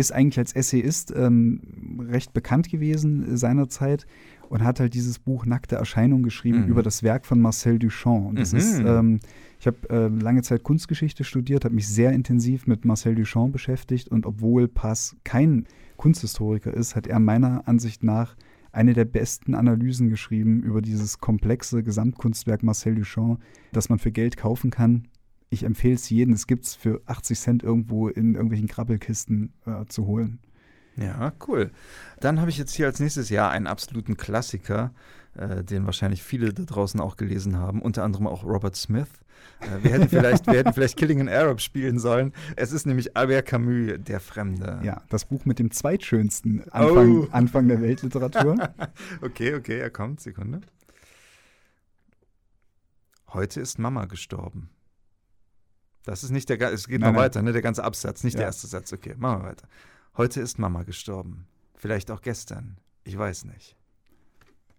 Ist 0.00 0.12
eigentlich 0.12 0.38
als 0.38 0.52
Essayist 0.54 1.12
ähm, 1.14 1.60
recht 2.08 2.32
bekannt 2.32 2.70
gewesen 2.70 3.36
seinerzeit 3.36 4.06
und 4.48 4.64
hat 4.64 4.80
halt 4.80 4.94
dieses 4.94 5.18
Buch 5.18 5.44
Nackte 5.46 5.76
Erscheinung 5.76 6.22
geschrieben 6.22 6.62
Mhm. 6.62 6.68
über 6.68 6.82
das 6.82 7.02
Werk 7.02 7.26
von 7.26 7.40
Marcel 7.40 7.78
Duchamp. 7.78 8.28
Und 8.30 8.38
das 8.38 8.52
Mhm. 8.52 8.58
ist, 8.58 8.80
ähm, 8.80 9.20
ich 9.60 9.66
habe 9.66 9.78
äh, 9.90 10.08
lange 10.08 10.42
Zeit 10.42 10.62
Kunstgeschichte 10.62 11.22
studiert, 11.24 11.64
habe 11.66 11.74
mich 11.74 11.86
sehr 11.86 12.12
intensiv 12.12 12.66
mit 12.66 12.84
Marcel 12.84 13.14
Duchamp 13.14 13.52
beschäftigt 13.52 14.08
und 14.08 14.24
obwohl 14.26 14.68
Pass 14.68 15.16
kein 15.22 15.66
Kunsthistoriker 15.98 16.72
ist, 16.72 16.96
hat 16.96 17.06
er 17.06 17.20
meiner 17.20 17.68
Ansicht 17.68 18.02
nach 18.02 18.36
eine 18.72 18.94
der 18.94 19.04
besten 19.04 19.54
Analysen 19.54 20.08
geschrieben 20.08 20.62
über 20.62 20.80
dieses 20.80 21.18
komplexe 21.18 21.82
Gesamtkunstwerk 21.82 22.62
Marcel 22.62 22.94
Duchamp, 22.94 23.38
das 23.72 23.88
man 23.90 23.98
für 23.98 24.12
Geld 24.12 24.36
kaufen 24.36 24.70
kann. 24.70 25.08
Ich 25.50 25.64
empfehle 25.64 25.94
es 25.94 26.08
jedem. 26.08 26.32
Es 26.34 26.46
gibt 26.46 26.64
es 26.64 26.74
für 26.76 27.02
80 27.06 27.38
Cent 27.38 27.62
irgendwo 27.62 28.08
in 28.08 28.34
irgendwelchen 28.34 28.68
Krabbelkisten 28.68 29.52
äh, 29.66 29.84
zu 29.86 30.06
holen. 30.06 30.38
Ja, 30.96 31.32
cool. 31.48 31.70
Dann 32.20 32.40
habe 32.40 32.50
ich 32.50 32.58
jetzt 32.58 32.74
hier 32.74 32.86
als 32.86 33.00
nächstes 33.00 33.30
Jahr 33.30 33.50
einen 33.50 33.66
absoluten 33.66 34.16
Klassiker, 34.16 34.92
äh, 35.34 35.64
den 35.64 35.86
wahrscheinlich 35.86 36.22
viele 36.22 36.52
da 36.52 36.62
draußen 36.64 37.00
auch 37.00 37.16
gelesen 37.16 37.56
haben, 37.56 37.82
unter 37.82 38.04
anderem 38.04 38.26
auch 38.26 38.44
Robert 38.44 38.76
Smith. 38.76 39.08
Äh, 39.60 39.82
wir, 39.82 39.92
hätten 39.92 40.08
vielleicht, 40.10 40.46
wir 40.46 40.54
hätten 40.54 40.72
vielleicht 40.72 40.96
Killing 40.96 41.20
an 41.20 41.28
Arab 41.28 41.60
spielen 41.60 41.98
sollen. 41.98 42.32
Es 42.54 42.70
ist 42.70 42.86
nämlich 42.86 43.16
Albert 43.16 43.46
Camus, 43.46 43.94
Der 43.98 44.20
Fremde. 44.20 44.80
Ja, 44.84 45.02
das 45.08 45.24
Buch 45.24 45.44
mit 45.46 45.58
dem 45.58 45.70
zweitschönsten 45.72 46.62
Anfang, 46.70 47.22
Oh. 47.22 47.28
Anfang 47.32 47.66
der 47.66 47.80
Weltliteratur. 47.80 48.56
Okay, 49.22 49.54
okay, 49.54 49.78
er 49.78 49.90
kommt. 49.90 50.20
Sekunde. 50.20 50.60
Heute 53.32 53.60
ist 53.60 53.78
Mama 53.78 54.04
gestorben. 54.06 54.70
Das 56.04 56.24
ist 56.24 56.30
nicht 56.30 56.48
der, 56.48 56.60
es 56.72 56.86
geht 56.88 57.00
Nein, 57.00 57.10
noch 57.12 57.16
nein. 57.18 57.26
weiter, 57.26 57.42
ne? 57.42 57.52
Der 57.52 57.62
ganze 57.62 57.84
Absatz, 57.84 58.24
nicht 58.24 58.34
der 58.34 58.42
Ja. 58.42 58.46
erste 58.48 58.66
Satz. 58.66 58.92
Okay, 58.92 59.14
machen 59.18 59.42
wir 59.42 59.48
weiter. 59.50 59.68
Heute 60.16 60.40
ist 60.40 60.58
Mama 60.58 60.82
gestorben. 60.82 61.46
Vielleicht 61.76 62.10
auch 62.10 62.22
gestern. 62.22 62.76
Ich 63.04 63.16
weiß 63.16 63.44
nicht. 63.44 63.76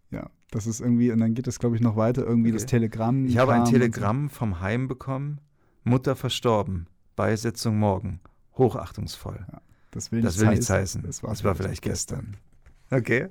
Ja, 0.09 0.29
das 0.51 0.67
ist 0.67 0.81
irgendwie, 0.81 1.11
und 1.11 1.19
dann 1.19 1.33
geht 1.33 1.47
es, 1.47 1.59
glaube 1.59 1.75
ich, 1.75 1.81
noch 1.81 1.95
weiter. 1.95 2.23
Irgendwie 2.25 2.49
Okay. 2.49 2.57
das 2.57 2.65
Telegramm. 2.65 3.25
Ich 3.27 3.37
habe 3.37 3.53
ein 3.53 3.61
und 3.61 3.65
so. 3.67 3.71
Telegramm 3.73 4.29
vom 4.29 4.59
Heim 4.59 4.87
bekommen. 4.87 5.39
Mutter 5.83 6.15
verstorben. 6.15 6.87
Beisetzung 7.15 7.77
morgen. 7.77 8.19
Hochachtungsvoll. 8.57 9.45
Das 9.91 10.11
will, 10.11 10.21
Das 10.21 10.33
nichts 10.35 10.41
will 10.41 10.49
nichts 10.49 10.69
heißen. 10.69 11.03
Das, 11.03 11.21
Das, 11.21 11.43
war 11.43 11.55
vielleicht 11.55 11.81
gestern. 11.81 12.37
Okay. 12.91 13.27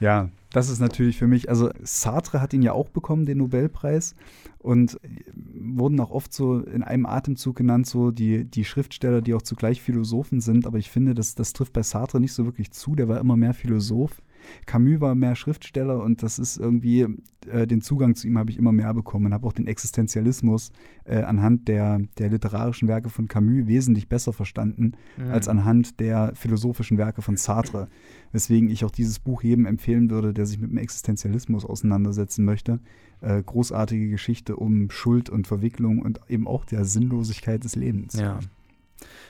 Ja, 0.00 0.28
das 0.50 0.68
ist 0.68 0.80
natürlich 0.80 1.18
für 1.18 1.26
mich, 1.26 1.48
also 1.48 1.70
Sartre 1.82 2.40
hat 2.40 2.52
ihn 2.52 2.62
ja 2.62 2.72
auch 2.72 2.88
bekommen, 2.88 3.26
den 3.26 3.38
Nobelpreis, 3.38 4.14
und 4.58 4.98
wurden 5.34 6.00
auch 6.00 6.10
oft 6.10 6.32
so 6.32 6.60
in 6.60 6.82
einem 6.82 7.06
Atemzug 7.06 7.56
genannt, 7.56 7.86
so 7.86 8.10
die, 8.10 8.44
die 8.44 8.64
Schriftsteller, 8.64 9.22
die 9.22 9.34
auch 9.34 9.42
zugleich 9.42 9.80
Philosophen 9.80 10.40
sind, 10.40 10.66
aber 10.66 10.78
ich 10.78 10.90
finde, 10.90 11.14
das, 11.14 11.34
das 11.34 11.52
trifft 11.52 11.72
bei 11.72 11.82
Sartre 11.82 12.20
nicht 12.20 12.32
so 12.32 12.44
wirklich 12.44 12.70
zu, 12.72 12.94
der 12.94 13.08
war 13.08 13.20
immer 13.20 13.36
mehr 13.36 13.54
Philosoph. 13.54 14.22
Camus 14.66 15.00
war 15.00 15.14
mehr 15.14 15.34
Schriftsteller 15.36 16.02
und 16.02 16.22
das 16.22 16.38
ist 16.38 16.56
irgendwie, 16.56 17.06
äh, 17.50 17.66
den 17.66 17.80
Zugang 17.80 18.14
zu 18.14 18.26
ihm 18.26 18.38
habe 18.38 18.50
ich 18.50 18.58
immer 18.58 18.72
mehr 18.72 18.92
bekommen 18.94 19.26
und 19.26 19.34
habe 19.34 19.46
auch 19.46 19.52
den 19.52 19.66
Existenzialismus 19.66 20.70
äh, 21.04 21.22
anhand 21.22 21.68
der, 21.68 22.00
der 22.18 22.28
literarischen 22.30 22.88
Werke 22.88 23.08
von 23.08 23.28
Camus 23.28 23.66
wesentlich 23.66 24.08
besser 24.08 24.32
verstanden 24.32 24.92
Mhm. 25.16 25.30
als 25.30 25.48
anhand 25.48 26.00
der 26.00 26.32
philosophischen 26.34 26.98
Werke 26.98 27.22
von 27.22 27.36
Sartre. 27.36 27.88
Weswegen 28.32 28.68
ich 28.70 28.84
auch 28.84 28.90
dieses 28.90 29.18
Buch 29.18 29.42
jedem 29.42 29.66
empfehlen 29.66 30.10
würde, 30.10 30.34
der 30.34 30.46
sich 30.46 30.58
mit 30.58 30.70
dem 30.70 30.78
Existenzialismus 30.78 31.64
auseinandersetzen 31.64 32.44
möchte. 32.44 32.80
Äh, 33.20 33.42
großartige 33.42 34.10
Geschichte 34.10 34.56
um 34.56 34.90
Schuld 34.90 35.30
und 35.30 35.46
Verwicklung 35.46 36.02
und 36.02 36.20
eben 36.28 36.46
auch 36.46 36.64
der 36.64 36.84
Sinnlosigkeit 36.84 37.64
des 37.64 37.74
Lebens. 37.76 38.14
Ja. 38.14 38.38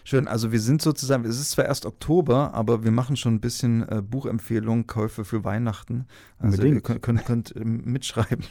Schön, 0.05 0.29
also 0.29 0.53
wir 0.53 0.61
sind 0.61 0.83
sozusagen, 0.83 1.25
es 1.25 1.41
ist 1.41 1.51
zwar 1.53 1.65
erst 1.65 1.87
Oktober, 1.87 2.55
aber 2.55 2.85
wir 2.85 2.93
machen 2.93 3.17
schon 3.17 3.35
ein 3.35 3.41
bisschen 3.41 3.89
äh, 3.89 4.03
Buchempfehlungen, 4.03 4.87
Käufe 4.87 5.25
für 5.25 5.45
Weihnachten. 5.45 6.07
Also 6.39 6.63
ihr 6.63 6.69
Unbedingt. 6.69 6.85
könnt, 6.85 7.03
könnt, 7.03 7.25
könnt 7.25 7.57
ähm, 7.57 7.83
mitschreiben. 7.85 8.45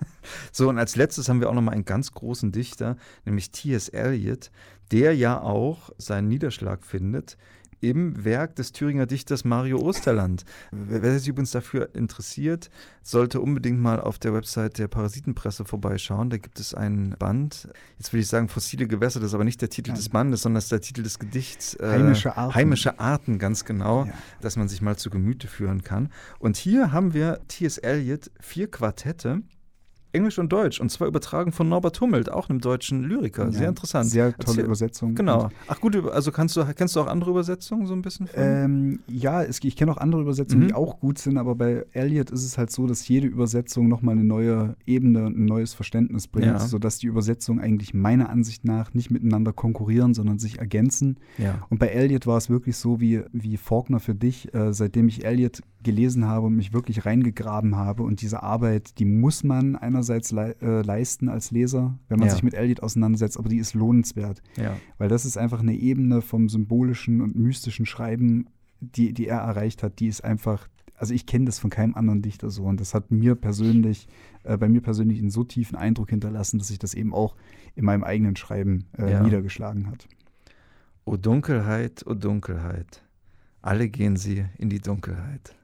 so, 0.52 0.68
und 0.68 0.78
als 0.78 0.96
letztes 0.96 1.28
haben 1.28 1.40
wir 1.40 1.50
auch 1.50 1.54
nochmal 1.54 1.74
einen 1.74 1.84
ganz 1.84 2.12
großen 2.12 2.52
Dichter, 2.52 2.96
nämlich 3.24 3.50
T.S. 3.50 3.88
Eliot, 3.88 4.50
der 4.92 5.14
ja 5.16 5.40
auch 5.40 5.90
seinen 5.98 6.28
Niederschlag 6.28 6.84
findet 6.84 7.36
im 7.80 8.24
Werk 8.24 8.56
des 8.56 8.72
Thüringer 8.72 9.06
Dichters 9.06 9.44
Mario 9.44 9.78
Osterland. 9.78 10.44
Wer 10.70 11.18
sich 11.18 11.28
übrigens 11.28 11.50
dafür 11.50 11.94
interessiert, 11.94 12.70
sollte 13.02 13.40
unbedingt 13.40 13.80
mal 13.80 14.00
auf 14.00 14.18
der 14.18 14.34
Website 14.34 14.78
der 14.78 14.88
Parasitenpresse 14.88 15.64
vorbeischauen. 15.64 16.30
Da 16.30 16.36
gibt 16.36 16.60
es 16.60 16.74
einen 16.74 17.16
Band. 17.18 17.68
Jetzt 17.98 18.12
will 18.12 18.20
ich 18.20 18.28
sagen 18.28 18.48
fossile 18.48 18.86
Gewässer, 18.86 19.20
das 19.20 19.28
ist 19.28 19.34
aber 19.34 19.44
nicht 19.44 19.60
der 19.62 19.70
Titel 19.70 19.90
Nein. 19.90 19.96
des 19.96 20.08
Bandes, 20.10 20.42
sondern 20.42 20.56
das 20.56 20.64
ist 20.64 20.72
der 20.72 20.80
Titel 20.82 21.02
des 21.02 21.18
Gedichts. 21.18 21.74
äh, 21.74 21.86
Heimische 21.90 22.36
Arten. 22.36 22.54
Heimische 22.54 23.00
Arten, 23.00 23.38
ganz 23.38 23.64
genau, 23.64 24.04
Ja. 24.04 24.12
dass 24.40 24.56
man 24.56 24.68
sich 24.68 24.82
mal 24.82 24.96
zu 24.96 25.10
Gemüte 25.10 25.48
führen 25.48 25.82
kann. 25.82 26.10
Und 26.38 26.56
hier 26.56 26.92
haben 26.92 27.14
wir 27.14 27.40
T.S. 27.48 27.78
Eliot, 27.78 28.30
vier 28.40 28.70
Quartette. 28.70 29.42
Englisch 30.12 30.38
und 30.38 30.50
Deutsch, 30.52 30.80
und 30.80 30.90
zwar 30.90 31.08
übertragen 31.08 31.52
von 31.52 31.68
Norbert 31.68 32.00
Hummelt, 32.00 32.30
auch 32.30 32.48
einem 32.48 32.60
deutschen 32.60 33.02
Lyriker. 33.04 33.52
Sehr 33.52 33.62
Ja, 33.62 33.68
interessant. 33.68 34.10
Sehr 34.10 34.32
tolle 34.32 34.46
Erzähl- 34.48 34.64
Übersetzung. 34.64 35.14
Genau. 35.14 35.50
Ach 35.68 35.80
gut, 35.80 35.96
also 36.10 36.32
kannst 36.32 36.56
du, 36.56 36.64
kennst 36.74 36.96
du 36.96 37.00
auch 37.00 37.06
andere 37.06 37.30
Übersetzungen 37.30 37.86
so 37.86 37.94
ein 37.94 38.02
bisschen? 38.02 38.28
Ähm, 38.34 39.00
ja, 39.08 39.42
es, 39.42 39.60
ich 39.62 39.76
kenne 39.76 39.92
auch 39.92 39.96
andere 39.98 40.20
Übersetzungen, 40.22 40.64
Mhm. 40.64 40.68
die 40.68 40.74
auch 40.74 41.00
gut 41.00 41.18
sind, 41.18 41.36
aber 41.38 41.54
bei 41.54 41.84
Eliot 41.92 42.30
ist 42.30 42.44
es 42.44 42.58
halt 42.58 42.70
so, 42.70 42.86
dass 42.86 43.06
jede 43.08 43.26
Übersetzung 43.28 43.88
nochmal 43.88 44.14
eine 44.16 44.24
neue 44.24 44.76
Ebene 44.86 45.26
und 45.26 45.38
ein 45.38 45.44
neues 45.44 45.74
Verständnis 45.74 46.26
bringt, 46.28 46.46
Ja. 46.46 46.58
sodass 46.58 46.98
die 46.98 47.06
Übersetzungen 47.06 47.60
eigentlich 47.60 47.94
meiner 47.94 48.30
Ansicht 48.30 48.64
nach 48.64 48.94
nicht 48.94 49.10
miteinander 49.10 49.52
konkurrieren, 49.52 50.14
sondern 50.14 50.38
sich 50.38 50.58
ergänzen. 50.58 51.18
ja. 51.38 51.66
Und 51.70 51.78
bei 51.78 51.88
Eliot 51.88 52.26
war 52.26 52.36
es 52.36 52.50
wirklich 52.50 52.76
so 52.76 53.00
wie, 53.00 53.22
wie 53.32 53.56
Faulkner 53.56 54.00
für 54.00 54.14
dich, 54.14 54.52
äh, 54.54 54.72
seitdem 54.72 55.08
ich 55.08 55.24
Eliot 55.24 55.60
gelesen 55.82 56.26
habe 56.26 56.46
und 56.46 56.56
mich 56.56 56.72
wirklich 56.72 57.06
reingegraben 57.06 57.76
habe. 57.76 58.02
Und 58.02 58.20
diese 58.22 58.42
Arbeit, 58.42 58.98
die 58.98 59.04
muss 59.06 59.42
man 59.44 59.76
einerseits 59.76 60.30
lei 60.30 60.50
äh, 60.60 60.82
leisten 60.82 61.28
als 61.28 61.50
Leser, 61.50 61.98
wenn 62.08 62.18
man 62.18 62.28
Ja. 62.28 62.34
sich 62.34 62.42
mit 62.42 62.54
Eliot 62.54 62.82
auseinandersetzt, 62.82 63.38
aber 63.38 63.48
die 63.48 63.58
ist 63.58 63.74
lohnenswert. 63.74 64.42
ja. 64.56 64.76
Weil 64.98 65.08
das 65.08 65.24
ist 65.24 65.36
einfach 65.38 65.60
eine 65.60 65.74
Ebene 65.74 66.20
vom 66.22 66.48
symbolischen 66.48 67.20
und 67.20 67.34
mystischen 67.36 67.86
Schreiben, 67.86 68.46
die, 68.80 69.12
die 69.12 69.26
er 69.26 69.38
erreicht 69.40 69.82
hat, 69.82 70.00
die 70.00 70.08
ist 70.08 70.22
einfach, 70.24 70.68
also 70.94 71.12
ich 71.14 71.24
kenne 71.26 71.46
das 71.46 71.58
von 71.58 71.70
keinem 71.70 71.94
anderen 71.94 72.22
Dichter 72.22 72.50
so. 72.50 72.64
Und 72.64 72.80
das 72.80 72.92
hat 72.94 73.10
mir 73.10 73.34
persönlich, 73.34 74.06
äh, 74.44 74.56
bei 74.58 74.68
mir 74.68 74.80
persönlich 74.82 75.18
einen 75.18 75.30
so 75.30 75.44
tiefen 75.44 75.76
Eindruck 75.76 76.10
hinterlassen, 76.10 76.58
dass 76.58 76.68
sich 76.68 76.78
das 76.78 76.94
eben 76.94 77.14
auch 77.14 77.36
in 77.74 77.84
meinem 77.84 78.04
eigenen 78.04 78.36
Schreiben 78.36 78.84
äh, 78.98 79.10
Ja. 79.12 79.22
niedergeschlagen 79.22 79.86
hat. 79.88 80.06
O 81.06 81.16
Dunkelheit, 81.16 82.06
o 82.06 82.14
Dunkelheit. 82.14 83.02
Alle 83.62 83.88
gehen 83.88 84.16
sie 84.16 84.44
in 84.58 84.68
die 84.70 84.80
Dunkelheit. 84.80 85.54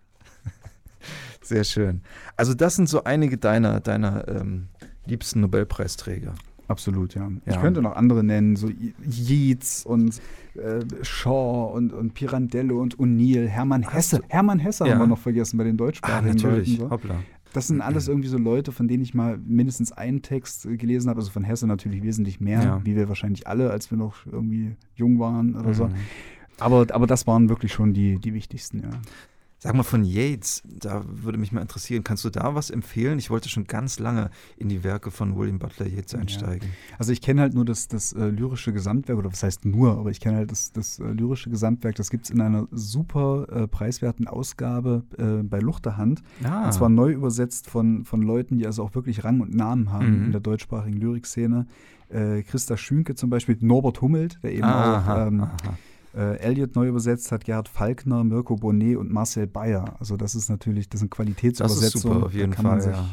Sehr 1.42 1.64
schön. 1.64 2.00
Also 2.36 2.54
das 2.54 2.76
sind 2.76 2.88
so 2.88 3.04
einige 3.04 3.38
deiner, 3.38 3.80
deiner 3.80 4.26
ähm, 4.28 4.68
liebsten 5.06 5.40
Nobelpreisträger. 5.40 6.34
Absolut, 6.68 7.14
ja. 7.14 7.28
Ja. 7.46 7.52
Ich 7.54 7.60
könnte 7.60 7.80
noch 7.80 7.94
andere 7.94 8.24
nennen, 8.24 8.56
so 8.56 8.68
Yeats 9.08 9.86
und 9.86 10.20
äh, 10.56 10.80
Shaw 11.02 11.70
und, 11.72 11.92
und 11.92 12.14
Pirandello 12.14 12.80
und 12.80 12.96
O'Neill, 12.98 13.46
Hermann 13.46 13.88
Hesse. 13.88 14.20
Hermann 14.28 14.58
Hesse 14.58 14.84
Ja. 14.84 14.94
haben 14.94 15.00
wir 15.02 15.06
noch 15.06 15.18
vergessen 15.18 15.58
bei 15.58 15.64
den 15.64 15.74
Ah, 15.76 15.78
deutschsprachigen 15.78 16.34
natürlich. 16.34 16.68
Leuten. 16.78 16.80
So. 16.80 16.90
Hoppla. 16.90 17.14
Das 17.52 17.68
sind 17.68 17.80
alles 17.80 18.08
irgendwie 18.08 18.28
so 18.28 18.36
Leute, 18.36 18.72
von 18.72 18.88
denen 18.88 19.02
ich 19.04 19.14
mal 19.14 19.38
mindestens 19.38 19.92
einen 19.92 20.22
Text 20.22 20.66
äh, 20.66 20.76
gelesen 20.76 21.08
habe. 21.08 21.20
Also 21.20 21.30
von 21.30 21.44
Hesse 21.44 21.68
natürlich 21.68 22.02
wesentlich 22.02 22.40
mehr, 22.40 22.62
Ja. 22.62 22.80
wie 22.84 22.96
wir 22.96 23.08
wahrscheinlich 23.08 23.46
alle, 23.46 23.70
als 23.70 23.90
wir 23.92 23.96
noch 23.98 24.26
irgendwie 24.26 24.74
jung 24.96 25.20
waren 25.20 25.54
oder 25.54 25.72
so. 25.72 25.86
Mhm. 25.86 25.94
Aber, 26.58 26.86
aber 26.90 27.06
das 27.06 27.26
waren 27.28 27.48
wirklich 27.48 27.72
schon 27.72 27.94
die, 27.94 28.18
die 28.18 28.34
wichtigsten, 28.34 28.80
ja. 28.80 28.90
Sag 29.66 29.74
mal 29.74 29.82
von 29.82 30.04
Yates, 30.04 30.62
da 30.64 31.02
würde 31.06 31.38
mich 31.38 31.50
mal 31.50 31.60
interessieren, 31.60 32.04
kannst 32.04 32.24
du 32.24 32.30
da 32.30 32.54
was 32.54 32.70
empfehlen? 32.70 33.18
Ich 33.18 33.30
wollte 33.30 33.48
schon 33.48 33.64
ganz 33.64 33.98
lange 33.98 34.30
in 34.56 34.68
die 34.68 34.84
Werke 34.84 35.10
von 35.10 35.36
William 35.36 35.58
Butler 35.58 35.86
Yeats 35.86 36.14
einsteigen. 36.14 36.68
Ja. 36.68 36.96
Also 36.98 37.10
ich 37.10 37.20
kenne 37.20 37.40
halt 37.40 37.54
nur 37.54 37.64
das, 37.64 37.88
das 37.88 38.12
äh, 38.12 38.28
lyrische 38.28 38.72
Gesamtwerk, 38.72 39.18
oder 39.18 39.32
was 39.32 39.42
heißt 39.42 39.64
nur, 39.64 39.98
aber 39.98 40.10
ich 40.10 40.20
kenne 40.20 40.36
halt 40.36 40.52
das, 40.52 40.70
das 40.72 41.00
äh, 41.00 41.04
lyrische 41.10 41.50
Gesamtwerk, 41.50 41.96
das 41.96 42.10
gibt 42.10 42.26
es 42.26 42.30
in 42.30 42.40
einer 42.40 42.68
super 42.70 43.46
äh, 43.50 43.66
preiswerten 43.66 44.28
Ausgabe 44.28 45.02
äh, 45.18 45.42
bei 45.42 45.58
Luchterhand. 45.58 46.22
Ah. 46.44 46.66
Und 46.66 46.72
zwar 46.72 46.88
neu 46.88 47.10
übersetzt 47.10 47.68
von, 47.68 48.04
von 48.04 48.22
Leuten, 48.22 48.58
die 48.58 48.66
also 48.66 48.84
auch 48.84 48.94
wirklich 48.94 49.24
Rang 49.24 49.40
und 49.40 49.52
Namen 49.52 49.90
haben 49.90 50.18
mhm. 50.20 50.24
in 50.26 50.30
der 50.30 50.40
deutschsprachigen 50.40 50.96
Lyrikszene. 50.96 51.66
Äh, 52.08 52.42
Christa 52.42 52.76
Schünke 52.76 53.16
zum 53.16 53.30
Beispiel, 53.30 53.56
Norbert 53.60 54.00
Hummelt, 54.00 54.38
der 54.44 54.52
eben 54.52 54.62
aha, 54.62 55.24
auch 55.24 55.26
ähm, 55.26 55.40
aha 55.40 55.76
äh, 56.16 56.38
Elliot 56.38 56.74
neu 56.74 56.88
übersetzt 56.88 57.30
hat 57.30 57.44
Gerhard 57.44 57.68
Falkner, 57.68 58.24
Mirko 58.24 58.56
Bonnet 58.56 58.96
und 58.96 59.12
Marcel 59.12 59.46
Bayer. 59.46 59.96
Also 60.00 60.16
das 60.16 60.34
ist 60.34 60.48
natürlich, 60.48 60.88
das 60.88 61.00
sind 61.00 61.10
Qualitätsübersetzungen. 61.10 61.92
Das 61.92 61.94
ist 61.94 62.02
super, 62.02 62.26
auf 62.26 62.32
jeden 62.32 62.52
kann 62.52 62.64
Fall, 62.64 62.72
man 62.72 62.80
sich, 62.80 62.92
ja. 62.92 63.08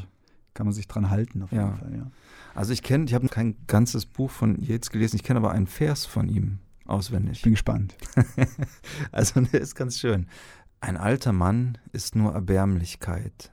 kann 0.54 0.66
man 0.66 0.74
sich 0.74 0.88
dran 0.88 1.10
halten, 1.10 1.44
auf 1.44 1.52
ja. 1.52 1.66
jeden 1.66 1.78
Fall, 1.78 1.96
ja. 1.98 2.12
Also 2.56 2.72
ich 2.72 2.82
kenne, 2.82 3.06
ich 3.06 3.14
habe 3.14 3.28
kein 3.28 3.56
ganzes 3.68 4.06
Buch 4.06 4.32
von 4.32 4.62
Yates 4.62 4.90
gelesen, 4.90 5.18
ich 5.18 5.24
kenne 5.24 5.40
aber 5.40 5.52
einen 5.52 5.68
Vers 5.68 6.06
von 6.06 6.30
ihm 6.30 6.60
auswendig. 6.86 7.38
Ich 7.38 7.42
bin 7.44 7.54
gespannt. 7.54 7.96
also 9.12 9.42
der 9.42 9.62
ist 9.62 9.76
ganz 9.76 10.00
schön. 10.00 10.28
Ein 10.80 10.98
alter 10.98 11.34
Mann 11.34 11.78
ist 11.92 12.16
nur 12.16 12.34
Erbärmlichkeit, 12.34 13.52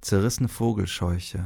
zerrissene 0.00 0.48
Vogelscheuche, 0.48 1.44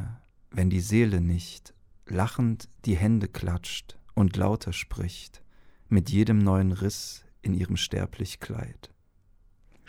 wenn 0.51 0.71
die 0.71 0.81
Seele 0.81 1.21
nicht 1.21 1.75
lachend 2.07 2.69
die 2.85 2.97
Hände 2.97 3.29
klatscht 3.29 3.99
und 4.15 4.37
lauter 4.37 4.73
spricht 4.73 5.43
mit 5.89 6.11
jedem 6.11 6.39
neuen 6.39 6.73
Riss 6.73 7.25
in 7.43 7.55
ihrem 7.55 7.77
sterblich 7.77 8.41
Kleid. 8.41 8.91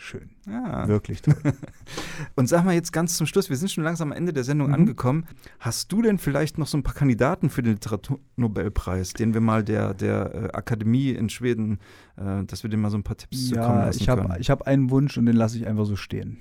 Schön. 0.02 0.30
Ja. 0.46 0.88
Wirklich 0.88 1.20
toll. 1.20 1.34
Und 2.34 2.48
sag 2.48 2.64
mal 2.64 2.72
jetzt 2.72 2.90
ganz 2.90 3.18
zum 3.18 3.26
Schluss, 3.26 3.50
wir 3.50 3.56
sind 3.58 3.70
schon 3.70 3.84
langsam 3.84 4.12
am 4.12 4.16
Ende 4.16 4.32
der 4.32 4.44
Sendung 4.44 4.68
mhm. 4.68 4.74
angekommen. 4.74 5.26
Hast 5.58 5.92
du 5.92 6.00
denn 6.00 6.16
vielleicht 6.16 6.56
noch 6.56 6.66
so 6.66 6.78
ein 6.78 6.82
paar 6.82 6.94
Kandidaten 6.94 7.50
für 7.50 7.62
den 7.62 7.74
Literaturnobelpreis, 7.74 9.12
den 9.12 9.34
wir 9.34 9.42
mal 9.42 9.62
der, 9.62 9.92
der 9.92 10.34
äh, 10.34 10.56
Akademie 10.56 11.10
in 11.10 11.28
Schweden, 11.28 11.80
äh, 12.16 12.44
dass 12.44 12.62
wir 12.62 12.70
dem 12.70 12.80
mal 12.80 12.90
so 12.90 12.96
ein 12.96 13.02
paar 13.02 13.18
Tipps 13.18 13.50
ja, 13.50 13.56
zukommen 13.60 13.80
lassen 13.80 14.00
ich 14.00 14.08
hab, 14.08 14.22
können? 14.22 14.40
Ich 14.40 14.48
habe 14.48 14.66
einen 14.66 14.90
Wunsch 14.90 15.18
und 15.18 15.26
den 15.26 15.36
lasse 15.36 15.58
ich 15.58 15.66
einfach 15.66 15.84
so 15.84 15.96
stehen. 15.96 16.38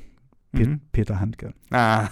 Pe 0.54 0.66
mhm. 0.66 0.82
Peter 0.94 1.20
Handke. 1.20 1.54
Ah, 1.70 2.08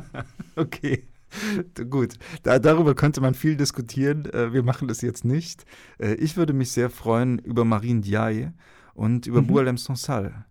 okay. 0.56 1.04
Gut, 1.90 2.14
da, 2.42 2.58
darüber 2.58 2.94
könnte 2.94 3.20
man 3.20 3.34
viel 3.34 3.56
diskutieren. 3.56 4.26
Äh, 4.26 4.52
wir 4.52 4.62
machen 4.62 4.88
das 4.88 5.00
jetzt 5.00 5.24
nicht. 5.24 5.64
Äh, 5.98 6.14
ich 6.14 6.36
würde 6.36 6.52
mich 6.52 6.72
sehr 6.72 6.90
freuen 6.90 7.38
über 7.38 7.64
Marine 7.64 8.00
Diaye 8.00 8.52
und 8.94 9.26
über 9.26 9.42
mhm. 9.42 9.46
Boualem 9.48 9.78
Sonsal. 9.78 10.46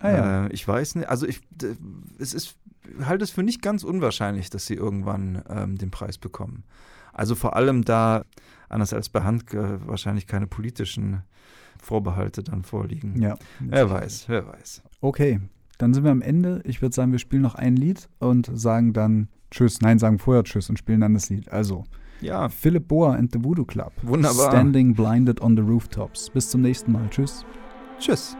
Ah, 0.00 0.10
ja. 0.10 0.46
Äh, 0.46 0.52
ich 0.52 0.66
weiß 0.66 0.96
nicht, 0.96 1.08
also 1.08 1.26
ich, 1.26 1.40
es 2.18 2.34
ist, 2.34 2.56
halte 3.04 3.24
es 3.24 3.30
für 3.30 3.42
nicht 3.42 3.62
ganz 3.62 3.84
unwahrscheinlich, 3.84 4.50
dass 4.50 4.66
sie 4.66 4.74
irgendwann 4.74 5.42
ähm, 5.48 5.78
den 5.78 5.90
Preis 5.90 6.18
bekommen. 6.18 6.64
Also 7.12 7.34
vor 7.34 7.56
allem 7.56 7.84
da, 7.84 8.24
anders 8.68 8.92
als 8.92 9.08
bei 9.08 9.22
Handke, 9.22 9.80
wahrscheinlich 9.86 10.26
keine 10.26 10.46
politischen 10.46 11.22
Vorbehalte 11.80 12.42
dann 12.42 12.64
vorliegen. 12.64 13.20
Ja. 13.20 13.36
Wer 13.60 13.88
weiß, 13.88 14.28
wer 14.28 14.46
weiß. 14.46 14.82
Okay, 15.00 15.40
dann 15.78 15.94
sind 15.94 16.04
wir 16.04 16.10
am 16.10 16.22
Ende. 16.22 16.60
Ich 16.64 16.82
würde 16.82 16.94
sagen, 16.94 17.12
wir 17.12 17.18
spielen 17.18 17.42
noch 17.42 17.54
ein 17.54 17.76
Lied 17.76 18.08
und 18.18 18.50
sagen 18.52 18.92
dann 18.92 19.28
Tschüss. 19.54 19.80
Nein, 19.80 20.00
sagen 20.00 20.18
vorher 20.18 20.42
Tschüss 20.42 20.68
und 20.68 20.78
spielen 20.78 21.00
dann 21.00 21.14
das 21.14 21.30
Lied. 21.30 21.48
Also, 21.48 21.84
ja. 22.20 22.48
Philip 22.48 22.88
Boa 22.88 23.14
and 23.14 23.30
the 23.32 23.42
Voodoo 23.42 23.64
Club. 23.64 23.92
Wunderbar. 24.02 24.50
Standing 24.50 24.94
blinded 24.94 25.40
on 25.40 25.56
the 25.56 25.62
rooftops. 25.62 26.28
Bis 26.30 26.50
zum 26.50 26.62
nächsten 26.62 26.90
Mal. 26.90 27.08
Tschüss. 27.10 27.46
Tschüss. 28.00 28.36